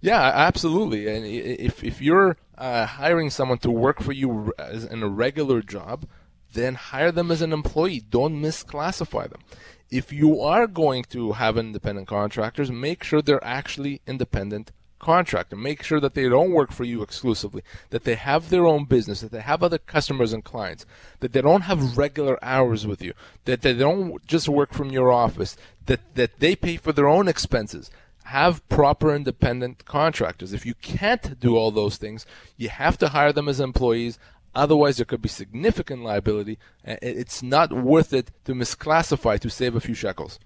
Yeah, 0.00 0.20
absolutely. 0.20 1.06
And 1.06 1.24
if 1.24 1.84
if 1.84 2.00
you're 2.02 2.36
uh, 2.58 2.86
hiring 2.86 3.30
someone 3.30 3.58
to 3.58 3.70
work 3.70 4.02
for 4.02 4.12
you 4.12 4.52
as 4.58 4.84
in 4.84 5.02
a 5.02 5.08
regular 5.08 5.62
job, 5.62 6.06
then 6.52 6.74
hire 6.74 7.12
them 7.12 7.30
as 7.30 7.40
an 7.40 7.52
employee. 7.52 8.00
Don't 8.00 8.42
misclassify 8.42 9.30
them. 9.30 9.42
If 9.90 10.12
you 10.12 10.40
are 10.40 10.66
going 10.66 11.04
to 11.10 11.32
have 11.32 11.56
independent 11.56 12.08
contractors, 12.08 12.72
make 12.72 13.04
sure 13.04 13.22
they're 13.22 13.44
actually 13.44 14.00
independent 14.06 14.72
contractor. 15.02 15.56
Make 15.56 15.82
sure 15.82 16.00
that 16.00 16.14
they 16.14 16.28
don't 16.28 16.52
work 16.52 16.72
for 16.72 16.84
you 16.84 17.02
exclusively, 17.02 17.62
that 17.90 18.04
they 18.04 18.14
have 18.14 18.48
their 18.48 18.66
own 18.66 18.86
business, 18.86 19.20
that 19.20 19.32
they 19.32 19.42
have 19.42 19.62
other 19.62 19.76
customers 19.76 20.32
and 20.32 20.42
clients, 20.42 20.86
that 21.20 21.34
they 21.34 21.42
don't 21.42 21.62
have 21.62 21.98
regular 21.98 22.42
hours 22.42 22.86
with 22.86 23.02
you, 23.02 23.12
that 23.44 23.60
they 23.60 23.74
don't 23.74 24.24
just 24.26 24.48
work 24.48 24.72
from 24.72 24.90
your 24.90 25.12
office, 25.12 25.56
that, 25.86 26.14
that 26.14 26.38
they 26.38 26.56
pay 26.56 26.78
for 26.78 26.92
their 26.92 27.08
own 27.08 27.28
expenses. 27.28 27.90
Have 28.26 28.66
proper 28.68 29.14
independent 29.14 29.84
contractors. 29.84 30.52
If 30.52 30.64
you 30.64 30.74
can't 30.74 31.38
do 31.40 31.56
all 31.56 31.72
those 31.72 31.96
things, 31.96 32.24
you 32.56 32.68
have 32.68 32.96
to 32.98 33.08
hire 33.08 33.32
them 33.32 33.48
as 33.48 33.58
employees. 33.60 34.18
Otherwise, 34.54 34.96
there 34.96 35.06
could 35.06 35.20
be 35.20 35.28
significant 35.28 36.04
liability. 36.04 36.58
Uh, 36.86 36.96
and 37.02 37.18
It's 37.18 37.42
not 37.42 37.72
worth 37.72 38.12
it 38.12 38.30
to 38.44 38.54
misclassify 38.54 39.40
to 39.40 39.50
save 39.50 39.74
a 39.74 39.80
few 39.80 39.94
shekels. 39.94 40.38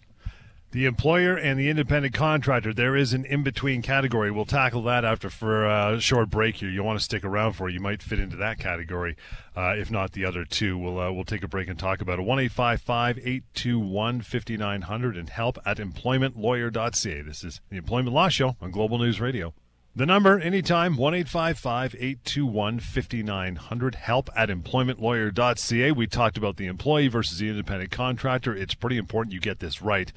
The 0.72 0.84
employer 0.84 1.36
and 1.36 1.58
the 1.58 1.70
independent 1.70 2.12
contractor. 2.12 2.74
There 2.74 2.96
is 2.96 3.12
an 3.12 3.24
in-between 3.24 3.82
category. 3.82 4.30
We'll 4.30 4.44
tackle 4.44 4.82
that 4.82 5.04
after 5.04 5.30
for 5.30 5.64
a 5.64 6.00
short 6.00 6.28
break 6.28 6.56
here. 6.56 6.68
You 6.68 6.82
want 6.82 6.98
to 6.98 7.04
stick 7.04 7.24
around 7.24 7.54
for 7.54 7.68
it. 7.68 7.72
You 7.72 7.80
might 7.80 8.02
fit 8.02 8.18
into 8.18 8.36
that 8.36 8.58
category, 8.58 9.16
uh, 9.56 9.74
if 9.78 9.90
not 9.90 10.12
the 10.12 10.26
other 10.26 10.44
two. 10.44 10.76
We'll 10.76 10.98
uh, 10.98 11.12
we'll 11.12 11.24
take 11.24 11.44
a 11.44 11.48
break 11.48 11.68
and 11.68 11.78
talk 11.78 12.00
about 12.00 12.18
it. 12.18 12.22
One 12.22 12.40
eight 12.40 12.52
five 12.52 12.82
five 12.82 13.18
eight 13.22 13.44
two 13.54 13.78
one 13.78 14.20
fifty 14.20 14.56
nine 14.56 14.82
hundred 14.82 15.16
and 15.16 15.30
help 15.30 15.56
at 15.64 15.78
employmentlawyer.ca. 15.78 17.22
This 17.22 17.44
is 17.44 17.60
the 17.70 17.76
Employment 17.76 18.14
Law 18.14 18.28
Show 18.28 18.56
on 18.60 18.70
Global 18.70 18.98
News 18.98 19.20
Radio. 19.20 19.54
The 19.94 20.04
number 20.04 20.38
anytime 20.38 20.98
one 20.98 21.14
eight 21.14 21.28
five 21.28 21.58
five 21.58 21.96
eight 21.98 22.22
two 22.22 22.44
one 22.44 22.80
fifty 22.80 23.22
nine 23.22 23.56
hundred. 23.56 23.94
Help 23.94 24.28
at 24.36 24.50
employmentlawyer.ca. 24.50 25.92
We 25.92 26.06
talked 26.06 26.36
about 26.36 26.58
the 26.58 26.66
employee 26.66 27.08
versus 27.08 27.38
the 27.38 27.48
independent 27.48 27.92
contractor. 27.92 28.54
It's 28.54 28.74
pretty 28.74 28.98
important 28.98 29.32
you 29.32 29.40
get 29.40 29.60
this 29.60 29.80
right. 29.80 30.12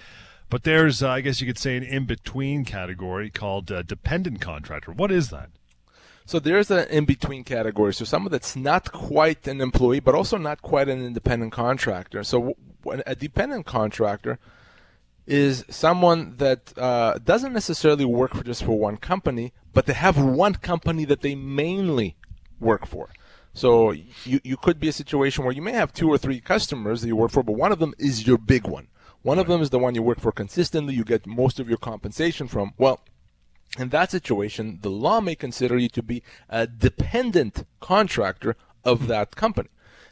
But 0.50 0.64
there's, 0.64 1.04
uh, 1.04 1.10
I 1.10 1.22
guess 1.22 1.42
you 1.42 1.48
could 1.48 1.60
say, 1.60 1.78
an 1.78 1.84
in 1.84 2.06
between 2.06 2.66
category 2.66 3.30
called 3.30 3.72
uh, 3.72 3.84
dependent 3.84 4.42
contractor. 4.42 4.92
What 4.92 5.12
is 5.12 5.30
that? 5.30 5.50
So 6.26 6.40
there's 6.40 6.70
an 6.70 6.88
in 6.90 7.06
between 7.06 7.44
category. 7.44 7.94
So 7.94 8.06
someone 8.06 8.32
that's 8.32 8.56
not 8.56 8.92
quite 8.92 9.48
an 9.48 9.62
employee, 9.62 10.00
but 10.00 10.16
also 10.16 10.38
not 10.38 10.62
quite 10.62 10.88
an 10.88 11.04
independent 11.04 11.52
contractor. 11.52 12.24
So 12.24 12.56
a 13.06 13.16
dependent 13.16 13.66
contractor 13.66 14.40
is 15.26 15.66
someone 15.70 16.36
that 16.38 16.76
uh, 16.78 17.20
doesn't 17.24 17.54
necessarily 17.54 18.06
work 18.06 18.36
for 18.36 18.44
just 18.44 18.64
for 18.64 18.78
one 18.78 18.98
company, 18.98 19.54
but 19.74 19.86
they 19.86 19.94
have 19.94 20.18
one 20.18 20.56
company 20.56 21.06
that 21.06 21.22
they 21.22 21.36
mainly 21.36 22.16
work 22.60 22.86
for. 22.86 23.10
So 23.54 23.92
you, 23.92 24.40
you 24.44 24.58
could 24.58 24.80
be 24.80 24.88
a 24.88 24.94
situation 24.94 25.44
where 25.44 25.54
you 25.54 25.62
may 25.62 25.74
have 25.74 25.94
two 25.94 26.10
or 26.10 26.18
three 26.18 26.40
customers 26.40 27.02
that 27.02 27.08
you 27.08 27.16
work 27.16 27.32
for, 27.32 27.44
but 27.44 27.54
one 27.54 27.72
of 27.72 27.80
them 27.80 27.94
is 27.98 28.26
your 28.26 28.38
big 28.38 28.68
one. 28.68 28.88
One 29.22 29.40
of 29.40 29.48
them 29.48 29.62
is 29.62 29.70
the 29.70 29.80
one 29.80 29.96
you 29.96 30.02
work 30.02 30.20
for 30.20 30.32
consistently, 30.32 30.94
you 30.94 31.04
get 31.04 31.28
most 31.28 31.60
of 31.60 31.68
your 31.68 31.78
compensation 31.78 32.48
from. 32.48 32.74
Well, 32.78 33.02
in 33.78 33.90
that 33.90 34.12
situation, 34.12 34.80
the 34.82 34.90
law 34.90 35.22
may 35.22 35.36
consider 35.36 35.78
you 35.78 35.90
to 35.90 36.02
be 36.02 36.24
a 36.50 36.66
dependent 36.66 37.66
contractor 37.80 38.56
of 38.84 39.02
hmm. 39.02 39.08
that 39.08 39.36
company. 39.36 39.70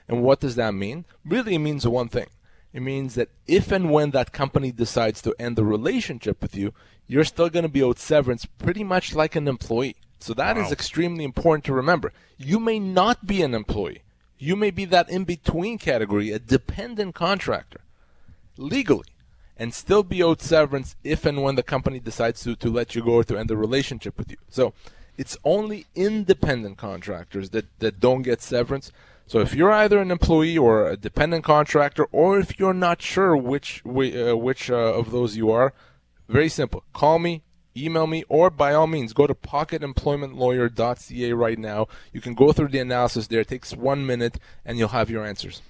And 0.07 0.23
what 0.23 0.39
does 0.39 0.55
that 0.55 0.73
mean? 0.73 1.05
Really, 1.25 1.55
it 1.55 1.59
means 1.59 1.87
one 1.87 2.09
thing. 2.09 2.27
It 2.73 2.81
means 2.81 3.15
that 3.15 3.29
if 3.47 3.71
and 3.71 3.91
when 3.91 4.11
that 4.11 4.31
company 4.31 4.71
decides 4.71 5.21
to 5.21 5.35
end 5.39 5.55
the 5.55 5.65
relationship 5.65 6.41
with 6.41 6.55
you, 6.55 6.73
you're 7.07 7.23
still 7.23 7.49
going 7.49 7.63
to 7.63 7.69
be 7.69 7.81
owed 7.81 7.97
severance 7.97 8.45
pretty 8.45 8.83
much 8.83 9.15
like 9.15 9.35
an 9.35 9.47
employee. 9.47 9.95
So 10.19 10.33
that 10.33 10.57
wow. 10.57 10.65
is 10.65 10.71
extremely 10.71 11.23
important 11.23 11.63
to 11.65 11.73
remember. 11.73 12.11
You 12.37 12.59
may 12.59 12.79
not 12.79 13.25
be 13.25 13.41
an 13.41 13.53
employee. 13.53 14.03
You 14.37 14.55
may 14.55 14.71
be 14.71 14.85
that 14.85 15.09
in 15.09 15.23
between 15.23 15.77
category, 15.77 16.31
a 16.31 16.39
dependent 16.39 17.15
contractor, 17.15 17.81
legally, 18.57 19.07
and 19.57 19.73
still 19.73 20.03
be 20.03 20.21
owed 20.21 20.41
severance 20.41 20.95
if 21.03 21.25
and 21.25 21.41
when 21.43 21.55
the 21.55 21.63
company 21.63 21.99
decides 21.99 22.43
to, 22.43 22.55
to 22.55 22.69
let 22.69 22.95
you 22.95 23.03
go 23.03 23.11
or 23.11 23.23
to 23.23 23.37
end 23.37 23.49
the 23.49 23.57
relationship 23.57 24.17
with 24.17 24.31
you. 24.31 24.37
So 24.49 24.73
it's 25.17 25.37
only 25.43 25.87
independent 25.95 26.77
contractors 26.77 27.49
that, 27.51 27.65
that 27.79 27.99
don't 27.99 28.21
get 28.21 28.41
severance. 28.41 28.91
So 29.25 29.39
if 29.39 29.53
you're 29.53 29.71
either 29.71 29.99
an 29.99 30.11
employee 30.11 30.57
or 30.57 30.87
a 30.89 30.95
dependent 30.95 31.43
contractor, 31.43 32.05
or 32.11 32.39
if 32.39 32.57
you're 32.59 32.73
not 32.73 33.01
sure 33.01 33.35
which 33.35 33.81
uh, 33.85 34.37
which 34.37 34.71
uh, 34.71 34.75
of 34.75 35.11
those 35.11 35.35
you 35.35 35.51
are, 35.51 35.73
very 36.29 36.47
simple. 36.47 36.83
Call 36.93 37.19
me, 37.19 37.43
email 37.75 38.07
me, 38.07 38.23
or 38.29 38.49
by 38.49 38.73
all 38.73 38.87
means, 38.87 39.11
go 39.11 39.27
to 39.27 39.35
pocketemploymentlawyer.ca 39.35 41.33
right 41.33 41.59
now. 41.59 41.87
You 42.13 42.21
can 42.21 42.35
go 42.35 42.53
through 42.53 42.69
the 42.69 42.79
analysis 42.79 43.27
there. 43.27 43.41
It 43.41 43.49
takes 43.49 43.75
one 43.75 44.05
minute, 44.05 44.39
and 44.63 44.77
you'll 44.77 44.87
have 44.89 45.09
your 45.09 45.25
answers. 45.25 45.61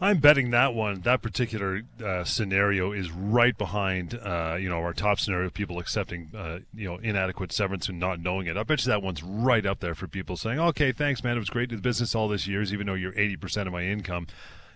I'm 0.00 0.18
betting 0.18 0.50
that 0.50 0.74
one, 0.74 1.02
that 1.02 1.22
particular 1.22 1.82
uh, 2.04 2.24
scenario, 2.24 2.90
is 2.90 3.12
right 3.12 3.56
behind, 3.56 4.14
uh, 4.14 4.56
you 4.58 4.68
know, 4.68 4.78
our 4.78 4.92
top 4.92 5.20
scenario 5.20 5.46
of 5.46 5.54
people 5.54 5.78
accepting, 5.78 6.30
uh, 6.36 6.58
you 6.74 6.88
know, 6.88 6.96
inadequate 6.96 7.52
severance 7.52 7.88
and 7.88 8.00
not 8.00 8.18
knowing 8.18 8.48
it. 8.48 8.56
I 8.56 8.64
bet 8.64 8.84
you 8.84 8.90
that 8.90 9.02
one's 9.02 9.22
right 9.22 9.64
up 9.64 9.78
there 9.78 9.94
for 9.94 10.08
people 10.08 10.36
saying, 10.36 10.58
"Okay, 10.58 10.90
thanks, 10.90 11.22
man. 11.22 11.36
It 11.36 11.40
was 11.40 11.50
great 11.50 11.70
to 11.70 11.76
business 11.76 12.14
all 12.14 12.28
this 12.28 12.48
years, 12.48 12.72
even 12.72 12.86
though 12.86 12.94
you're 12.94 13.12
80% 13.12 13.68
of 13.68 13.72
my 13.72 13.84
income." 13.84 14.26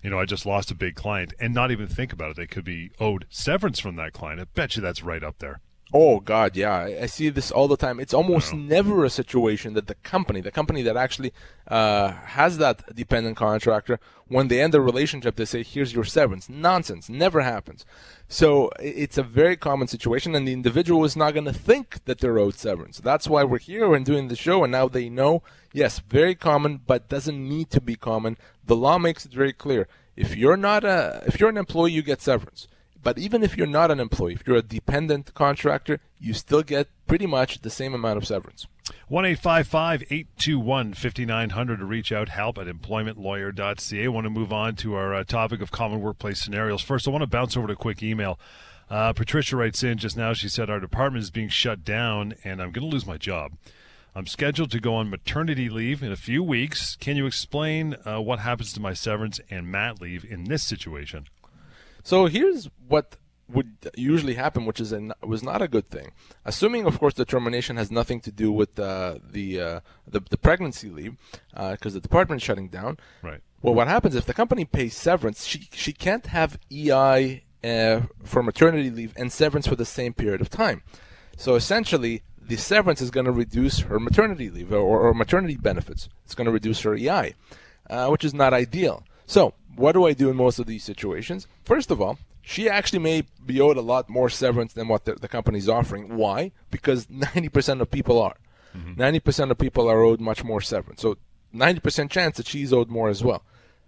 You 0.02 0.10
know, 0.10 0.20
I 0.20 0.24
just 0.24 0.46
lost 0.46 0.70
a 0.70 0.76
big 0.76 0.94
client, 0.94 1.34
and 1.40 1.52
not 1.52 1.72
even 1.72 1.88
think 1.88 2.12
about 2.12 2.30
it. 2.30 2.36
They 2.36 2.46
could 2.46 2.64
be 2.64 2.92
owed 3.00 3.26
severance 3.28 3.80
from 3.80 3.96
that 3.96 4.12
client. 4.12 4.40
I 4.40 4.44
bet 4.44 4.76
you 4.76 4.82
that's 4.82 5.02
right 5.02 5.24
up 5.24 5.40
there. 5.40 5.60
Oh 5.92 6.20
God, 6.20 6.54
yeah, 6.54 6.82
I 7.00 7.06
see 7.06 7.30
this 7.30 7.50
all 7.50 7.66
the 7.66 7.76
time. 7.76 7.98
It's 7.98 8.12
almost 8.12 8.52
never 8.52 9.04
a 9.04 9.10
situation 9.10 9.72
that 9.72 9.86
the 9.86 9.94
company, 9.94 10.42
the 10.42 10.50
company 10.50 10.82
that 10.82 10.98
actually 10.98 11.32
uh, 11.66 12.10
has 12.10 12.58
that 12.58 12.94
dependent 12.94 13.38
contractor, 13.38 13.98
when 14.26 14.48
they 14.48 14.60
end 14.60 14.74
the 14.74 14.82
relationship, 14.82 15.36
they 15.36 15.46
say, 15.46 15.62
"Here's 15.62 15.94
your 15.94 16.04
severance." 16.04 16.50
Nonsense, 16.50 17.08
never 17.08 17.40
happens. 17.40 17.86
So 18.28 18.70
it's 18.78 19.16
a 19.16 19.22
very 19.22 19.56
common 19.56 19.88
situation, 19.88 20.34
and 20.34 20.46
the 20.46 20.52
individual 20.52 21.06
is 21.06 21.16
not 21.16 21.32
going 21.32 21.46
to 21.46 21.54
think 21.54 22.04
that 22.04 22.18
they're 22.18 22.38
owed 22.38 22.56
severance. 22.56 22.98
That's 22.98 23.26
why 23.26 23.44
we're 23.44 23.58
here 23.58 23.94
and 23.94 24.04
doing 24.04 24.28
the 24.28 24.36
show, 24.36 24.64
and 24.64 24.72
now 24.72 24.88
they 24.88 25.08
know. 25.08 25.42
Yes, 25.72 26.00
very 26.00 26.34
common, 26.34 26.82
but 26.86 27.08
doesn't 27.08 27.48
need 27.48 27.70
to 27.70 27.80
be 27.80 27.96
common. 27.96 28.36
The 28.66 28.76
law 28.76 28.98
makes 28.98 29.24
it 29.24 29.32
very 29.32 29.54
clear. 29.54 29.88
If 30.16 30.36
you're 30.36 30.58
not 30.58 30.84
a, 30.84 31.22
if 31.26 31.40
you're 31.40 31.48
an 31.48 31.56
employee, 31.56 31.92
you 31.92 32.02
get 32.02 32.20
severance. 32.20 32.68
But 33.08 33.16
even 33.16 33.42
if 33.42 33.56
you're 33.56 33.66
not 33.66 33.90
an 33.90 34.00
employee, 34.00 34.34
if 34.34 34.46
you're 34.46 34.58
a 34.58 34.62
dependent 34.62 35.32
contractor, 35.32 35.98
you 36.20 36.34
still 36.34 36.62
get 36.62 36.88
pretty 37.06 37.24
much 37.24 37.62
the 37.62 37.70
same 37.70 37.94
amount 37.94 38.18
of 38.18 38.26
severance. 38.26 38.66
1 39.06 39.24
821 39.24 40.92
5900 40.92 41.78
to 41.78 41.84
reach 41.86 42.12
out, 42.12 42.28
help 42.28 42.58
at 42.58 42.66
employmentlawyer.ca. 42.66 44.04
I 44.04 44.08
want 44.08 44.26
to 44.26 44.30
move 44.30 44.52
on 44.52 44.76
to 44.76 44.94
our 44.94 45.14
uh, 45.14 45.24
topic 45.24 45.62
of 45.62 45.70
common 45.70 46.02
workplace 46.02 46.38
scenarios. 46.38 46.82
First, 46.82 47.08
I 47.08 47.10
want 47.10 47.22
to 47.22 47.26
bounce 47.26 47.56
over 47.56 47.68
to 47.68 47.72
a 47.72 47.76
quick 47.76 48.02
email. 48.02 48.38
Uh, 48.90 49.14
Patricia 49.14 49.56
writes 49.56 49.82
in 49.82 49.96
just 49.96 50.18
now. 50.18 50.34
She 50.34 50.50
said, 50.50 50.68
Our 50.68 50.78
department 50.78 51.22
is 51.22 51.30
being 51.30 51.48
shut 51.48 51.86
down 51.86 52.34
and 52.44 52.60
I'm 52.60 52.72
going 52.72 52.86
to 52.86 52.94
lose 52.94 53.06
my 53.06 53.16
job. 53.16 53.52
I'm 54.14 54.26
scheduled 54.26 54.70
to 54.72 54.80
go 54.80 54.94
on 54.96 55.08
maternity 55.08 55.70
leave 55.70 56.02
in 56.02 56.12
a 56.12 56.16
few 56.16 56.42
weeks. 56.42 56.94
Can 56.96 57.16
you 57.16 57.24
explain 57.24 57.96
uh, 58.04 58.20
what 58.20 58.40
happens 58.40 58.74
to 58.74 58.80
my 58.80 58.92
severance 58.92 59.40
and 59.48 59.66
mat 59.66 59.98
leave 59.98 60.26
in 60.30 60.44
this 60.44 60.62
situation? 60.62 61.28
So 62.02 62.26
here's 62.26 62.68
what 62.86 63.16
would 63.50 63.90
usually 63.96 64.34
happen, 64.34 64.66
which 64.66 64.80
is 64.80 64.92
an, 64.92 65.12
was 65.22 65.42
not 65.42 65.62
a 65.62 65.68
good 65.68 65.88
thing. 65.88 66.12
Assuming, 66.44 66.84
of 66.84 66.98
course, 66.98 67.14
the 67.14 67.24
termination 67.24 67.76
has 67.76 67.90
nothing 67.90 68.20
to 68.20 68.30
do 68.30 68.52
with 68.52 68.78
uh, 68.78 69.18
the, 69.26 69.60
uh, 69.60 69.80
the, 70.06 70.20
the 70.28 70.36
pregnancy 70.36 70.90
leave, 70.90 71.16
because 71.50 71.94
uh, 71.94 71.98
the 71.98 72.00
department 72.00 72.42
is 72.42 72.44
shutting 72.44 72.68
down. 72.68 72.98
Right. 73.22 73.40
Well, 73.62 73.74
what 73.74 73.88
happens 73.88 74.14
if 74.14 74.26
the 74.26 74.34
company 74.34 74.64
pays 74.64 74.94
severance? 74.94 75.44
She 75.44 75.68
she 75.72 75.92
can't 75.92 76.26
have 76.26 76.60
EI 76.70 77.42
uh, 77.64 78.02
for 78.22 78.40
maternity 78.40 78.88
leave 78.88 79.12
and 79.16 79.32
severance 79.32 79.66
for 79.66 79.74
the 79.74 79.84
same 79.84 80.14
period 80.14 80.40
of 80.40 80.48
time. 80.48 80.82
So 81.36 81.56
essentially, 81.56 82.22
the 82.40 82.56
severance 82.56 83.00
is 83.00 83.10
going 83.10 83.26
to 83.26 83.32
reduce 83.32 83.80
her 83.80 83.98
maternity 83.98 84.48
leave 84.48 84.72
or, 84.72 84.78
or 84.78 85.12
maternity 85.12 85.56
benefits. 85.56 86.08
It's 86.24 86.36
going 86.36 86.46
to 86.46 86.52
reduce 86.52 86.82
her 86.82 86.94
EI, 86.94 87.34
uh, 87.90 88.08
which 88.08 88.24
is 88.24 88.32
not 88.32 88.54
ideal. 88.54 89.04
So 89.26 89.54
what 89.78 89.92
do 89.92 90.06
I 90.06 90.12
do 90.12 90.28
in 90.28 90.36
most 90.36 90.58
of 90.58 90.66
these 90.66 90.84
situations? 90.84 91.46
First 91.64 91.90
of 91.90 92.00
all, 92.00 92.18
she 92.42 92.68
actually 92.68 92.98
may 92.98 93.24
be 93.44 93.60
owed 93.60 93.76
a 93.76 93.82
lot 93.82 94.08
more 94.08 94.28
severance 94.28 94.72
than 94.72 94.88
what 94.88 95.04
the, 95.04 95.14
the 95.14 95.28
company's 95.28 95.68
offering. 95.68 96.16
Why? 96.16 96.52
Because 96.70 97.06
90% 97.06 97.80
of 97.80 97.90
people 97.90 98.20
are. 98.20 98.36
Mm-hmm. 98.76 99.00
90% 99.00 99.50
of 99.50 99.58
people 99.58 99.88
are 99.88 100.02
owed 100.02 100.20
much 100.20 100.44
more 100.44 100.60
severance. 100.60 101.02
So 101.02 101.16
90% 101.54 102.10
chance 102.10 102.36
that 102.36 102.46
she's 102.46 102.72
owed 102.72 102.88
more 102.88 103.08
as 103.08 103.22
well. 103.22 103.42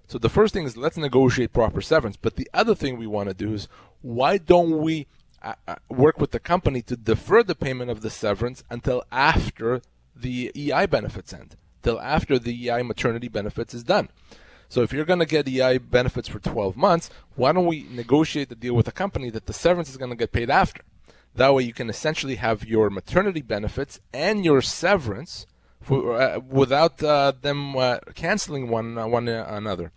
So 0.06 0.18
the 0.18 0.28
first 0.28 0.54
thing 0.54 0.64
is 0.64 0.76
let's 0.76 0.96
negotiate 0.96 1.52
proper 1.52 1.80
severance. 1.80 2.16
But 2.16 2.36
the 2.36 2.50
other 2.52 2.74
thing 2.74 2.96
we 2.96 3.06
want 3.06 3.28
to 3.28 3.34
do 3.34 3.54
is 3.54 3.68
why 4.02 4.38
don't 4.38 4.78
we 4.78 5.06
uh, 5.42 5.54
uh 5.66 5.76
work 5.88 6.20
with 6.20 6.32
the 6.32 6.40
company 6.40 6.82
to 6.82 6.96
defer 6.96 7.42
the 7.42 7.54
payment 7.54 7.90
of 7.90 8.02
the 8.02 8.10
severance 8.10 8.62
until 8.68 9.02
after 9.10 9.80
the 10.14 10.52
EI 10.54 10.86
benefits 10.86 11.32
end, 11.32 11.56
till 11.82 12.00
after 12.00 12.38
the 12.38 12.68
EI 12.68 12.82
maternity 12.82 13.28
benefits 13.28 13.72
is 13.72 13.84
done. 13.84 14.08
So 14.70 14.82
if 14.82 14.92
you're 14.92 15.04
going 15.04 15.18
to 15.18 15.26
get 15.26 15.48
EI 15.48 15.78
benefits 15.78 16.28
for 16.28 16.38
12 16.38 16.76
months, 16.76 17.10
why 17.34 17.50
don't 17.50 17.66
we 17.66 17.86
negotiate 17.90 18.50
the 18.50 18.54
deal 18.54 18.74
with 18.74 18.86
a 18.86 18.92
company 18.92 19.28
that 19.30 19.46
the 19.46 19.52
severance 19.52 19.90
is 19.90 19.96
going 19.96 20.12
to 20.12 20.16
get 20.16 20.30
paid 20.30 20.48
after? 20.48 20.82
That 21.34 21.52
way 21.52 21.64
you 21.64 21.72
can 21.72 21.90
essentially 21.90 22.36
have 22.36 22.64
your 22.64 22.88
maternity 22.88 23.42
benefits 23.42 23.98
and 24.14 24.44
your 24.44 24.62
severance 24.62 25.44
for, 25.80 26.20
uh, 26.20 26.38
without 26.38 27.02
uh, 27.02 27.32
them 27.40 27.76
uh, 27.76 27.98
canceling 28.14 28.68
one 28.68 28.96
uh, 28.96 29.08
one 29.08 29.26
another. 29.26 29.90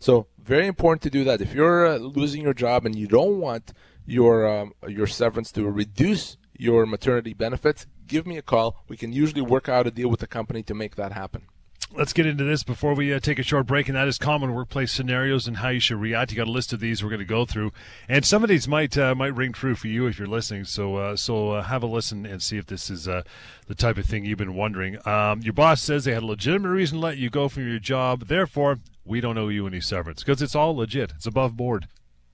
So 0.00 0.26
very 0.42 0.66
important 0.66 1.02
to 1.02 1.10
do 1.10 1.22
that. 1.22 1.40
If 1.40 1.54
you're 1.54 1.86
uh, 1.86 1.96
losing 1.98 2.42
your 2.42 2.54
job 2.54 2.86
and 2.86 2.96
you 2.96 3.06
don't 3.06 3.38
want 3.38 3.72
your 4.04 4.48
um, 4.48 4.72
your 4.88 5.06
severance 5.06 5.52
to 5.52 5.64
reduce 5.70 6.36
your 6.56 6.86
maternity 6.86 7.34
benefits, 7.34 7.86
give 8.08 8.26
me 8.26 8.36
a 8.36 8.42
call. 8.42 8.82
We 8.88 8.96
can 8.96 9.12
usually 9.12 9.42
work 9.42 9.68
out 9.68 9.86
a 9.86 9.92
deal 9.92 10.08
with 10.08 10.20
the 10.20 10.26
company 10.26 10.64
to 10.64 10.74
make 10.74 10.96
that 10.96 11.12
happen. 11.12 11.42
Let's 11.90 12.12
get 12.12 12.26
into 12.26 12.44
this 12.44 12.64
before 12.64 12.92
we 12.92 13.14
uh, 13.14 13.18
take 13.18 13.38
a 13.38 13.42
short 13.42 13.66
break, 13.66 13.88
and 13.88 13.96
that 13.96 14.08
is 14.08 14.18
common 14.18 14.54
workplace 14.54 14.92
scenarios 14.92 15.48
and 15.48 15.56
how 15.56 15.70
you 15.70 15.80
should 15.80 15.98
react. 15.98 16.30
You 16.30 16.36
got 16.36 16.46
a 16.46 16.50
list 16.50 16.74
of 16.74 16.80
these 16.80 17.02
we're 17.02 17.08
going 17.08 17.18
to 17.20 17.24
go 17.24 17.46
through, 17.46 17.72
and 18.08 18.26
some 18.26 18.42
of 18.42 18.50
these 18.50 18.68
might 18.68 18.98
uh, 18.98 19.14
might 19.14 19.34
ring 19.34 19.52
true 19.52 19.74
for 19.74 19.88
you 19.88 20.06
if 20.06 20.18
you're 20.18 20.28
listening. 20.28 20.64
So 20.64 20.96
uh, 20.96 21.16
so 21.16 21.52
uh, 21.52 21.62
have 21.62 21.82
a 21.82 21.86
listen 21.86 22.26
and 22.26 22.42
see 22.42 22.58
if 22.58 22.66
this 22.66 22.90
is 22.90 23.08
uh, 23.08 23.22
the 23.68 23.74
type 23.74 23.96
of 23.96 24.04
thing 24.04 24.26
you've 24.26 24.38
been 24.38 24.54
wondering. 24.54 24.98
Um, 25.08 25.40
your 25.40 25.54
boss 25.54 25.82
says 25.82 26.04
they 26.04 26.12
had 26.12 26.22
a 26.22 26.26
legitimate 26.26 26.68
reason 26.68 26.98
to 26.98 27.04
let 27.04 27.16
you 27.16 27.30
go 27.30 27.48
from 27.48 27.66
your 27.66 27.78
job, 27.78 28.26
therefore 28.26 28.78
we 29.06 29.22
don't 29.22 29.38
owe 29.38 29.48
you 29.48 29.66
any 29.66 29.80
severance 29.80 30.22
because 30.22 30.42
it's 30.42 30.54
all 30.54 30.76
legit. 30.76 31.12
It's 31.16 31.26
above 31.26 31.56
board. 31.56 31.88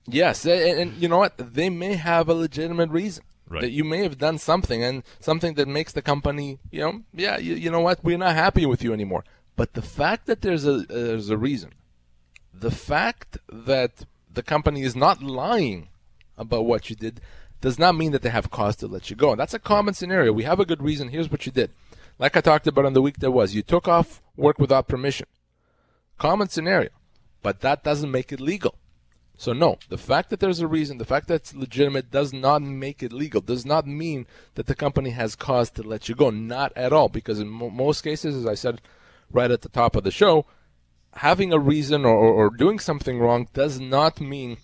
Yes, 0.05 0.45
and, 0.45 0.79
and 0.79 1.01
you 1.01 1.07
know 1.07 1.17
what? 1.17 1.37
They 1.37 1.69
may 1.69 1.93
have 1.95 2.27
a 2.27 2.33
legitimate 2.33 2.89
reason. 2.89 3.23
Right. 3.47 3.61
That 3.61 3.71
you 3.71 3.83
may 3.83 4.01
have 4.01 4.17
done 4.17 4.39
something 4.39 4.83
and 4.83 5.03
something 5.19 5.53
that 5.53 5.67
makes 5.67 5.93
the 5.93 6.01
company, 6.01 6.57
you 6.71 6.81
know, 6.81 7.01
yeah, 7.13 7.37
you, 7.37 7.53
you 7.53 7.69
know 7.69 7.79
what, 7.79 8.03
we're 8.03 8.17
not 8.17 8.33
happy 8.35 8.65
with 8.65 8.83
you 8.83 8.91
anymore. 8.91 9.23
But 9.55 9.73
the 9.73 9.81
fact 9.81 10.25
that 10.25 10.41
there's 10.41 10.65
a 10.65 10.73
uh, 10.73 10.83
there's 10.87 11.29
a 11.29 11.37
reason, 11.37 11.71
the 12.53 12.71
fact 12.71 13.37
that 13.49 14.05
the 14.31 14.43
company 14.43 14.81
is 14.81 14.95
not 14.95 15.23
lying 15.23 15.87
about 16.37 16.65
what 16.65 16.89
you 16.89 16.95
did, 16.95 17.21
does 17.61 17.79
not 17.79 17.95
mean 17.95 18.11
that 18.11 18.21
they 18.21 18.29
have 18.29 18.51
cause 18.51 18.75
to 18.77 18.87
let 18.87 19.09
you 19.09 19.15
go. 19.15 19.31
And 19.31 19.39
that's 19.39 19.53
a 19.53 19.59
common 19.59 19.93
scenario. 19.93 20.33
We 20.33 20.43
have 20.43 20.59
a 20.59 20.65
good 20.65 20.83
reason. 20.83 21.09
Here's 21.09 21.31
what 21.31 21.45
you 21.45 21.51
did. 21.51 21.71
Like 22.19 22.35
I 22.35 22.41
talked 22.41 22.67
about 22.67 22.85
on 22.85 22.93
the 22.93 23.01
week 23.01 23.19
that 23.19 23.31
was, 23.31 23.55
you 23.55 23.61
took 23.61 23.87
off 23.87 24.21
work 24.35 24.59
without 24.59 24.87
permission. 24.87 25.27
Common 26.17 26.49
scenario, 26.49 26.89
but 27.41 27.61
that 27.61 27.83
doesn't 27.83 28.11
make 28.11 28.31
it 28.31 28.39
legal. 28.39 28.75
So 29.37 29.51
no, 29.51 29.79
the 29.89 29.97
fact 29.97 30.29
that 30.29 30.39
there's 30.39 30.61
a 30.61 30.67
reason, 30.67 30.97
the 30.97 31.03
fact 31.03 31.27
that 31.27 31.35
it's 31.35 31.53
legitimate 31.53 32.09
does 32.09 32.31
not 32.31 32.61
make 32.61 33.03
it 33.03 33.11
legal. 33.11 33.41
Does 33.41 33.65
not 33.65 33.85
mean 33.85 34.27
that 34.55 34.65
the 34.65 34.75
company 34.75 35.09
has 35.09 35.35
cause 35.35 35.69
to 35.71 35.83
let 35.83 36.07
you 36.07 36.15
go. 36.15 36.29
Not 36.29 36.71
at 36.77 36.93
all, 36.93 37.09
because 37.09 37.39
in 37.39 37.49
mo- 37.49 37.69
most 37.69 38.01
cases, 38.01 38.35
as 38.35 38.45
I 38.45 38.55
said 38.55 38.81
right 39.31 39.51
at 39.51 39.61
the 39.61 39.69
top 39.69 39.95
of 39.95 40.03
the 40.03 40.11
show, 40.11 40.45
having 41.13 41.53
a 41.53 41.59
reason 41.59 42.05
or, 42.05 42.15
or 42.15 42.49
doing 42.49 42.79
something 42.79 43.19
wrong 43.19 43.47
does 43.53 43.79
not 43.79 44.19
mean 44.19 44.57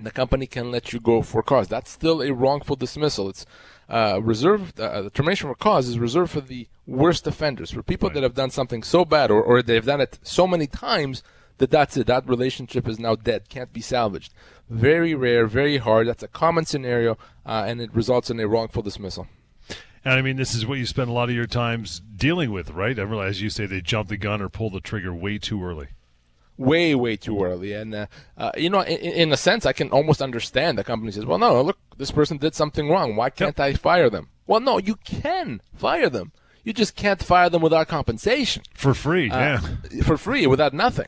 the 0.00 0.10
company 0.10 0.46
can 0.46 0.70
let 0.70 0.92
you 0.92 1.00
go 1.00 1.20
for 1.22 1.42
cause. 1.42 1.68
That's 1.68 1.90
still 1.90 2.22
a 2.22 2.32
wrongful 2.32 2.76
dismissal. 2.76 3.28
It's 3.28 3.44
uh, 3.88 4.20
reserved. 4.22 4.80
Uh, 4.80 5.02
the 5.02 5.10
termination 5.10 5.48
for 5.48 5.54
cause 5.54 5.88
is 5.88 5.98
reserved 5.98 6.30
for 6.30 6.40
the 6.40 6.68
worst 6.86 7.26
offenders, 7.26 7.70
for 7.72 7.82
people 7.82 8.08
Right. 8.08 8.14
that 8.14 8.22
have 8.22 8.34
done 8.34 8.50
something 8.50 8.82
so 8.82 9.04
bad 9.04 9.30
or, 9.30 9.42
or 9.42 9.62
they've 9.62 9.84
done 9.84 10.00
it 10.00 10.18
so 10.22 10.46
many 10.46 10.66
times 10.66 11.22
that 11.58 11.70
that's 11.70 11.96
it. 11.96 12.06
That 12.06 12.28
relationship 12.28 12.88
is 12.88 12.98
now 12.98 13.16
dead, 13.16 13.48
can't 13.48 13.72
be 13.72 13.80
salvaged. 13.80 14.32
Very 14.70 15.14
rare, 15.14 15.46
very 15.46 15.78
hard. 15.78 16.06
That's 16.08 16.22
a 16.22 16.28
common 16.28 16.64
scenario, 16.64 17.18
uh, 17.44 17.64
and 17.66 17.80
it 17.80 17.92
results 17.92 18.30
in 18.30 18.38
a 18.38 18.46
wrongful 18.46 18.82
dismissal. 18.82 19.26
And 20.04 20.14
I 20.14 20.22
mean, 20.22 20.36
this 20.36 20.54
is 20.54 20.66
what 20.66 20.78
you 20.78 20.86
spend 20.86 21.10
a 21.10 21.12
lot 21.12 21.28
of 21.28 21.34
your 21.34 21.46
times 21.46 22.00
dealing 22.16 22.52
with, 22.52 22.70
right? 22.70 22.98
I 22.98 23.02
realize 23.02 23.42
you 23.42 23.50
say 23.50 23.66
they 23.66 23.80
jump 23.82 24.08
the 24.08 24.16
gun 24.16 24.40
or 24.40 24.48
pull 24.48 24.70
the 24.70 24.80
trigger 24.80 25.14
way 25.14 25.38
too 25.38 25.62
early. 25.62 25.88
way 26.56 26.94
way 26.94 27.16
too 27.16 27.42
early. 27.42 27.72
And 27.72 27.94
uh, 27.94 28.06
uh, 28.36 28.52
you 28.56 28.70
know 28.70 28.80
in, 28.80 28.98
in 28.98 29.32
a 29.32 29.36
sense 29.36 29.64
i 29.64 29.72
can 29.72 29.88
almost 29.90 30.20
understand 30.20 30.76
the 30.76 30.84
company 30.84 31.10
says 31.10 31.24
well 31.24 31.38
no 31.38 31.62
look 31.62 31.78
this 31.96 32.10
person 32.10 32.36
did 32.36 32.54
something 32.54 32.88
wrong. 32.88 33.16
Why 33.16 33.30
can't 33.30 33.58
i 33.58 33.72
fire 33.74 34.10
them? 34.10 34.28
Well 34.46 34.60
no 34.60 34.78
you 34.78 34.96
can 34.96 35.62
fire 35.74 36.10
them. 36.10 36.32
You 36.62 36.74
just 36.74 36.94
can't 36.96 37.22
fire 37.22 37.48
them 37.48 37.62
without 37.62 37.88
compensation. 37.88 38.62
For 38.74 38.92
free, 38.92 39.28
yeah. 39.28 39.60
uh, 39.62 40.02
for 40.04 40.18
free 40.18 40.46
without 40.46 40.74
nothing. 40.74 41.06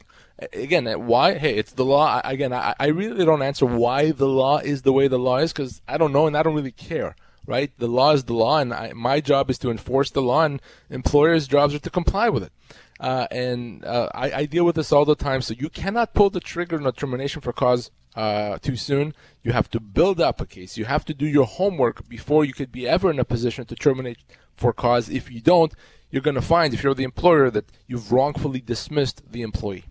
Again 0.55 0.87
uh, 0.87 0.99
why 0.99 1.35
hey 1.37 1.57
it's 1.57 1.73
the 1.73 1.85
law. 1.85 2.21
Again 2.25 2.53
I, 2.55 2.75
I 2.81 2.87
really 2.87 3.25
don't 3.25 3.43
answer 3.43 3.67
why 3.67 4.13
the 4.13 4.29
law 4.29 4.59
is 4.59 4.83
the 4.83 4.93
way 4.93 5.07
the 5.09 5.19
law 5.19 5.37
is 5.37 5.53
because 5.53 5.83
i 5.87 5.99
don't 5.99 6.13
know 6.13 6.27
and 6.27 6.37
i 6.37 6.43
don't 6.43 6.55
really 6.55 6.73
care 6.73 7.15
right? 7.47 7.71
The 7.79 7.89
law 7.89 8.13
is 8.13 8.25
the 8.25 8.35
law 8.35 8.59
and 8.59 8.73
I, 8.73 8.93
my 8.93 9.21
job 9.21 9.51
is 9.51 9.59
to 9.59 9.71
enforce 9.71 10.11
the 10.11 10.23
law 10.23 10.45
and 10.45 10.61
employers 10.91 11.49
jobs 11.49 11.75
are 11.75 11.81
to 11.81 11.91
comply 11.91 12.29
with 12.29 12.45
it. 12.45 12.53
Uh, 13.01 13.27
and 13.31 13.85
uh, 13.85 14.09
I, 14.15 14.33
I 14.33 14.47
deal 14.47 14.65
with 14.65 14.77
this 14.77 14.93
all 14.93 15.05
the 15.05 15.17
time 15.17 15.43
so 15.43 15.55
you 15.55 15.69
cannot 15.69 16.15
pull 16.15 16.31
the 16.31 16.41
trigger 16.41 16.77
on 16.77 16.87
a 16.87 16.93
termination 16.93 17.41
for 17.41 17.53
cause 17.53 17.91
uh, 18.15 18.59
too 18.59 18.77
soon. 18.77 19.15
You 19.43 19.53
have 19.53 19.71
to 19.71 19.81
build 19.81 20.21
up 20.21 20.41
a 20.41 20.47
case. 20.47 20.77
You 20.77 20.85
have 20.85 21.05
to 21.07 21.15
do 21.15 21.27
your 21.27 21.47
homework 21.47 22.09
before 22.09 22.45
you 22.45 22.53
could 22.53 22.71
be 22.71 22.87
ever 22.87 23.11
in 23.11 23.19
a 23.19 23.25
position 23.25 23.65
to 23.67 23.75
terminate 23.75 24.19
for 24.57 24.73
cause. 24.73 25.09
If 25.09 25.31
you 25.31 25.41
don't 25.41 25.73
you're 26.13 26.23
going 26.23 26.37
to 26.37 26.43
find 26.43 26.73
if 26.73 26.83
you're 26.85 26.95
the 26.95 27.05
employer 27.05 27.51
that 27.51 27.73
you've 27.89 28.13
wrongfully 28.13 28.61
dismissed 28.61 29.33
the 29.33 29.43
employee 29.43 29.87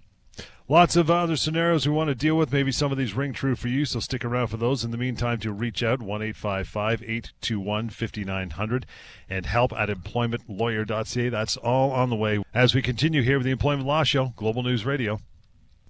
Lots 0.71 0.95
of 0.95 1.11
other 1.11 1.35
scenarios 1.35 1.85
we 1.85 1.93
want 1.93 2.07
to 2.07 2.15
deal 2.15 2.37
with. 2.37 2.53
Maybe 2.53 2.71
some 2.71 2.93
of 2.93 2.97
these 2.97 3.13
ring 3.13 3.33
true 3.33 3.57
for 3.57 3.67
you, 3.67 3.83
so 3.83 3.99
stick 3.99 4.23
around 4.23 4.47
for 4.47 4.55
those. 4.55 4.85
In 4.85 4.91
the 4.91 4.97
meantime, 4.97 5.37
to 5.39 5.51
reach 5.51 5.83
out, 5.83 6.01
1 6.01 6.21
821 6.21 7.89
5900 7.89 8.85
and 9.29 9.45
help 9.45 9.73
at 9.73 9.89
employmentlawyer.ca. 9.89 11.27
That's 11.27 11.57
all 11.57 11.91
on 11.91 12.09
the 12.09 12.15
way 12.15 12.41
as 12.53 12.73
we 12.73 12.81
continue 12.81 13.21
here 13.21 13.37
with 13.37 13.43
the 13.43 13.51
Employment 13.51 13.85
Law 13.85 14.05
Show, 14.05 14.31
Global 14.37 14.63
News 14.63 14.85
Radio. 14.85 15.19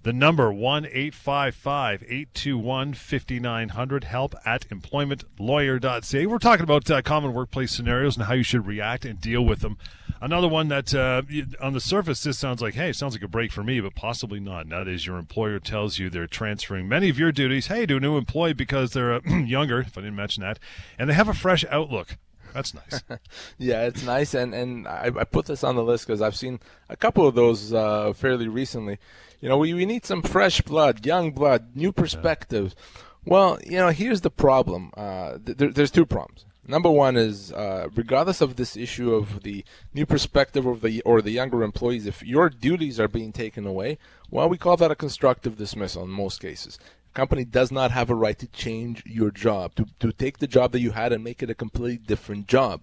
The 0.04 0.12
number 0.12 0.52
1 0.52 0.86
855 0.86 2.02
821 2.02 2.94
5900, 2.94 4.04
help 4.04 4.34
at 4.44 4.68
employmentlawyer.ca. 4.68 6.26
We're 6.26 6.38
talking 6.38 6.64
about 6.64 6.90
uh, 6.90 7.02
common 7.02 7.32
workplace 7.32 7.70
scenarios 7.70 8.16
and 8.16 8.26
how 8.26 8.34
you 8.34 8.42
should 8.42 8.66
react 8.66 9.04
and 9.04 9.20
deal 9.20 9.44
with 9.44 9.60
them. 9.60 9.78
Another 10.20 10.48
one 10.48 10.66
that 10.68 10.92
uh, 10.92 11.22
on 11.60 11.72
the 11.72 11.80
surface, 11.80 12.20
this 12.24 12.36
sounds 12.36 12.60
like, 12.60 12.74
hey, 12.74 12.92
sounds 12.92 13.14
like 13.14 13.22
a 13.22 13.28
break 13.28 13.52
for 13.52 13.62
me, 13.62 13.80
but 13.80 13.94
possibly 13.94 14.40
not. 14.40 14.62
And 14.62 14.72
that 14.72 14.88
is 14.88 15.06
your 15.06 15.18
employer 15.18 15.60
tells 15.60 16.00
you 16.00 16.10
they're 16.10 16.26
transferring 16.26 16.88
many 16.88 17.08
of 17.08 17.16
your 17.16 17.30
duties, 17.30 17.68
hey, 17.68 17.86
to 17.86 17.96
a 17.98 18.00
new 18.00 18.16
employee 18.16 18.54
because 18.54 18.92
they're 18.92 19.14
uh, 19.14 19.20
younger, 19.28 19.80
if 19.80 19.96
I 19.96 20.00
didn't 20.00 20.16
mention 20.16 20.42
that, 20.42 20.58
and 20.98 21.08
they 21.08 21.14
have 21.14 21.28
a 21.28 21.34
fresh 21.34 21.64
outlook. 21.70 22.16
That's 22.52 22.74
nice. 22.74 23.02
yeah 23.58 23.86
it's 23.86 24.02
nice 24.02 24.34
and 24.34 24.54
and 24.54 24.86
i, 24.86 25.10
I 25.16 25.24
put 25.24 25.46
this 25.46 25.64
on 25.64 25.76
the 25.76 25.84
list 25.84 26.06
because 26.06 26.20
i've 26.20 26.36
seen 26.36 26.60
a 26.88 26.96
couple 26.96 27.26
of 27.26 27.34
those 27.34 27.72
uh, 27.72 28.12
fairly 28.12 28.48
recently 28.48 28.98
you 29.40 29.48
know 29.48 29.58
we, 29.58 29.74
we 29.74 29.86
need 29.86 30.04
some 30.04 30.22
fresh 30.22 30.60
blood 30.60 31.04
young 31.06 31.30
blood 31.32 31.74
new 31.74 31.92
perspectives 31.92 32.74
well 33.24 33.58
you 33.64 33.78
know 33.78 33.88
here's 33.88 34.20
the 34.20 34.30
problem 34.30 34.92
uh, 34.96 35.38
th- 35.44 35.58
there, 35.58 35.70
there's 35.70 35.90
two 35.90 36.06
problems 36.06 36.44
Number 36.66 36.90
one 36.90 37.16
is, 37.16 37.52
uh, 37.52 37.88
regardless 37.94 38.40
of 38.40 38.54
this 38.54 38.76
issue 38.76 39.12
of 39.14 39.42
the 39.42 39.64
new 39.92 40.06
perspective 40.06 40.64
of 40.64 40.80
the 40.80 41.00
or 41.02 41.20
the 41.20 41.32
younger 41.32 41.64
employees, 41.64 42.06
if 42.06 42.22
your 42.22 42.48
duties 42.48 43.00
are 43.00 43.08
being 43.08 43.32
taken 43.32 43.66
away, 43.66 43.98
well, 44.30 44.48
we 44.48 44.58
call 44.58 44.76
that 44.76 44.90
a 44.90 44.94
constructive 44.94 45.58
dismissal 45.58 46.04
in 46.04 46.10
most 46.10 46.40
cases. 46.40 46.78
Company 47.14 47.44
does 47.44 47.70
not 47.70 47.90
have 47.90 48.10
a 48.10 48.14
right 48.14 48.38
to 48.38 48.46
change 48.46 49.02
your 49.04 49.30
job, 49.30 49.74
to, 49.74 49.86
to 50.00 50.12
take 50.12 50.38
the 50.38 50.46
job 50.46 50.72
that 50.72 50.80
you 50.80 50.92
had 50.92 51.12
and 51.12 51.22
make 51.22 51.42
it 51.42 51.50
a 51.50 51.54
completely 51.54 51.98
different 51.98 52.46
job. 52.48 52.82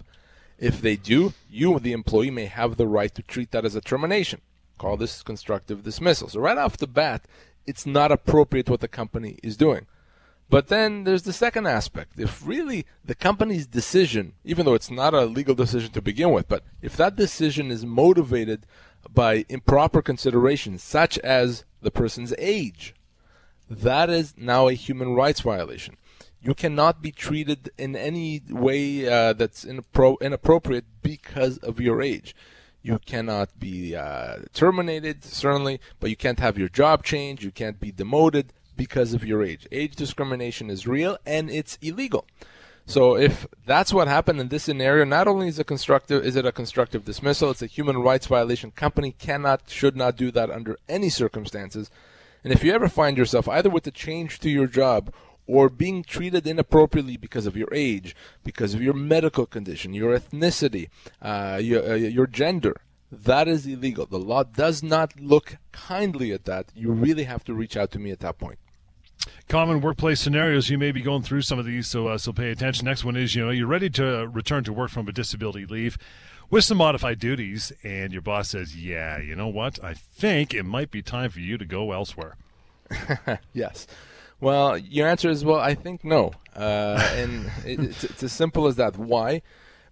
If 0.60 0.82
they 0.82 0.96
do, 0.96 1.34
you, 1.50 1.80
the 1.80 1.94
employee, 1.94 2.32
may 2.32 2.46
have 2.46 2.78
the 2.78 2.88
right 2.88 3.13
to 3.15 3.24
treat 3.24 3.52
that 3.52 3.65
as 3.65 3.76
a 3.76 3.82
termination. 3.82 4.42
Call 4.78 4.98
this 4.98 5.24
constructive 5.24 5.84
dismissal. 5.84 6.30
So 6.30 6.39
right 6.39 6.58
off 6.58 6.78
the 6.78 6.88
bat, 6.88 7.26
it's 7.65 7.86
not 7.86 8.12
appropriate 8.12 8.70
what 8.70 8.82
the 8.82 8.88
company 8.88 9.38
is 9.42 9.58
doing. 9.58 9.88
But 10.50 10.68
then 10.68 11.04
there's 11.04 11.24
the 11.24 11.34
second 11.34 11.68
aspect. 11.68 12.20
If 12.20 12.46
really 12.46 12.86
the 13.06 13.15
company's 13.15 13.68
decision, 13.68 14.34
even 14.44 14.65
though 14.65 14.74
it's 14.74 14.89
not 14.89 15.13
a 15.13 15.26
legal 15.26 15.54
decision 15.56 15.92
to 15.92 16.02
begin 16.02 16.32
with, 16.32 16.48
but 16.48 16.63
if 16.82 16.98
that 16.98 17.15
decision 17.15 17.70
is 17.70 17.86
motivated 17.86 18.65
by 19.13 19.46
improper 19.48 20.02
considerations, 20.02 20.82
such 20.82 21.18
as 21.20 21.65
the 21.82 21.92
person's 21.92 22.34
age, 22.38 22.96
that 23.70 24.10
is 24.10 24.34
now 24.38 24.68
a 24.68 24.74
human 24.74 25.14
rights 25.14 25.42
violation. 25.42 25.96
You 26.42 26.54
cannot 26.54 27.02
be 27.02 27.12
treated 27.12 27.70
in 27.78 27.96
any 27.96 28.42
way 28.50 29.08
uh, 29.08 29.34
that's 29.34 29.66
inappro- 29.66 30.20
inappropriate 30.22 30.86
because 31.02 31.58
of 31.58 31.80
your 31.80 32.02
age. 32.02 32.36
You 32.82 32.98
cannot 33.00 33.60
be 33.60 33.96
uh, 33.96 34.38
terminated, 34.54 35.26
certainly, 35.26 35.82
but 36.00 36.10
you 36.10 36.16
can't 36.16 36.40
have 36.40 36.58
your 36.58 36.70
job 36.70 37.04
changed. 37.04 37.44
You 37.44 37.52
can't 37.52 37.80
be 37.80 37.92
demoted 37.92 38.54
because 38.78 39.14
of 39.14 39.26
your 39.26 39.44
age. 39.44 39.68
Age 39.72 39.96
discrimination 39.96 40.70
is 40.70 40.88
real 40.88 41.18
and 41.26 41.50
it's 41.50 41.78
illegal. 41.82 42.26
So 42.86 43.18
if 43.18 43.46
that's 43.68 43.94
what 43.94 44.08
happened 44.08 44.40
in 44.40 44.48
this 44.48 44.64
scenario, 44.64 45.04
not 45.04 45.28
only 45.28 45.50
is 45.50 45.62
constructive 45.68 46.26
is 46.26 46.36
it 46.36 46.46
a 46.46 46.52
constructive 46.52 47.06
dismissal, 47.06 47.52
it's 47.52 47.62
a 47.62 47.68
human 47.68 47.98
rights 47.98 48.26
violation. 48.26 48.72
Company 48.72 49.12
cannot 49.12 49.70
should 49.70 49.98
not 49.98 50.16
do 50.16 50.32
that 50.32 50.50
under 50.50 50.78
any 50.88 51.10
circumstances. 51.10 51.92
And 52.43 52.54
if 52.54 52.63
you 52.63 52.73
ever 52.73 52.88
find 52.88 53.17
yourself 53.17 53.47
either 53.47 53.69
with 53.69 53.86
a 53.88 53.91
change 53.91 54.39
to 54.39 54.49
your 54.49 54.67
job 54.67 55.13
or 55.47 55.69
being 55.69 56.04
treated 56.04 56.45
inappropriately 56.45 57.17
because 57.17 57.45
of 57.45 57.58
your 57.58 57.69
age, 57.73 58.15
because 58.43 58.73
of 58.73 58.82
your 58.82 58.93
medical 58.93 59.45
condition, 59.45 59.93
your 59.93 60.17
ethnicity, 60.17 60.89
uh, 61.21 61.60
your, 61.62 61.91
uh, 61.91 61.95
your 61.95 62.28
gender, 62.28 62.82
that 63.12 63.47
is 63.47 63.65
illegal. 63.65 64.06
The 64.06 64.19
law 64.19 64.43
does 64.43 64.84
not 64.84 65.19
look 65.19 65.58
kindly 65.71 66.32
at 66.32 66.45
that. 66.45 66.67
You 66.75 66.91
really 66.91 67.23
have 67.23 67.43
to 67.45 67.54
reach 67.54 67.75
out 67.75 67.91
to 67.91 67.99
me 67.99 68.12
at 68.12 68.19
that 68.19 68.38
point. 68.38 68.60
Common 69.47 69.82
workplace 69.82 70.21
scenarios. 70.21 70.69
You 70.69 70.78
may 70.78 70.91
be 70.91 71.02
going 71.02 71.23
through 71.23 71.41
some 71.41 71.60
of 71.60 71.65
these, 71.65 71.88
so 71.88 72.08
uh, 72.08 72.17
so 72.17 72.32
pay 72.32 72.52
attention. 72.52 72.86
Next 72.86 73.04
one 73.04 73.17
is 73.17 73.36
you 73.36 73.43
know 73.43 73.52
you're 73.52 73.67
ready 73.67 73.89
to 73.91 74.30
return 74.32 74.63
to 74.63 74.71
work 74.71 74.91
from 74.91 75.08
a 75.08 75.12
disability 75.12 75.65
leave 75.65 75.97
with 76.50 76.64
some 76.64 76.78
modified 76.78 77.20
duties, 77.20 77.72
and 77.84 78.12
your 78.12 78.22
boss 78.22 78.50
says, 78.50 78.76
"Yeah, 78.76 79.20
you 79.20 79.36
know 79.36 79.48
what? 79.48 79.84
I 79.84 79.94
think 79.94 80.54
it 80.54 80.64
might 80.64 80.92
be 80.92 81.02
time 81.02 81.30
for 81.30 81.40
you 81.40 81.58
to 81.58 81.66
go 81.66 81.92
elsewhere." 81.92 82.36
yes. 83.54 83.88
Well, 84.42 84.78
your 84.78 85.08
answer 85.08 85.30
is 85.30 85.44
well. 85.44 85.60
I 85.60 85.76
think 85.76 86.04
no, 86.04 86.32
uh, 86.56 87.12
and 87.16 87.52
it, 87.66 87.80
it's, 87.80 88.04
it's 88.04 88.24
as 88.24 88.32
simple 88.32 88.68
as 88.68 88.78
that. 88.78 88.98
Why? 88.98 89.42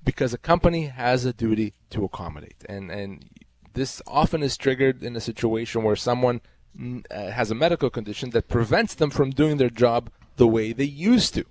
Because 0.03 0.33
a 0.33 0.37
company 0.37 0.85
has 0.85 1.25
a 1.25 1.33
duty 1.33 1.73
to 1.89 2.05
accommodate, 2.05 2.63
and 2.67 2.89
and 2.89 3.25
this 3.73 4.01
often 4.07 4.41
is 4.41 4.57
triggered 4.57 5.03
in 5.03 5.15
a 5.15 5.21
situation 5.21 5.83
where 5.83 5.95
someone 5.95 6.41
mm, 6.79 7.05
uh, 7.11 7.31
has 7.31 7.51
a 7.51 7.55
medical 7.55 7.89
condition 7.89 8.31
that 8.31 8.47
prevents 8.47 8.95
them 8.95 9.09
from 9.09 9.31
doing 9.31 9.57
their 9.57 9.69
job 9.69 10.09
the 10.37 10.47
way 10.47 10.71
they 10.71 10.85
used 10.85 11.33
to. 11.35 11.45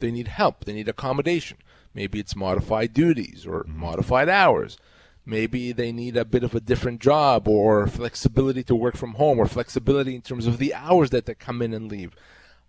They 0.00 0.10
need 0.10 0.28
help. 0.28 0.64
They 0.64 0.72
need 0.72 0.88
accommodation. 0.88 1.58
Maybe 1.94 2.18
it's 2.20 2.36
modified 2.36 2.94
duties 2.94 3.46
or 3.46 3.64
mm-hmm. 3.64 3.80
modified 3.80 4.28
hours. 4.28 4.78
Maybe 5.24 5.72
they 5.72 5.92
need 5.92 6.16
a 6.16 6.24
bit 6.24 6.42
of 6.42 6.54
a 6.54 6.60
different 6.60 7.00
job 7.00 7.46
or 7.46 7.86
flexibility 7.86 8.64
to 8.64 8.74
work 8.74 8.96
from 8.96 9.14
home 9.14 9.38
or 9.38 9.46
flexibility 9.46 10.16
in 10.16 10.22
terms 10.22 10.46
of 10.46 10.58
the 10.58 10.74
hours 10.74 11.10
that 11.10 11.26
they 11.26 11.34
come 11.34 11.62
in 11.62 11.72
and 11.72 11.90
leave. 11.90 12.16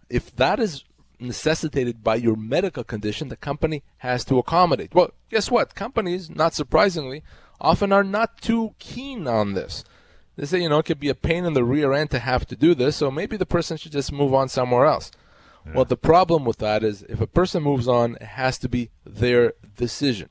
If 0.10 0.36
that 0.36 0.60
is 0.60 0.84
necessitated 1.20 2.04
by 2.04 2.16
your 2.16 2.36
medical 2.36 2.84
condition, 2.84 3.30
the 3.30 3.36
company 3.38 3.82
has 3.98 4.24
to 4.26 4.38
accommodate. 4.38 4.94
Well, 4.94 5.12
guess 5.32 5.50
what? 5.50 5.74
Companies, 5.74 6.30
not 6.30 6.54
surprisingly, 6.54 7.24
often 7.60 7.92
are 7.92 8.04
not 8.04 8.42
too 8.42 8.76
keen 8.78 9.28
on 9.28 9.54
this. 9.54 9.84
They 10.36 10.46
say, 10.46 10.62
you 10.62 10.70
know, 10.70 10.80
it 10.80 10.86
could 10.86 11.00
be 11.00 11.10
a 11.10 11.16
pain 11.16 11.46
in 11.46 11.54
the 11.54 11.64
rear 11.64 11.94
end 11.94 12.12
to 12.12 12.20
have 12.20 12.46
to 12.48 12.56
do 12.56 12.76
this, 12.76 12.98
so 12.98 13.10
maybe 13.10 13.38
the 13.38 13.46
person 13.46 13.78
should 13.78 13.92
just 13.92 14.12
move 14.12 14.34
on 14.34 14.50
somewhere 14.50 14.86
else. 14.86 15.12
Well, 15.74 15.86
the 15.86 15.98
problem 15.98 16.46
with 16.46 16.58
that 16.58 16.84
is 16.84 17.04
if 17.04 17.22
a 17.22 17.28
person 17.28 17.64
moves 17.64 17.88
on, 17.88 18.16
it 18.16 18.24
has 18.24 18.58
to 18.60 18.70
be 18.70 18.90
their 19.06 19.54
decision. 19.78 20.30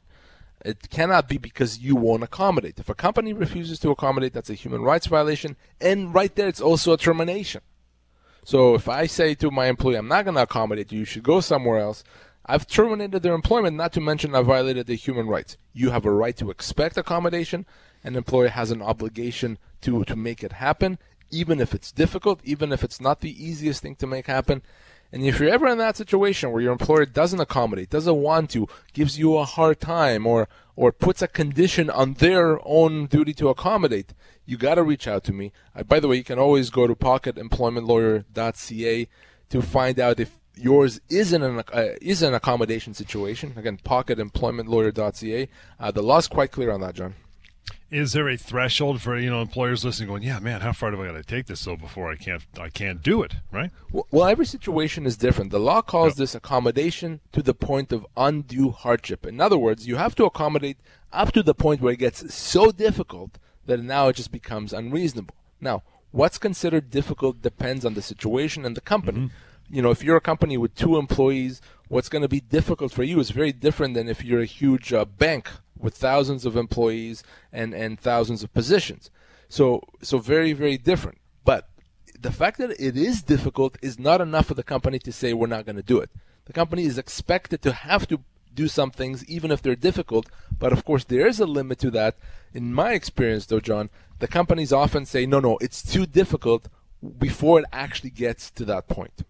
It 0.64 0.90
cannot 0.90 1.28
be 1.28 1.38
because 1.38 1.78
you 1.78 1.96
won't 1.96 2.22
accommodate. 2.22 2.78
If 2.78 2.88
a 2.88 2.94
company 2.94 3.32
refuses 3.32 3.78
to 3.80 3.90
accommodate, 3.90 4.32
that's 4.32 4.50
a 4.50 4.54
human 4.54 4.82
rights 4.82 5.06
violation, 5.06 5.56
and 5.80 6.14
right 6.14 6.34
there, 6.34 6.48
it's 6.48 6.60
also 6.60 6.92
a 6.92 6.98
termination. 6.98 7.62
So 8.44 8.74
if 8.74 8.88
I 8.88 9.06
say 9.06 9.34
to 9.36 9.50
my 9.50 9.66
employee, 9.66 9.96
I'm 9.96 10.08
not 10.08 10.24
going 10.24 10.36
to 10.36 10.42
accommodate 10.42 10.92
you, 10.92 11.00
you 11.00 11.04
should 11.04 11.22
go 11.22 11.40
somewhere 11.40 11.78
else, 11.78 12.04
I've 12.44 12.66
terminated 12.66 13.22
their 13.22 13.34
employment, 13.34 13.76
not 13.76 13.92
to 13.92 14.00
mention 14.00 14.34
I 14.34 14.42
violated 14.42 14.86
their 14.86 14.96
human 14.96 15.28
rights. 15.28 15.56
You 15.72 15.90
have 15.90 16.04
a 16.04 16.10
right 16.10 16.36
to 16.38 16.50
expect 16.50 16.96
accommodation. 16.96 17.66
An 18.02 18.16
employer 18.16 18.48
has 18.48 18.72
an 18.72 18.82
obligation 18.82 19.58
to, 19.82 20.04
to 20.04 20.16
make 20.16 20.42
it 20.42 20.52
happen, 20.52 20.98
even 21.30 21.60
if 21.60 21.72
it's 21.72 21.92
difficult, 21.92 22.40
even 22.42 22.72
if 22.72 22.82
it's 22.82 23.00
not 23.00 23.20
the 23.20 23.44
easiest 23.44 23.82
thing 23.82 23.94
to 23.96 24.08
make 24.08 24.26
happen. 24.26 24.62
And 25.12 25.24
if 25.24 25.38
you're 25.38 25.50
ever 25.50 25.68
in 25.68 25.78
that 25.78 25.96
situation 25.96 26.50
where 26.50 26.62
your 26.62 26.72
employer 26.72 27.04
doesn't 27.04 27.40
accommodate, 27.40 27.90
doesn't 27.90 28.16
want 28.16 28.50
to, 28.50 28.66
gives 28.94 29.18
you 29.18 29.36
a 29.36 29.44
hard 29.44 29.78
time, 29.78 30.26
or 30.26 30.48
or 30.74 30.90
puts 30.90 31.20
a 31.20 31.28
condition 31.28 31.90
on 31.90 32.14
their 32.14 32.58
own 32.66 33.04
duty 33.06 33.34
to 33.34 33.50
accommodate, 33.50 34.14
you 34.46 34.56
got 34.56 34.76
to 34.76 34.82
reach 34.82 35.06
out 35.06 35.22
to 35.24 35.32
me. 35.32 35.52
Uh, 35.76 35.82
by 35.82 36.00
the 36.00 36.08
way, 36.08 36.16
you 36.16 36.24
can 36.24 36.38
always 36.38 36.70
go 36.70 36.86
to 36.86 36.94
pocketemploymentlawyer.ca 36.94 39.08
to 39.50 39.62
find 39.62 40.00
out 40.00 40.18
if 40.18 40.38
yours 40.54 40.98
is 41.10 41.34
an 41.34 41.42
uh, 41.42 41.62
is 42.00 42.22
an 42.22 42.32
accommodation 42.34 42.94
situation. 42.94 43.52
Again, 43.56 43.78
pocketemploymentlawyer.ca. 43.84 45.48
Uh, 45.78 45.90
the 45.90 46.02
law's 46.02 46.28
quite 46.28 46.52
clear 46.52 46.70
on 46.70 46.80
that, 46.80 46.94
John. 46.94 47.14
Is 47.92 48.14
there 48.14 48.26
a 48.26 48.38
threshold 48.38 49.02
for 49.02 49.18
you 49.18 49.28
know 49.28 49.42
employers 49.42 49.84
listening, 49.84 50.08
going, 50.08 50.22
"Yeah, 50.22 50.38
man, 50.38 50.62
how 50.62 50.72
far 50.72 50.90
do 50.90 51.02
I 51.02 51.06
got 51.08 51.12
to 51.12 51.22
take 51.22 51.44
this 51.44 51.62
though 51.62 51.76
before 51.76 52.10
I 52.10 52.16
can't 52.16 52.42
I 52.58 52.70
can't 52.70 53.02
do 53.02 53.22
it?" 53.22 53.34
Right? 53.52 53.70
Well, 53.92 54.24
every 54.24 54.46
situation 54.46 55.04
is 55.04 55.18
different. 55.18 55.50
The 55.50 55.60
law 55.60 55.82
calls 55.82 56.12
yep. 56.12 56.16
this 56.16 56.34
accommodation 56.34 57.20
to 57.32 57.42
the 57.42 57.52
point 57.52 57.92
of 57.92 58.06
undue 58.16 58.70
hardship. 58.70 59.26
In 59.26 59.42
other 59.42 59.58
words, 59.58 59.86
you 59.86 59.96
have 59.96 60.14
to 60.14 60.24
accommodate 60.24 60.78
up 61.12 61.32
to 61.32 61.42
the 61.42 61.52
point 61.52 61.82
where 61.82 61.92
it 61.92 61.98
gets 61.98 62.34
so 62.34 62.72
difficult 62.72 63.38
that 63.66 63.82
now 63.82 64.08
it 64.08 64.16
just 64.16 64.32
becomes 64.32 64.72
unreasonable. 64.72 65.34
Now, 65.60 65.82
what's 66.12 66.38
considered 66.38 66.90
difficult 66.90 67.42
depends 67.42 67.84
on 67.84 67.92
the 67.92 68.00
situation 68.00 68.64
and 68.64 68.74
the 68.74 68.80
company. 68.80 69.18
Mm-hmm. 69.18 69.74
You 69.74 69.82
know, 69.82 69.90
if 69.90 70.02
you're 70.02 70.16
a 70.16 70.22
company 70.22 70.56
with 70.56 70.74
two 70.74 70.96
employees, 70.96 71.60
what's 71.88 72.08
going 72.08 72.22
to 72.22 72.28
be 72.28 72.40
difficult 72.40 72.90
for 72.90 73.02
you 73.02 73.20
is 73.20 73.30
very 73.30 73.52
different 73.52 73.92
than 73.92 74.08
if 74.08 74.24
you're 74.24 74.40
a 74.40 74.46
huge 74.46 74.94
uh, 74.94 75.04
bank 75.04 75.50
with 75.82 75.94
thousands 75.94 76.46
of 76.46 76.56
employees 76.56 77.22
and, 77.52 77.74
and 77.74 77.98
thousands 77.98 78.42
of 78.42 78.52
positions. 78.52 79.10
So, 79.48 79.82
so 80.00 80.18
very, 80.18 80.52
very 80.52 80.78
different. 80.78 81.18
But 81.44 81.68
the 82.18 82.32
fact 82.32 82.58
that 82.58 82.70
it 82.78 82.96
is 82.96 83.22
difficult 83.22 83.76
is 83.82 83.98
not 83.98 84.20
enough 84.20 84.46
for 84.46 84.54
the 84.54 84.62
company 84.62 84.98
to 85.00 85.12
say 85.12 85.32
we're 85.32 85.46
not 85.46 85.66
going 85.66 85.76
to 85.76 85.82
do 85.82 85.98
it. 85.98 86.10
The 86.44 86.52
company 86.52 86.84
is 86.84 86.98
expected 86.98 87.62
to 87.62 87.72
have 87.72 88.06
to 88.08 88.20
do 88.54 88.68
some 88.68 88.90
things 88.90 89.24
even 89.26 89.50
if 89.50 89.62
they're 89.62 89.76
difficult. 89.76 90.28
But 90.58 90.72
of 90.72 90.84
course, 90.84 91.04
there 91.04 91.26
is 91.26 91.40
a 91.40 91.46
limit 91.46 91.78
to 91.80 91.90
that. 91.92 92.16
In 92.54 92.72
my 92.72 92.92
experience, 92.92 93.46
though, 93.46 93.60
John, 93.60 93.90
the 94.18 94.28
companies 94.28 94.72
often 94.72 95.06
say, 95.06 95.26
no, 95.26 95.40
no, 95.40 95.58
it's 95.60 95.82
too 95.82 96.06
difficult 96.06 96.68
before 97.18 97.60
it 97.60 97.64
actually 97.72 98.10
gets 98.10 98.50
to 98.52 98.64
that 98.66 98.88
point. 98.88 99.22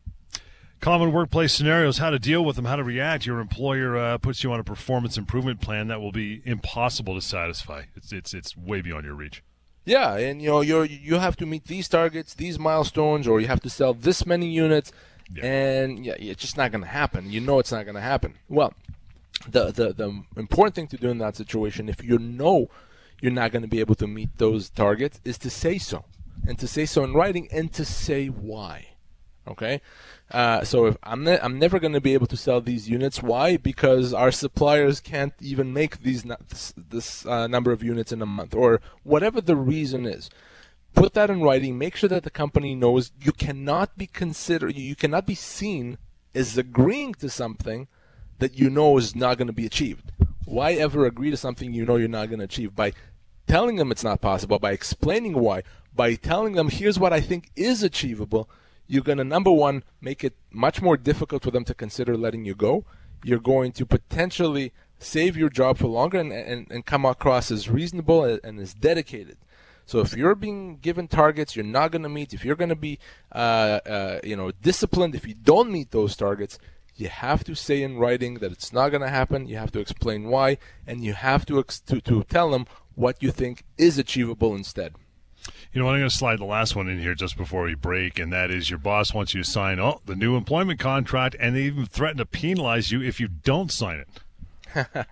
Common 0.82 1.12
workplace 1.12 1.52
scenarios, 1.52 1.98
how 1.98 2.10
to 2.10 2.18
deal 2.18 2.44
with 2.44 2.56
them, 2.56 2.64
how 2.64 2.74
to 2.74 2.82
react. 2.82 3.24
Your 3.24 3.38
employer 3.38 3.96
uh, 3.96 4.18
puts 4.18 4.42
you 4.42 4.52
on 4.52 4.58
a 4.58 4.64
performance 4.64 5.16
improvement 5.16 5.60
plan 5.60 5.86
that 5.86 6.00
will 6.00 6.10
be 6.10 6.42
impossible 6.44 7.14
to 7.14 7.20
satisfy. 7.20 7.84
It's 7.94 8.12
it's 8.12 8.34
it's 8.34 8.56
way 8.56 8.80
beyond 8.80 9.04
your 9.04 9.14
reach. 9.14 9.44
Yeah, 9.84 10.16
and 10.16 10.42
you 10.42 10.48
know 10.48 10.60
you 10.60 10.82
you 10.82 11.20
have 11.20 11.36
to 11.36 11.46
meet 11.46 11.66
these 11.66 11.88
targets, 11.88 12.34
these 12.34 12.58
milestones, 12.58 13.28
or 13.28 13.40
you 13.40 13.46
have 13.46 13.60
to 13.60 13.70
sell 13.70 13.94
this 13.94 14.26
many 14.26 14.48
units, 14.48 14.90
yeah. 15.32 15.46
and 15.46 16.04
yeah, 16.04 16.14
it's 16.18 16.42
just 16.42 16.56
not 16.56 16.72
going 16.72 16.82
to 16.82 16.90
happen. 16.90 17.30
You 17.30 17.40
know 17.40 17.60
it's 17.60 17.70
not 17.70 17.84
going 17.84 17.94
to 17.94 18.00
happen. 18.00 18.34
Well, 18.48 18.74
the, 19.48 19.70
the 19.70 19.92
the 19.92 20.24
important 20.36 20.74
thing 20.74 20.88
to 20.88 20.96
do 20.96 21.10
in 21.10 21.18
that 21.18 21.36
situation, 21.36 21.88
if 21.88 22.02
you 22.02 22.18
know 22.18 22.68
you're 23.20 23.30
not 23.30 23.52
going 23.52 23.62
to 23.62 23.68
be 23.68 23.78
able 23.78 23.94
to 23.94 24.08
meet 24.08 24.36
those 24.38 24.68
targets, 24.68 25.20
is 25.24 25.38
to 25.38 25.48
say 25.48 25.78
so, 25.78 26.06
and 26.44 26.58
to 26.58 26.66
say 26.66 26.86
so 26.86 27.04
in 27.04 27.14
writing, 27.14 27.46
and 27.52 27.72
to 27.72 27.84
say 27.84 28.26
why. 28.26 28.88
Okay, 29.46 29.80
uh, 30.30 30.62
so 30.62 30.86
if 30.86 30.96
I'm 31.02 31.24
ne- 31.24 31.40
I'm 31.40 31.58
never 31.58 31.80
going 31.80 31.94
to 31.94 32.00
be 32.00 32.14
able 32.14 32.28
to 32.28 32.36
sell 32.36 32.60
these 32.60 32.88
units. 32.88 33.20
Why? 33.22 33.56
Because 33.56 34.14
our 34.14 34.30
suppliers 34.30 35.00
can't 35.00 35.34
even 35.40 35.72
make 35.72 36.02
these 36.02 36.22
this, 36.22 36.72
this 36.76 37.26
uh, 37.26 37.48
number 37.48 37.72
of 37.72 37.82
units 37.82 38.12
in 38.12 38.22
a 38.22 38.26
month, 38.26 38.54
or 38.54 38.80
whatever 39.02 39.40
the 39.40 39.56
reason 39.56 40.06
is. 40.06 40.30
Put 40.94 41.14
that 41.14 41.30
in 41.30 41.42
writing. 41.42 41.76
Make 41.76 41.96
sure 41.96 42.08
that 42.08 42.22
the 42.22 42.30
company 42.30 42.74
knows 42.74 43.10
you 43.20 43.32
cannot 43.32 43.98
be 43.98 44.06
considered. 44.06 44.76
You 44.76 44.94
cannot 44.94 45.26
be 45.26 45.34
seen 45.34 45.98
as 46.34 46.56
agreeing 46.56 47.14
to 47.14 47.28
something 47.28 47.88
that 48.38 48.58
you 48.58 48.70
know 48.70 48.96
is 48.98 49.16
not 49.16 49.38
going 49.38 49.46
to 49.46 49.52
be 49.52 49.66
achieved. 49.66 50.12
Why 50.44 50.72
ever 50.74 51.06
agree 51.06 51.30
to 51.30 51.36
something 51.36 51.72
you 51.72 51.84
know 51.84 51.96
you're 51.96 52.08
not 52.08 52.28
going 52.28 52.38
to 52.38 52.44
achieve? 52.44 52.76
By 52.76 52.92
telling 53.46 53.76
them 53.76 53.90
it's 53.90 54.04
not 54.04 54.20
possible, 54.20 54.58
by 54.58 54.72
explaining 54.72 55.34
why, 55.34 55.62
by 55.94 56.14
telling 56.14 56.54
them 56.54 56.68
here's 56.68 56.98
what 56.98 57.12
I 57.12 57.20
think 57.20 57.50
is 57.56 57.82
achievable 57.82 58.48
you're 58.92 59.02
going 59.02 59.16
to 59.16 59.24
number 59.24 59.50
one 59.50 59.82
make 60.02 60.22
it 60.22 60.34
much 60.50 60.82
more 60.82 60.98
difficult 60.98 61.42
for 61.42 61.50
them 61.50 61.64
to 61.64 61.72
consider 61.72 62.14
letting 62.14 62.44
you 62.44 62.54
go. 62.54 62.84
You're 63.24 63.38
going 63.38 63.72
to 63.72 63.86
potentially 63.86 64.70
save 64.98 65.34
your 65.34 65.48
job 65.48 65.78
for 65.78 65.86
longer 65.86 66.18
and, 66.18 66.30
and, 66.30 66.70
and 66.70 66.84
come 66.84 67.06
across 67.06 67.50
as 67.50 67.70
reasonable 67.70 68.22
and 68.24 68.60
as 68.60 68.74
dedicated. 68.74 69.38
So 69.86 70.00
if 70.00 70.14
you're 70.14 70.34
being 70.34 70.76
given 70.76 71.08
targets 71.08 71.56
you're 71.56 71.64
not 71.64 71.90
going 71.90 72.02
to 72.02 72.10
meet 72.10 72.34
if 72.34 72.44
you're 72.44 72.54
going 72.54 72.68
to 72.68 72.76
be 72.76 72.98
uh, 73.34 73.80
uh, 73.86 74.20
you 74.22 74.36
know 74.36 74.50
disciplined 74.50 75.14
if 75.14 75.26
you 75.26 75.34
don't 75.34 75.72
meet 75.72 75.90
those 75.90 76.14
targets 76.14 76.58
you 76.94 77.08
have 77.08 77.42
to 77.44 77.54
say 77.54 77.82
in 77.82 77.96
writing 77.96 78.34
that 78.40 78.52
it's 78.52 78.74
not 78.74 78.90
going 78.90 79.00
to 79.00 79.08
happen. 79.08 79.48
You 79.48 79.56
have 79.56 79.72
to 79.72 79.80
explain 79.80 80.24
why 80.24 80.58
and 80.86 81.02
you 81.02 81.14
have 81.14 81.46
to, 81.46 81.58
ex- 81.58 81.80
to, 81.80 82.02
to 82.02 82.24
tell 82.24 82.50
them 82.50 82.66
what 82.94 83.22
you 83.22 83.30
think 83.30 83.64
is 83.78 83.96
achievable 83.96 84.54
instead 84.54 84.92
you 85.72 85.80
know 85.80 85.86
what? 85.86 85.94
I'm 85.94 86.00
going 86.00 86.10
to 86.10 86.16
slide 86.16 86.38
the 86.38 86.44
last 86.44 86.76
one 86.76 86.88
in 86.88 86.98
here 86.98 87.14
just 87.14 87.36
before 87.36 87.62
we 87.62 87.74
break, 87.74 88.18
and 88.18 88.32
that 88.32 88.50
is 88.50 88.68
your 88.68 88.78
boss 88.78 89.14
wants 89.14 89.34
you 89.34 89.42
to 89.42 89.48
sign 89.48 89.80
oh, 89.80 90.00
the 90.04 90.14
new 90.14 90.36
employment 90.36 90.78
contract, 90.78 91.34
and 91.40 91.56
they 91.56 91.62
even 91.62 91.86
threaten 91.86 92.18
to 92.18 92.26
penalize 92.26 92.92
you 92.92 93.02
if 93.02 93.18
you 93.18 93.28
don't 93.28 93.72
sign 93.72 94.00
it. 94.00 94.08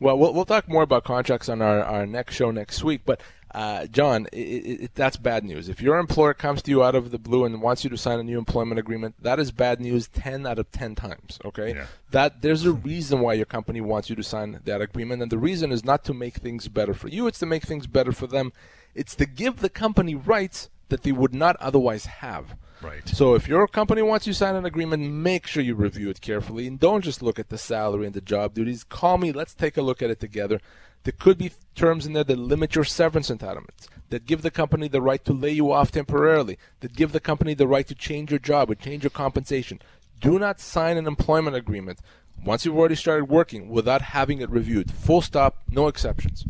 well, 0.00 0.18
well, 0.18 0.34
we'll 0.34 0.44
talk 0.44 0.68
more 0.68 0.82
about 0.82 1.04
contracts 1.04 1.48
on 1.48 1.62
our, 1.62 1.82
our 1.82 2.06
next 2.06 2.34
show 2.34 2.50
next 2.50 2.84
week, 2.84 3.02
but 3.06 3.22
uh, 3.54 3.86
John, 3.86 4.26
it, 4.32 4.38
it, 4.38 4.94
that's 4.94 5.16
bad 5.16 5.44
news. 5.44 5.68
If 5.68 5.82
your 5.82 5.98
employer 5.98 6.32
comes 6.34 6.62
to 6.62 6.70
you 6.70 6.82
out 6.82 6.94
of 6.94 7.10
the 7.10 7.18
blue 7.18 7.44
and 7.44 7.60
wants 7.60 7.84
you 7.84 7.90
to 7.90 7.98
sign 7.98 8.18
a 8.18 8.22
new 8.22 8.38
employment 8.38 8.78
agreement, 8.78 9.14
that 9.20 9.38
is 9.38 9.50
bad 9.50 9.80
news 9.80 10.08
10 10.08 10.46
out 10.46 10.58
of 10.58 10.70
10 10.72 10.94
times, 10.94 11.38
okay? 11.44 11.74
Yeah. 11.74 11.86
That 12.10 12.40
there's 12.40 12.64
a 12.64 12.72
reason 12.72 13.20
why 13.20 13.34
your 13.34 13.46
company 13.46 13.80
wants 13.80 14.08
you 14.08 14.16
to 14.16 14.22
sign 14.22 14.60
that 14.64 14.80
agreement 14.80 15.22
and 15.22 15.30
the 15.30 15.38
reason 15.38 15.72
is 15.72 15.84
not 15.84 16.04
to 16.04 16.14
make 16.14 16.36
things 16.36 16.68
better 16.68 16.94
for 16.94 17.08
you, 17.08 17.26
it's 17.26 17.38
to 17.40 17.46
make 17.46 17.64
things 17.64 17.86
better 17.86 18.12
for 18.12 18.26
them 18.26 18.52
it's 18.94 19.14
to 19.16 19.26
give 19.26 19.60
the 19.60 19.68
company 19.68 20.14
rights 20.14 20.70
that 20.88 21.02
they 21.02 21.12
would 21.12 21.34
not 21.34 21.56
otherwise 21.56 22.06
have. 22.06 22.56
Right. 22.82 23.08
So 23.08 23.34
if 23.34 23.46
your 23.46 23.66
company 23.68 24.02
wants 24.02 24.26
you 24.26 24.32
to 24.32 24.38
sign 24.38 24.56
an 24.56 24.66
agreement, 24.66 25.04
make 25.04 25.46
sure 25.46 25.62
you 25.62 25.74
review 25.74 26.10
it 26.10 26.20
carefully 26.20 26.66
and 26.66 26.78
don't 26.78 27.02
just 27.02 27.22
look 27.22 27.38
at 27.38 27.48
the 27.48 27.58
salary 27.58 28.06
and 28.06 28.14
the 28.14 28.20
job 28.20 28.54
duties. 28.54 28.84
Call 28.84 29.18
me, 29.18 29.32
let's 29.32 29.54
take 29.54 29.76
a 29.76 29.82
look 29.82 30.02
at 30.02 30.10
it 30.10 30.20
together. 30.20 30.60
There 31.04 31.14
could 31.16 31.38
be 31.38 31.52
terms 31.74 32.06
in 32.06 32.12
there 32.12 32.24
that 32.24 32.38
limit 32.38 32.74
your 32.74 32.84
severance 32.84 33.30
entitlements, 33.30 33.88
that 34.10 34.26
give 34.26 34.42
the 34.42 34.50
company 34.50 34.88
the 34.88 35.02
right 35.02 35.24
to 35.24 35.32
lay 35.32 35.50
you 35.50 35.72
off 35.72 35.90
temporarily, 35.90 36.58
that 36.80 36.94
give 36.94 37.12
the 37.12 37.20
company 37.20 37.54
the 37.54 37.66
right 37.66 37.86
to 37.86 37.94
change 37.94 38.30
your 38.30 38.38
job 38.38 38.70
or 38.70 38.74
change 38.74 39.02
your 39.02 39.10
compensation. 39.10 39.80
Do 40.20 40.38
not 40.38 40.60
sign 40.60 40.96
an 40.96 41.06
employment 41.06 41.56
agreement 41.56 42.00
once 42.44 42.64
you've 42.64 42.76
already 42.76 42.94
started 42.94 43.24
working 43.24 43.68
without 43.68 44.02
having 44.02 44.40
it 44.40 44.50
reviewed. 44.50 44.90
Full 44.90 45.22
stop, 45.22 45.58
no 45.70 45.88
exceptions. 45.88 46.44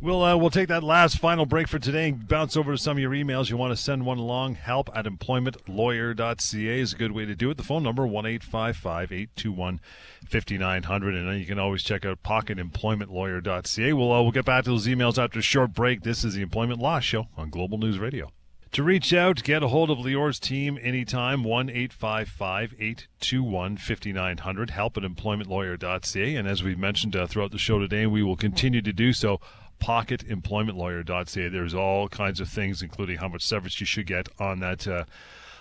We'll 0.00 0.22
uh, 0.22 0.36
we'll 0.36 0.50
take 0.50 0.68
that 0.68 0.84
last 0.84 1.18
final 1.18 1.44
break 1.44 1.68
for 1.68 1.78
today 1.78 2.08
and 2.08 2.28
bounce 2.28 2.56
over 2.56 2.72
to 2.72 2.78
some 2.78 2.96
of 2.96 3.00
your 3.00 3.10
emails. 3.10 3.50
You 3.50 3.56
want 3.56 3.76
to 3.76 3.82
send 3.82 4.06
one 4.06 4.18
along? 4.18 4.54
Help 4.54 4.90
at 4.94 5.04
employmentlawyer.ca 5.04 6.80
is 6.80 6.92
a 6.92 6.96
good 6.96 7.12
way 7.12 7.24
to 7.26 7.34
do 7.34 7.50
it. 7.50 7.56
The 7.56 7.62
phone 7.62 7.82
number 7.82 8.06
one 8.06 8.26
eight 8.26 8.42
five 8.42 8.76
five 8.76 9.12
eight 9.12 9.30
two 9.36 9.52
one 9.52 9.80
fifty 10.24 10.56
nine 10.56 10.84
hundred, 10.84 11.14
and 11.14 11.28
then 11.28 11.38
you 11.38 11.46
can 11.46 11.58
always 11.58 11.82
check 11.82 12.06
out 12.06 12.22
pocketemploymentlawyer.ca. 12.22 13.92
We'll 13.92 14.12
uh, 14.12 14.22
we'll 14.22 14.32
get 14.32 14.44
back 14.44 14.64
to 14.64 14.70
those 14.70 14.86
emails 14.86 15.22
after 15.22 15.40
a 15.40 15.42
short 15.42 15.72
break. 15.72 16.02
This 16.02 16.24
is 16.24 16.34
the 16.34 16.42
Employment 16.42 16.80
Law 16.80 17.00
Show 17.00 17.26
on 17.36 17.50
Global 17.50 17.78
News 17.78 17.98
Radio. 17.98 18.30
To 18.72 18.82
reach 18.82 19.14
out, 19.14 19.42
get 19.42 19.62
a 19.62 19.68
hold 19.68 19.90
of 19.90 19.98
Lior's 19.98 20.38
team 20.38 20.78
anytime, 20.82 21.42
1 21.42 21.70
855 21.70 22.74
821 22.78 23.76
5900, 23.78 24.70
help 24.70 24.96
at 24.98 25.02
employmentlawyer.ca. 25.02 26.34
And 26.34 26.46
as 26.46 26.62
we've 26.62 26.78
mentioned 26.78 27.16
uh, 27.16 27.26
throughout 27.26 27.50
the 27.50 27.58
show 27.58 27.78
today, 27.78 28.06
we 28.06 28.22
will 28.22 28.36
continue 28.36 28.82
to 28.82 28.92
do 28.92 29.14
so. 29.14 29.40
Pocketemploymentlawyer.ca. 29.82 31.48
There's 31.48 31.74
all 31.74 32.08
kinds 32.08 32.40
of 32.40 32.48
things, 32.48 32.82
including 32.82 33.18
how 33.18 33.28
much 33.28 33.42
severance 33.42 33.80
you 33.80 33.86
should 33.86 34.06
get 34.06 34.28
on 34.38 34.60
that. 34.60 34.86
Uh, 34.86 35.04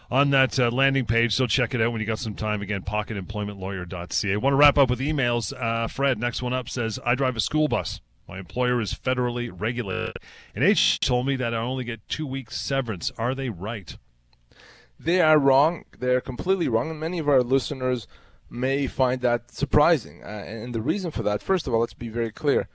on 0.09 0.29
that 0.29 0.57
uh, 0.57 0.71
landing 0.71 1.05
page. 1.05 1.35
So 1.35 1.47
check 1.47 1.73
it 1.73 1.81
out 1.81 1.91
when 1.91 1.99
you 1.99 2.07
got 2.07 2.19
some 2.19 2.33
time. 2.33 2.61
Again, 2.61 2.81
pocketemploymentlawyer.ca. 2.81 4.33
I 4.33 4.37
want 4.37 4.53
to 4.53 4.57
wrap 4.57 4.77
up 4.77 4.89
with 4.89 4.99
emails. 4.99 5.51
Uh, 5.51 5.87
Fred, 5.87 6.17
next 6.17 6.41
one 6.41 6.53
up 6.53 6.69
says, 6.69 6.97
I 7.05 7.13
drive 7.13 7.35
a 7.35 7.41
school 7.41 7.67
bus. 7.67 7.99
My 8.27 8.39
employer 8.39 8.81
is 8.81 8.93
federally 8.93 9.49
regulated. 9.53 10.17
And 10.53 10.63
H 10.63 10.99
told 10.99 11.27
me 11.27 11.35
that 11.37 11.53
I 11.53 11.57
only 11.57 11.83
get 11.83 12.07
two 12.09 12.27
weeks 12.27 12.59
severance. 12.59 13.11
Are 13.17 13.33
they 13.33 13.49
right? 13.49 13.97
They 14.99 15.21
are 15.21 15.37
wrong. 15.37 15.85
They're 15.97 16.21
completely 16.21 16.67
wrong. 16.67 16.89
And 16.89 16.99
many 16.99 17.19
of 17.19 17.29
our 17.29 17.41
listeners 17.41 18.07
may 18.49 18.87
find 18.87 19.21
that 19.21 19.51
surprising. 19.51 20.23
Uh, 20.23 20.27
and 20.27 20.73
the 20.73 20.81
reason 20.81 21.11
for 21.11 21.23
that, 21.23 21.41
first 21.41 21.67
of 21.67 21.73
all, 21.73 21.81
let's 21.81 21.93
be 21.93 22.09
very 22.09 22.31
clear. 22.31 22.67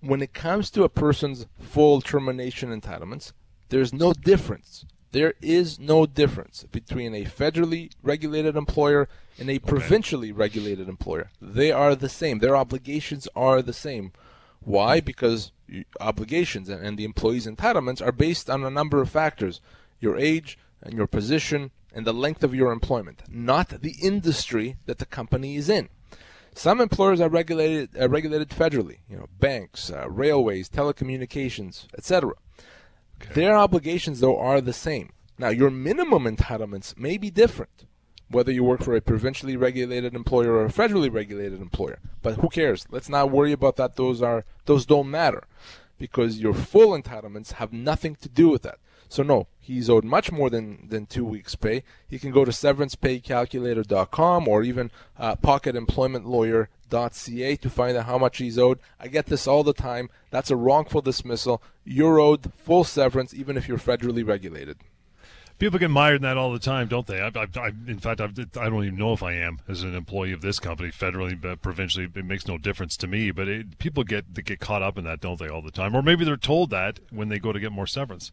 When 0.00 0.22
it 0.22 0.32
comes 0.32 0.70
to 0.70 0.84
a 0.84 0.88
person's 0.88 1.46
full 1.58 2.00
termination 2.00 2.68
entitlements, 2.68 3.32
there's 3.68 3.92
no 3.92 4.12
difference. 4.12 4.84
There 5.12 5.34
is 5.42 5.78
no 5.78 6.06
difference 6.06 6.64
between 6.70 7.14
a 7.14 7.24
federally 7.24 7.90
regulated 8.02 8.56
employer 8.56 9.08
and 9.38 9.50
a 9.50 9.56
okay. 9.56 9.58
provincially 9.58 10.30
regulated 10.30 10.88
employer. 10.88 11.30
They 11.40 11.72
are 11.72 11.96
the 11.96 12.08
same. 12.08 12.38
Their 12.38 12.56
obligations 12.56 13.26
are 13.34 13.60
the 13.60 13.72
same. 13.72 14.12
Why? 14.62 15.00
Because 15.00 15.52
obligations 16.00 16.68
and 16.68 16.98
the 16.98 17.04
employee's 17.04 17.46
entitlements 17.46 18.04
are 18.04 18.12
based 18.12 18.50
on 18.50 18.64
a 18.64 18.70
number 18.70 19.00
of 19.00 19.08
factors 19.08 19.60
your 20.00 20.16
age 20.16 20.58
and 20.82 20.94
your 20.94 21.06
position, 21.06 21.70
and 21.92 22.06
the 22.06 22.14
length 22.14 22.42
of 22.42 22.54
your 22.54 22.72
employment, 22.72 23.22
not 23.28 23.82
the 23.82 23.96
industry 24.00 24.76
that 24.86 24.98
the 24.98 25.06
company 25.06 25.56
is 25.56 25.68
in. 25.68 25.88
Some 26.54 26.80
employers 26.80 27.20
are 27.20 27.28
regulated 27.28 27.90
uh, 28.00 28.08
regulated 28.08 28.48
federally, 28.50 28.98
you 29.08 29.16
know, 29.16 29.26
banks, 29.38 29.90
uh, 29.90 30.08
railways, 30.08 30.68
telecommunications, 30.68 31.86
etc. 31.96 32.32
Okay. 33.20 33.34
Their 33.34 33.56
obligations 33.56 34.20
though 34.20 34.38
are 34.38 34.60
the 34.60 34.72
same. 34.72 35.10
Now, 35.38 35.48
your 35.48 35.70
minimum 35.70 36.24
entitlements 36.24 36.98
may 36.98 37.16
be 37.16 37.30
different, 37.30 37.86
whether 38.30 38.50
you 38.52 38.64
work 38.64 38.82
for 38.82 38.94
a 38.94 39.00
provincially 39.00 39.56
regulated 39.56 40.14
employer 40.14 40.52
or 40.52 40.64
a 40.64 40.72
federally 40.72 41.12
regulated 41.12 41.60
employer. 41.60 41.98
But 42.22 42.36
who 42.36 42.48
cares? 42.48 42.86
Let's 42.90 43.08
not 43.08 43.30
worry 43.30 43.50
about 43.52 43.74
that. 43.76 43.96
Those 43.96 44.22
are 44.22 44.44
those 44.66 44.86
don't 44.86 45.10
matter 45.10 45.42
because 45.98 46.38
your 46.38 46.54
full 46.54 46.96
entitlements 47.00 47.54
have 47.54 47.72
nothing 47.72 48.14
to 48.16 48.28
do 48.28 48.48
with 48.48 48.62
that. 48.62 48.78
So 49.08 49.24
no, 49.24 49.48
he's 49.58 49.90
owed 49.90 50.04
much 50.04 50.30
more 50.30 50.48
than, 50.48 50.86
than 50.88 51.06
two 51.06 51.24
weeks' 51.24 51.56
pay. 51.56 51.82
He 52.08 52.20
can 52.20 52.30
go 52.30 52.44
to 52.44 52.52
severancepaycalculator.com 52.52 54.46
or 54.46 54.62
even 54.62 54.92
uh, 55.18 55.34
pocketemploymentlawyer.ca 55.34 57.56
to 57.56 57.70
find 57.70 57.96
out 57.96 58.06
how 58.06 58.18
much 58.18 58.38
he's 58.38 58.56
owed. 58.56 58.78
I 59.00 59.08
get 59.08 59.26
this 59.26 59.48
all 59.48 59.64
the 59.64 59.72
time. 59.72 60.10
That's 60.30 60.52
a 60.52 60.56
wrongful 60.56 61.02
dismissal. 61.02 61.60
You're 61.84 62.20
owed 62.20 62.52
full 62.54 62.84
severance 62.84 63.34
even 63.34 63.56
if 63.56 63.66
you're 63.66 63.78
federally 63.78 64.24
regulated. 64.24 64.78
People 65.60 65.78
get 65.78 65.90
mired 65.90 66.16
in 66.16 66.22
that 66.22 66.38
all 66.38 66.52
the 66.52 66.58
time, 66.58 66.88
don't 66.88 67.06
they? 67.06 67.20
I, 67.20 67.28
I, 67.28 67.46
I, 67.56 67.68
in 67.86 67.98
fact, 67.98 68.22
I've, 68.22 68.30
I 68.30 68.64
do 68.64 68.70
not 68.70 68.84
even 68.84 68.96
know 68.96 69.12
if 69.12 69.22
I 69.22 69.34
am 69.34 69.58
as 69.68 69.82
an 69.82 69.94
employee 69.94 70.32
of 70.32 70.40
this 70.40 70.58
company, 70.58 70.88
federally, 70.88 71.38
but 71.38 71.60
provincially. 71.60 72.08
It 72.12 72.24
makes 72.24 72.48
no 72.48 72.56
difference 72.56 72.96
to 72.96 73.06
me. 73.06 73.30
But 73.30 73.46
it, 73.46 73.78
people 73.78 74.02
get 74.02 74.34
they 74.34 74.40
get 74.40 74.58
caught 74.58 74.82
up 74.82 74.96
in 74.96 75.04
that, 75.04 75.20
don't 75.20 75.38
they, 75.38 75.48
all 75.48 75.60
the 75.60 75.70
time? 75.70 75.94
Or 75.94 76.00
maybe 76.00 76.24
they're 76.24 76.38
told 76.38 76.70
that 76.70 76.98
when 77.10 77.28
they 77.28 77.38
go 77.38 77.52
to 77.52 77.60
get 77.60 77.72
more 77.72 77.86
severance. 77.86 78.32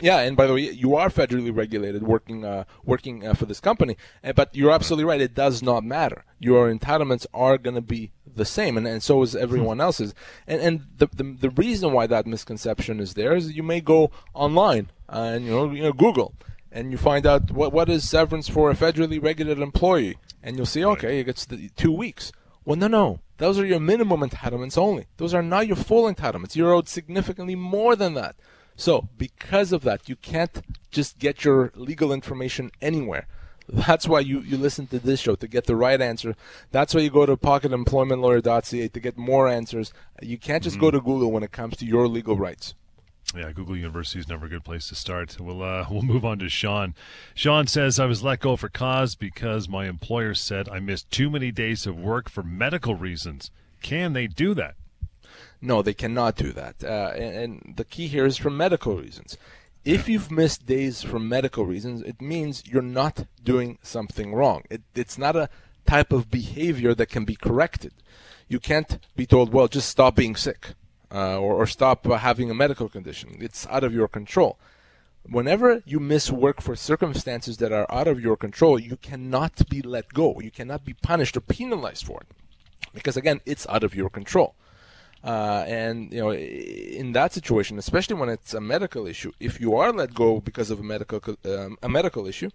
Yeah, 0.00 0.20
and 0.20 0.34
by 0.34 0.46
the 0.46 0.54
way, 0.54 0.70
you 0.70 0.96
are 0.96 1.10
federally 1.10 1.54
regulated, 1.54 2.02
working 2.02 2.46
uh, 2.46 2.64
working 2.82 3.26
uh, 3.26 3.34
for 3.34 3.44
this 3.44 3.60
company. 3.60 3.98
But 4.34 4.54
you're 4.54 4.70
absolutely 4.70 5.04
right; 5.04 5.20
it 5.20 5.34
does 5.34 5.62
not 5.62 5.84
matter. 5.84 6.24
Your 6.38 6.72
entitlements 6.72 7.26
are 7.34 7.58
going 7.58 7.74
to 7.74 7.82
be 7.82 8.10
the 8.36 8.44
same, 8.44 8.76
and, 8.76 8.86
and 8.86 9.02
so 9.02 9.22
is 9.22 9.34
everyone 9.36 9.78
hmm. 9.78 9.82
else's. 9.82 10.14
And 10.46 10.60
and 10.60 10.80
the, 10.96 11.06
the, 11.06 11.36
the 11.40 11.50
reason 11.50 11.92
why 11.92 12.06
that 12.06 12.26
misconception 12.26 13.00
is 13.00 13.14
there 13.14 13.34
is 13.34 13.52
you 13.52 13.62
may 13.62 13.80
go 13.80 14.10
online 14.34 14.90
and 15.08 15.44
you 15.44 15.50
know, 15.50 15.70
you 15.70 15.82
know 15.82 15.92
Google, 15.92 16.34
and 16.70 16.90
you 16.90 16.98
find 16.98 17.26
out 17.26 17.50
what 17.50 17.72
what 17.72 17.88
is 17.88 18.08
severance 18.08 18.48
for 18.48 18.70
a 18.70 18.74
federally 18.74 19.22
regulated 19.22 19.62
employee, 19.62 20.18
and 20.42 20.56
you'll 20.56 20.66
see 20.66 20.84
okay, 20.84 21.20
it 21.20 21.24
gets 21.24 21.46
the 21.46 21.70
two 21.76 21.92
weeks. 21.92 22.32
Well, 22.64 22.76
no, 22.76 22.86
no. 22.86 23.20
Those 23.38 23.58
are 23.58 23.66
your 23.66 23.80
minimum 23.80 24.20
entitlements 24.20 24.78
only. 24.78 25.06
Those 25.16 25.34
are 25.34 25.42
not 25.42 25.66
your 25.66 25.76
full 25.76 26.12
entitlements. 26.12 26.54
You're 26.54 26.72
owed 26.72 26.88
significantly 26.88 27.56
more 27.56 27.96
than 27.96 28.14
that. 28.14 28.36
So, 28.76 29.08
because 29.18 29.72
of 29.72 29.82
that, 29.82 30.08
you 30.08 30.16
can't 30.16 30.62
just 30.90 31.18
get 31.18 31.44
your 31.44 31.72
legal 31.74 32.12
information 32.12 32.70
anywhere. 32.80 33.26
That's 33.68 34.08
why 34.08 34.20
you, 34.20 34.40
you 34.40 34.56
listen 34.56 34.86
to 34.88 34.98
this 34.98 35.20
show 35.20 35.34
to 35.36 35.46
get 35.46 35.64
the 35.66 35.76
right 35.76 36.00
answer. 36.00 36.34
That's 36.70 36.94
why 36.94 37.00
you 37.00 37.10
go 37.10 37.26
to 37.26 37.36
pocketemploymentlawyer.ca 37.36 38.88
to 38.88 39.00
get 39.00 39.16
more 39.16 39.48
answers. 39.48 39.92
You 40.20 40.38
can't 40.38 40.62
just 40.62 40.76
mm-hmm. 40.76 40.86
go 40.86 40.90
to 40.90 41.00
Google 41.00 41.32
when 41.32 41.42
it 41.42 41.52
comes 41.52 41.76
to 41.78 41.86
your 41.86 42.08
legal 42.08 42.36
rights. 42.36 42.74
Yeah, 43.34 43.50
Google 43.52 43.76
University 43.76 44.18
is 44.18 44.28
never 44.28 44.46
a 44.46 44.48
good 44.48 44.64
place 44.64 44.88
to 44.88 44.94
start. 44.94 45.36
We'll 45.40 45.62
uh, 45.62 45.86
we'll 45.90 46.02
move 46.02 46.24
on 46.24 46.38
to 46.40 46.48
Sean. 46.48 46.94
Sean 47.34 47.66
says 47.66 47.98
I 47.98 48.06
was 48.06 48.22
let 48.22 48.40
go 48.40 48.56
for 48.56 48.68
cause 48.68 49.14
because 49.14 49.68
my 49.68 49.86
employer 49.86 50.34
said 50.34 50.68
I 50.68 50.80
missed 50.80 51.10
too 51.10 51.30
many 51.30 51.50
days 51.50 51.86
of 51.86 51.98
work 51.98 52.28
for 52.28 52.42
medical 52.42 52.94
reasons. 52.94 53.50
Can 53.80 54.12
they 54.12 54.26
do 54.26 54.54
that? 54.54 54.74
No, 55.60 55.80
they 55.80 55.94
cannot 55.94 56.36
do 56.36 56.52
that. 56.52 56.82
Uh, 56.82 57.12
and, 57.14 57.36
and 57.36 57.76
the 57.76 57.84
key 57.84 58.08
here 58.08 58.26
is 58.26 58.36
for 58.36 58.50
medical 58.50 58.96
reasons. 58.96 59.38
If 59.84 60.08
you've 60.08 60.30
missed 60.30 60.64
days 60.64 61.02
for 61.02 61.18
medical 61.18 61.66
reasons, 61.66 62.02
it 62.02 62.20
means 62.20 62.62
you're 62.66 62.82
not 62.82 63.26
doing 63.42 63.78
something 63.82 64.32
wrong. 64.32 64.62
It, 64.70 64.82
it's 64.94 65.18
not 65.18 65.34
a 65.34 65.48
type 65.86 66.12
of 66.12 66.30
behavior 66.30 66.94
that 66.94 67.08
can 67.08 67.24
be 67.24 67.34
corrected. 67.34 67.92
You 68.46 68.60
can't 68.60 68.98
be 69.16 69.26
told, 69.26 69.52
well, 69.52 69.66
just 69.66 69.88
stop 69.88 70.14
being 70.14 70.36
sick 70.36 70.74
uh, 71.10 71.36
or, 71.36 71.54
or, 71.54 71.66
stop 71.66 72.06
uh, 72.06 72.18
having 72.18 72.48
a 72.48 72.54
medical 72.54 72.88
condition. 72.88 73.36
It's 73.40 73.66
out 73.66 73.82
of 73.82 73.92
your 73.92 74.06
control. 74.06 74.56
Whenever 75.24 75.82
you 75.84 75.98
miss 75.98 76.30
work 76.30 76.60
for 76.60 76.76
circumstances 76.76 77.56
that 77.56 77.72
are 77.72 77.86
out 77.90 78.06
of 78.06 78.20
your 78.20 78.36
control, 78.36 78.78
you 78.78 78.96
cannot 78.96 79.68
be 79.68 79.82
let 79.82 80.12
go. 80.12 80.38
You 80.40 80.52
cannot 80.52 80.84
be 80.84 80.94
punished 80.94 81.36
or 81.36 81.40
penalized 81.40 82.06
for 82.06 82.20
it. 82.20 82.28
Because 82.94 83.16
again, 83.16 83.40
it's 83.44 83.66
out 83.68 83.82
of 83.82 83.96
your 83.96 84.10
control. 84.10 84.54
Uh, 85.24 85.64
and 85.68 86.12
you 86.12 86.20
know, 86.20 86.32
in 86.32 87.12
that 87.12 87.32
situation, 87.32 87.78
especially 87.78 88.16
when 88.16 88.28
it's 88.28 88.54
a 88.54 88.60
medical 88.60 89.06
issue, 89.06 89.30
if 89.38 89.60
you 89.60 89.76
are 89.76 89.92
let 89.92 90.14
go 90.14 90.40
because 90.40 90.70
of 90.70 90.80
a 90.80 90.82
medical 90.82 91.20
um, 91.44 91.78
a 91.82 91.88
medical 91.88 92.26
issue, 92.26 92.50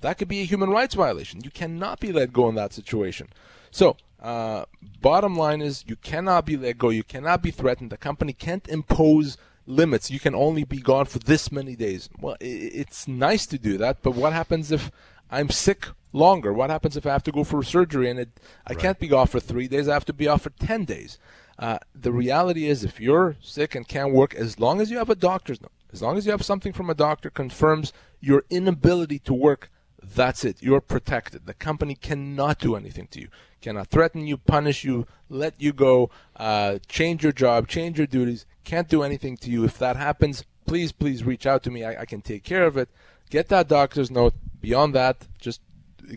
that 0.00 0.16
could 0.16 0.28
be 0.28 0.40
a 0.40 0.44
human 0.44 0.70
rights 0.70 0.94
violation. 0.94 1.44
You 1.44 1.50
cannot 1.50 2.00
be 2.00 2.12
let 2.12 2.32
go 2.32 2.48
in 2.48 2.54
that 2.54 2.72
situation. 2.72 3.28
So, 3.70 3.96
uh, 4.22 4.64
bottom 5.02 5.36
line 5.36 5.60
is, 5.60 5.84
you 5.86 5.96
cannot 5.96 6.46
be 6.46 6.56
let 6.56 6.78
go. 6.78 6.88
You 6.88 7.04
cannot 7.04 7.42
be 7.42 7.50
threatened. 7.50 7.90
The 7.90 7.98
company 7.98 8.32
can't 8.32 8.66
impose 8.68 9.36
limits. 9.66 10.10
You 10.10 10.20
can 10.20 10.34
only 10.34 10.64
be 10.64 10.78
gone 10.78 11.06
for 11.06 11.18
this 11.18 11.52
many 11.52 11.76
days. 11.76 12.08
Well, 12.18 12.36
it's 12.40 13.06
nice 13.06 13.46
to 13.46 13.58
do 13.58 13.76
that, 13.78 14.02
but 14.02 14.12
what 14.12 14.32
happens 14.32 14.72
if 14.72 14.90
I'm 15.30 15.50
sick 15.50 15.88
longer? 16.12 16.52
What 16.52 16.70
happens 16.70 16.96
if 16.96 17.04
I 17.04 17.10
have 17.10 17.24
to 17.24 17.32
go 17.32 17.44
for 17.44 17.62
surgery 17.62 18.08
and 18.08 18.18
it, 18.18 18.30
I 18.66 18.72
right. 18.72 18.78
can't 18.78 18.98
be 18.98 19.12
off 19.12 19.30
for 19.30 19.40
three 19.40 19.68
days? 19.68 19.88
I 19.88 19.94
have 19.94 20.04
to 20.06 20.12
be 20.12 20.28
off 20.28 20.42
for 20.42 20.50
ten 20.50 20.84
days. 20.84 21.18
Uh, 21.58 21.78
the 21.94 22.12
reality 22.12 22.68
is, 22.68 22.84
if 22.84 23.00
you're 23.00 23.36
sick 23.40 23.74
and 23.74 23.88
can't 23.88 24.12
work, 24.12 24.34
as 24.34 24.60
long 24.60 24.80
as 24.80 24.90
you 24.90 24.98
have 24.98 25.10
a 25.10 25.14
doctor's 25.14 25.60
note, 25.60 25.72
as 25.92 26.02
long 26.02 26.18
as 26.18 26.26
you 26.26 26.32
have 26.32 26.44
something 26.44 26.72
from 26.72 26.90
a 26.90 26.94
doctor 26.94 27.30
confirms 27.30 27.92
your 28.20 28.44
inability 28.50 29.18
to 29.20 29.32
work, 29.32 29.70
that's 30.02 30.44
it. 30.44 30.62
You're 30.62 30.80
protected. 30.80 31.46
The 31.46 31.54
company 31.54 31.94
cannot 31.94 32.58
do 32.58 32.76
anything 32.76 33.08
to 33.08 33.20
you, 33.20 33.28
cannot 33.60 33.88
threaten 33.88 34.26
you, 34.26 34.36
punish 34.36 34.84
you, 34.84 35.06
let 35.28 35.54
you 35.58 35.72
go, 35.72 36.10
uh, 36.36 36.78
change 36.88 37.22
your 37.22 37.32
job, 37.32 37.68
change 37.68 37.98
your 37.98 38.06
duties. 38.06 38.46
Can't 38.64 38.88
do 38.88 39.02
anything 39.02 39.36
to 39.38 39.50
you. 39.50 39.64
If 39.64 39.78
that 39.78 39.96
happens, 39.96 40.44
please, 40.66 40.92
please 40.92 41.24
reach 41.24 41.46
out 41.46 41.62
to 41.62 41.70
me. 41.70 41.84
I, 41.84 42.02
I 42.02 42.04
can 42.04 42.20
take 42.20 42.44
care 42.44 42.64
of 42.64 42.76
it. 42.76 42.88
Get 43.30 43.48
that 43.48 43.68
doctor's 43.68 44.10
note. 44.10 44.34
Beyond 44.60 44.94
that, 44.94 45.26
just 45.40 45.60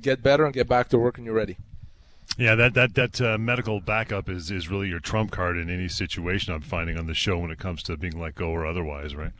get 0.01 0.21
better 0.21 0.45
and 0.45 0.53
get 0.53 0.67
back 0.67 0.89
to 0.89 0.97
work 0.97 1.17
and 1.17 1.25
you're 1.25 1.35
ready. 1.35 1.57
Yeah, 2.39 2.55
that 2.55 2.73
that 2.75 2.95
that 2.95 3.19
uh, 3.19 3.37
medical 3.37 3.81
backup 3.81 4.29
is 4.29 4.49
is 4.49 4.69
really 4.69 4.87
your 4.87 5.01
trump 5.01 5.29
card 5.29 5.57
in 5.57 5.69
any 5.69 5.89
situation. 5.89 6.53
I'm 6.53 6.61
finding 6.61 6.97
on 6.97 7.05
the 7.05 7.13
show 7.13 7.37
when 7.37 7.51
it 7.51 7.59
comes 7.59 7.83
to 7.83 7.97
being 7.97 8.17
let 8.17 8.35
go 8.35 8.49
or 8.49 8.65
otherwise, 8.65 9.13
right? 9.13 9.33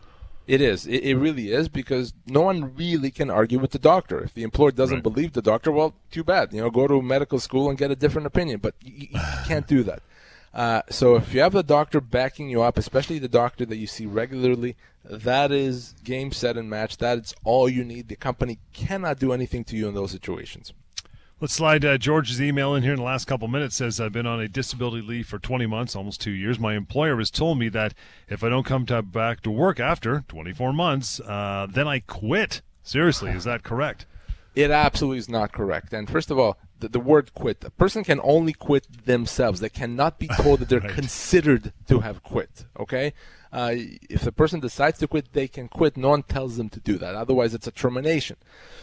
It 0.47 0.59
is. 0.59 0.85
It, 0.85 1.03
it 1.05 1.15
really 1.15 1.53
is 1.53 1.69
because 1.69 2.13
no 2.27 2.41
one 2.41 2.75
really 2.75 3.09
can 3.09 3.29
argue 3.29 3.57
with 3.57 3.71
the 3.71 3.79
doctor. 3.79 4.19
If 4.21 4.33
the 4.33 4.43
employer 4.43 4.71
doesn't 4.71 4.97
right. 4.97 5.03
believe 5.03 5.31
the 5.31 5.41
doctor, 5.41 5.71
well, 5.71 5.93
too 6.11 6.25
bad. 6.25 6.51
You 6.51 6.59
know, 6.59 6.69
go 6.69 6.87
to 6.87 7.01
medical 7.01 7.39
school 7.39 7.69
and 7.69 7.77
get 7.77 7.89
a 7.89 7.95
different 7.95 8.27
opinion. 8.27 8.59
But 8.59 8.75
you, 8.81 9.07
you 9.11 9.19
can't 9.45 9.65
do 9.65 9.81
that. 9.83 10.01
Uh, 10.53 10.81
so 10.89 11.15
if 11.15 11.33
you 11.33 11.39
have 11.39 11.55
a 11.55 11.63
doctor 11.63 12.01
backing 12.01 12.49
you 12.49 12.61
up, 12.61 12.77
especially 12.77 13.19
the 13.19 13.29
doctor 13.29 13.65
that 13.65 13.77
you 13.77 13.87
see 13.87 14.07
regularly, 14.07 14.75
that 15.05 15.53
is 15.53 15.93
game, 16.03 16.33
set, 16.33 16.57
and 16.57 16.69
match. 16.69 16.97
That 16.97 17.19
is 17.19 17.33
all 17.45 17.69
you 17.69 17.85
need. 17.85 18.09
The 18.09 18.17
company 18.17 18.59
cannot 18.73 19.19
do 19.19 19.31
anything 19.31 19.63
to 19.65 19.77
you 19.77 19.87
in 19.87 19.93
those 19.93 20.11
situations. 20.11 20.73
Let's 21.41 21.53
slide 21.53 21.85
uh, 21.85 21.97
George's 21.97 22.41
email 22.41 22.75
in 22.75 22.83
here 22.83 22.91
in 22.91 22.97
the 22.97 23.03
last 23.03 23.23
couple 23.23 23.47
minutes. 23.47 23.77
Says 23.77 24.01
I've 24.01 24.11
been 24.11 24.25
on 24.25 24.41
a 24.41 24.49
disability 24.49 25.01
leave 25.01 25.25
for 25.25 25.39
20 25.39 25.67
months, 25.67 25.95
almost 25.95 26.19
two 26.19 26.31
years. 26.31 26.59
My 26.59 26.75
employer 26.75 27.15
has 27.17 27.31
told 27.31 27.57
me 27.57 27.69
that 27.69 27.93
if 28.27 28.43
I 28.43 28.49
don't 28.49 28.65
come 28.65 28.85
to 28.87 29.01
back 29.01 29.39
to 29.43 29.51
work 29.51 29.79
after 29.79 30.25
24 30.27 30.73
months, 30.73 31.21
uh, 31.21 31.65
then 31.69 31.87
I 31.87 31.99
quit. 31.99 32.61
Seriously, 32.83 33.31
is 33.31 33.45
that 33.45 33.63
correct? 33.63 34.05
It 34.53 34.69
absolutely 34.69 35.19
is 35.19 35.29
not 35.29 35.53
correct. 35.53 35.93
And 35.93 36.09
first 36.09 36.29
of 36.29 36.37
all, 36.37 36.57
the, 36.79 36.89
the 36.89 36.99
word 36.99 37.33
quit. 37.33 37.63
A 37.63 37.69
person 37.69 38.03
can 38.03 38.19
only 38.21 38.51
quit 38.51 39.05
themselves. 39.05 39.61
They 39.61 39.69
cannot 39.69 40.19
be 40.19 40.27
told 40.27 40.59
that 40.59 40.67
they're 40.67 40.79
right. 40.81 40.91
considered 40.91 41.71
to 41.87 42.01
have 42.01 42.21
quit. 42.21 42.65
Okay? 42.77 43.13
Uh, 43.51 43.73
if 44.09 44.21
the 44.21 44.31
person 44.31 44.59
decides 44.59 44.99
to 44.99 45.07
quit, 45.07 45.33
they 45.33 45.47
can 45.47 45.67
quit. 45.67 45.97
No 45.97 46.09
one 46.09 46.23
tells 46.23 46.57
them 46.57 46.69
to 46.69 46.79
do 46.79 46.97
that. 46.97 47.15
Otherwise, 47.15 47.53
it's 47.53 47.67
a 47.67 47.71
termination. 47.71 48.37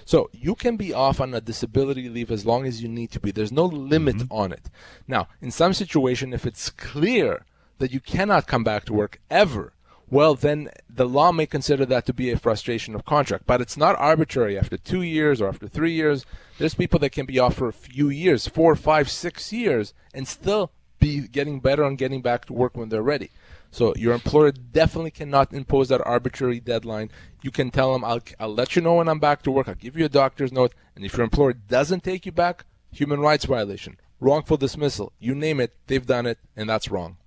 So 0.05 0.29
you 0.33 0.55
can 0.55 0.77
be 0.77 0.93
off 0.93 1.21
on 1.21 1.35
a 1.35 1.41
disability 1.41 2.09
leave 2.09 2.31
as 2.31 2.45
long 2.45 2.67
as 2.67 2.83
you 2.83 2.89
need 2.89 3.11
to 3.13 3.21
be. 3.21 3.31
There's 3.31 3.53
no 3.53 3.65
limit 3.65 4.17
mm-hmm. 4.17 4.33
on 4.33 4.53
it. 4.53 4.69
Now, 5.07 5.29
in 5.41 5.51
some 5.51 5.73
situation, 5.73 6.33
if 6.33 6.47
it's 6.47 6.71
clear 6.71 7.45
that 7.79 7.93
you 7.93 8.01
cannot 8.01 8.47
come 8.47 8.65
back 8.65 8.85
to 8.87 8.93
work 8.93 9.21
ever, 9.31 9.73
well, 10.09 10.35
then 10.35 10.71
the 10.89 11.09
law 11.09 11.33
may 11.33 11.47
consider 11.47 11.85
that 11.87 12.07
to 12.07 12.13
be 12.13 12.31
a 12.31 12.39
frustration 12.39 12.95
of 12.95 13.05
contract. 13.05 13.45
But 13.47 13.61
it's 13.61 13.77
not 13.77 13.97
arbitrary. 13.99 14.59
After 14.59 14.77
two 14.77 15.03
years 15.03 15.41
or 15.41 15.49
after 15.49 15.69
three 15.69 15.93
years, 15.93 16.25
there's 16.59 16.75
people 16.75 16.99
that 17.01 17.11
can 17.11 17.27
be 17.27 17.39
off 17.39 17.55
for 17.55 17.69
a 17.69 17.73
few 17.73 18.09
years, 18.09 18.47
four, 18.47 18.75
five, 18.77 19.11
six 19.11 19.53
years, 19.53 19.95
and 20.15 20.27
still 20.27 20.71
be 20.99 21.27
getting 21.29 21.61
better 21.61 21.85
and 21.85 21.99
getting 21.99 22.23
back 22.23 22.45
to 22.47 22.53
work 22.53 22.77
when 22.77 22.89
they're 22.89 23.03
ready. 23.03 23.31
So 23.71 23.95
your 23.97 24.15
employer 24.15 24.53
definitely 24.53 25.11
cannot 25.11 25.53
impose 25.53 25.89
that 25.89 26.07
arbitrary 26.07 26.61
deadline. 26.61 27.11
You 27.43 27.51
can 27.51 27.71
tell 27.71 27.93
them, 27.93 28.05
I'll, 28.05 28.21
I'll 28.41 28.55
let 28.55 28.77
you 28.77 28.83
know 28.83 28.95
when 28.95 29.09
I'm 29.09 29.19
back 29.19 29.43
to 29.43 29.51
work. 29.51 29.69
I'll 29.69 29.75
give 29.75 29.97
you 29.97 30.05
a 30.05 30.11
doctor's 30.11 30.53
note. 30.53 30.75
And 30.95 31.05
if 31.05 31.17
your 31.17 31.25
employer 31.25 31.53
doesn't 31.53 32.05
take 32.05 32.27
you 32.27 32.33
back, 32.33 32.65
human 32.91 33.21
rights 33.21 33.45
violation, 33.45 33.99
wrongful 34.21 34.57
dismissal, 34.57 35.13
you 35.19 35.35
name 35.35 35.61
it, 35.61 35.77
they've 35.87 36.07
done 36.07 36.27
it, 36.27 36.39
and 36.57 36.69
that's 36.69 36.91
wrong. 36.91 37.19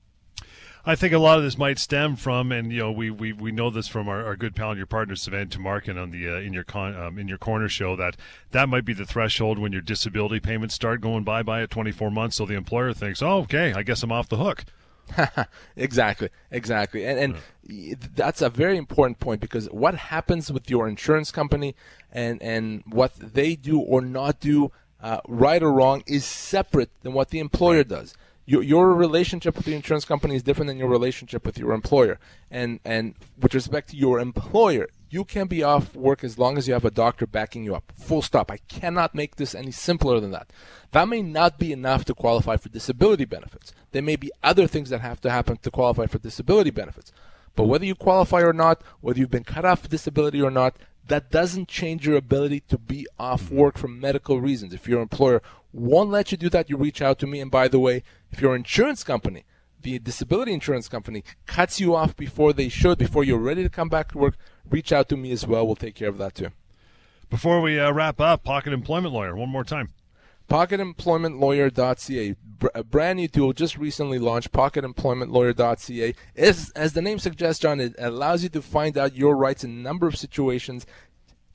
I 0.85 0.95
think 0.95 1.13
a 1.13 1.19
lot 1.19 1.37
of 1.37 1.43
this 1.43 1.57
might 1.57 1.77
stem 1.77 2.15
from, 2.15 2.51
and 2.51 2.71
you 2.71 2.79
know, 2.79 2.91
we 2.91 3.11
we, 3.11 3.33
we 3.33 3.51
know 3.51 3.69
this 3.69 3.87
from 3.87 4.07
our, 4.07 4.25
our 4.25 4.35
good 4.35 4.55
pal 4.55 4.69
and 4.69 4.77
your 4.77 4.87
partner 4.87 5.13
Sivan 5.13 5.49
Tumarkin 5.49 6.01
on 6.01 6.11
the 6.11 6.27
uh, 6.27 6.39
in 6.39 6.53
your 6.53 6.63
con, 6.63 6.95
um, 6.95 7.19
in 7.19 7.27
your 7.27 7.37
corner 7.37 7.67
show 7.67 7.95
that 7.97 8.15
that 8.51 8.69
might 8.69 8.85
be 8.85 8.93
the 8.93 9.05
threshold 9.05 9.59
when 9.59 9.73
your 9.73 9.81
disability 9.81 10.39
payments 10.39 10.73
start 10.73 11.01
going 11.01 11.23
bye 11.23 11.43
bye 11.43 11.61
at 11.61 11.69
24 11.69 12.09
months. 12.11 12.37
So 12.37 12.45
the 12.45 12.55
employer 12.55 12.93
thinks, 12.93 13.21
oh, 13.21 13.39
okay, 13.41 13.73
I 13.73 13.83
guess 13.83 14.03
I'm 14.03 14.11
off 14.11 14.29
the 14.29 14.37
hook. 14.37 14.63
exactly, 15.75 16.29
exactly, 16.51 17.05
and 17.05 17.19
and 17.19 17.35
yeah. 17.63 17.95
that's 18.15 18.41
a 18.41 18.49
very 18.49 18.77
important 18.77 19.19
point 19.19 19.41
because 19.41 19.67
what 19.67 19.95
happens 19.95 20.51
with 20.51 20.69
your 20.69 20.87
insurance 20.87 21.31
company 21.31 21.75
and 22.11 22.41
and 22.41 22.83
what 22.87 23.13
they 23.15 23.55
do 23.55 23.79
or 23.79 24.01
not 24.01 24.39
do, 24.39 24.71
uh, 25.01 25.21
right 25.27 25.61
or 25.61 25.71
wrong, 25.71 26.03
is 26.07 26.25
separate 26.25 26.89
than 27.01 27.13
what 27.13 27.29
the 27.29 27.39
employer 27.39 27.83
does. 27.83 28.13
Your, 28.45 28.63
your 28.63 28.95
relationship 28.95 29.55
with 29.55 29.65
the 29.65 29.75
insurance 29.75 30.05
company 30.05 30.35
is 30.35 30.41
different 30.41 30.69
than 30.69 30.79
your 30.79 30.89
relationship 30.89 31.45
with 31.45 31.57
your 31.57 31.71
employer, 31.71 32.19
and 32.49 32.79
and 32.83 33.15
with 33.39 33.53
respect 33.53 33.89
to 33.89 33.95
your 33.95 34.19
employer, 34.19 34.87
you 35.09 35.25
can 35.25 35.47
be 35.47 35.63
off 35.63 35.95
work 35.95 36.23
as 36.23 36.37
long 36.37 36.57
as 36.57 36.67
you 36.67 36.73
have 36.73 36.85
a 36.85 36.91
doctor 36.91 37.25
backing 37.25 37.63
you 37.63 37.75
up. 37.75 37.91
Full 37.97 38.21
stop. 38.21 38.51
I 38.51 38.57
cannot 38.67 39.15
make 39.15 39.35
this 39.35 39.55
any 39.55 39.71
simpler 39.71 40.19
than 40.19 40.31
that. 40.31 40.51
That 40.91 41.07
may 41.07 41.21
not 41.21 41.57
be 41.57 41.71
enough 41.71 42.05
to 42.05 42.13
qualify 42.13 42.57
for 42.57 42.69
disability 42.69 43.25
benefits. 43.25 43.73
There 43.91 44.01
may 44.01 44.15
be 44.15 44.31
other 44.43 44.67
things 44.67 44.89
that 44.89 45.01
have 45.01 45.19
to 45.21 45.29
happen 45.29 45.57
to 45.57 45.71
qualify 45.71 46.05
for 46.05 46.19
disability 46.19 46.69
benefits. 46.69 47.11
But 47.55 47.65
whether 47.65 47.85
you 47.85 47.95
qualify 47.95 48.41
or 48.41 48.53
not, 48.53 48.81
whether 49.01 49.19
you've 49.19 49.31
been 49.31 49.43
cut 49.43 49.65
off 49.65 49.89
disability 49.89 50.41
or 50.41 50.51
not, 50.51 50.77
that 51.07 51.31
doesn't 51.31 51.67
change 51.67 52.05
your 52.05 52.17
ability 52.17 52.61
to 52.61 52.77
be 52.77 53.07
off 53.17 53.43
mm-hmm. 53.45 53.55
work 53.57 53.77
for 53.77 53.87
medical 53.87 54.39
reasons. 54.39 54.73
If 54.73 54.87
your 54.87 55.01
employer 55.01 55.41
won't 55.73 56.11
let 56.11 56.31
you 56.31 56.37
do 56.37 56.49
that, 56.49 56.69
you 56.69 56.77
reach 56.77 57.01
out 57.01 57.19
to 57.19 57.27
me. 57.27 57.41
And 57.41 57.51
by 57.51 57.67
the 57.67 57.79
way, 57.79 58.03
if 58.31 58.41
your 58.41 58.55
insurance 58.55 59.03
company 59.03 59.43
the 59.81 59.99
disability 59.99 60.53
insurance 60.53 60.87
company 60.87 61.23
cuts 61.45 61.79
you 61.79 61.95
off 61.95 62.15
before 62.15 62.53
they 62.53 62.69
should, 62.69 62.97
before 62.97 63.23
you're 63.23 63.37
ready 63.37 63.63
to 63.63 63.69
come 63.69 63.89
back 63.89 64.11
to 64.11 64.17
work, 64.17 64.35
reach 64.69 64.91
out 64.91 65.09
to 65.09 65.17
me 65.17 65.31
as 65.31 65.45
well. 65.45 65.65
We'll 65.65 65.75
take 65.75 65.95
care 65.95 66.09
of 66.09 66.17
that 66.17 66.35
too. 66.35 66.49
Before 67.29 67.61
we 67.61 67.79
uh, 67.79 67.91
wrap 67.91 68.19
up, 68.19 68.43
Pocket 68.43 68.73
Employment 68.73 69.13
Lawyer, 69.13 69.35
one 69.35 69.49
more 69.49 69.63
time. 69.63 69.89
PocketEmploymentLawyer.ca, 70.49 72.35
a 72.73 72.83
brand 72.83 73.17
new 73.17 73.27
tool 73.27 73.53
just 73.53 73.77
recently 73.77 74.17
launched. 74.17 74.51
PocketEmploymentLawyer.ca, 74.51 76.15
as 76.35 76.71
as 76.71 76.93
the 76.93 77.03
name 77.03 77.19
suggests, 77.19 77.61
John, 77.61 77.79
it 77.79 77.93
allows 77.99 78.41
you 78.41 78.49
to 78.49 78.61
find 78.61 78.97
out 78.97 79.15
your 79.15 79.37
rights 79.37 79.63
in 79.63 79.69
a 79.69 79.81
number 79.81 80.07
of 80.07 80.17
situations 80.17 80.87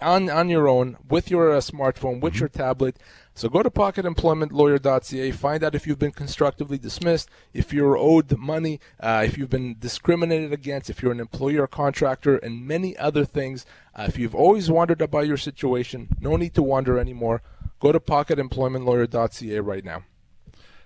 on 0.01 0.31
on 0.31 0.49
your 0.49 0.69
own 0.69 0.97
with 1.09 1.29
your 1.29 1.53
uh, 1.53 1.59
smartphone, 1.59 2.21
with 2.21 2.35
mm-hmm. 2.35 2.41
your 2.41 2.49
tablet. 2.49 2.97
So 3.37 3.49
go 3.49 3.65
to 3.65 3.71
pocketemploymentlawyer.ca, 3.71 5.33
find 5.33 5.65
out 5.65 5.75
if 5.75 5.89
you've 5.89 5.99
been 5.99 6.13
constructively 6.13 6.79
dismissed, 6.79 7.29
if 7.53 7.73
you're 7.73 7.99
owed 7.99 8.39
money, 8.39 8.79
uh, 9.01 9.25
if 9.27 9.37
you've 9.37 9.51
been 9.51 9.75
discriminated 9.77 10.53
against, 10.53 10.89
if 10.89 11.03
you're 11.03 11.11
an 11.11 11.19
employer 11.19 11.63
or 11.63 11.67
contractor, 11.67 12.37
and 12.37 12.65
many 12.65 12.97
other 12.97 13.25
things. 13.25 13.67
Uh, 13.93 14.07
if 14.07 14.17
you've 14.19 14.37
always 14.37 14.71
wondered 14.71 15.03
about 15.03 15.27
your 15.27 15.37
situation, 15.37 16.09
no 16.21 16.37
need 16.37 16.55
to 16.55 16.63
wonder 16.63 16.97
anymore. 16.97 17.43
Go 17.81 17.91
to 17.91 17.99
pocketemploymentlawyer.ca 17.99 19.59
right 19.59 19.85
now. 19.85 20.05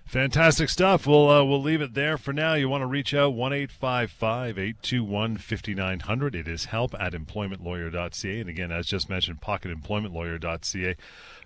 Fantastic 0.09 0.69
stuff. 0.69 1.05
We'll 1.05 1.29
uh, 1.29 1.43
we'll 1.43 1.61
leave 1.61 1.83
it 1.83 1.93
there 1.93 2.17
for 2.17 2.33
now. 2.33 2.55
You 2.55 2.67
want 2.67 2.81
to 2.81 2.87
reach 2.87 3.13
out 3.13 3.35
one 3.35 3.53
eight 3.53 3.71
five 3.71 4.09
five 4.09 4.57
eight 4.57 4.81
two 4.81 5.03
one 5.03 5.37
fifty 5.37 5.75
nine 5.75 5.99
hundred. 5.99 6.33
It 6.33 6.47
is 6.47 6.65
help 6.65 6.95
at 6.99 7.13
employmentlawyer.ca. 7.13 8.39
And 8.39 8.49
again, 8.49 8.71
as 8.71 8.87
just 8.87 9.07
mentioned, 9.07 9.39
pocketemploymentlawyer.ca 9.39 10.95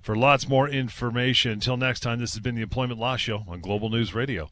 for 0.03 0.15
lots 0.15 0.47
more 0.47 0.69
information. 0.69 1.53
Until 1.53 1.77
next 1.77 2.01
time, 2.01 2.19
this 2.19 2.33
has 2.33 2.41
been 2.41 2.55
the 2.55 2.61
Employment 2.61 2.99
Law 2.99 3.15
Show 3.15 3.43
on 3.47 3.61
Global 3.61 3.89
News 3.89 4.13
Radio. 4.13 4.49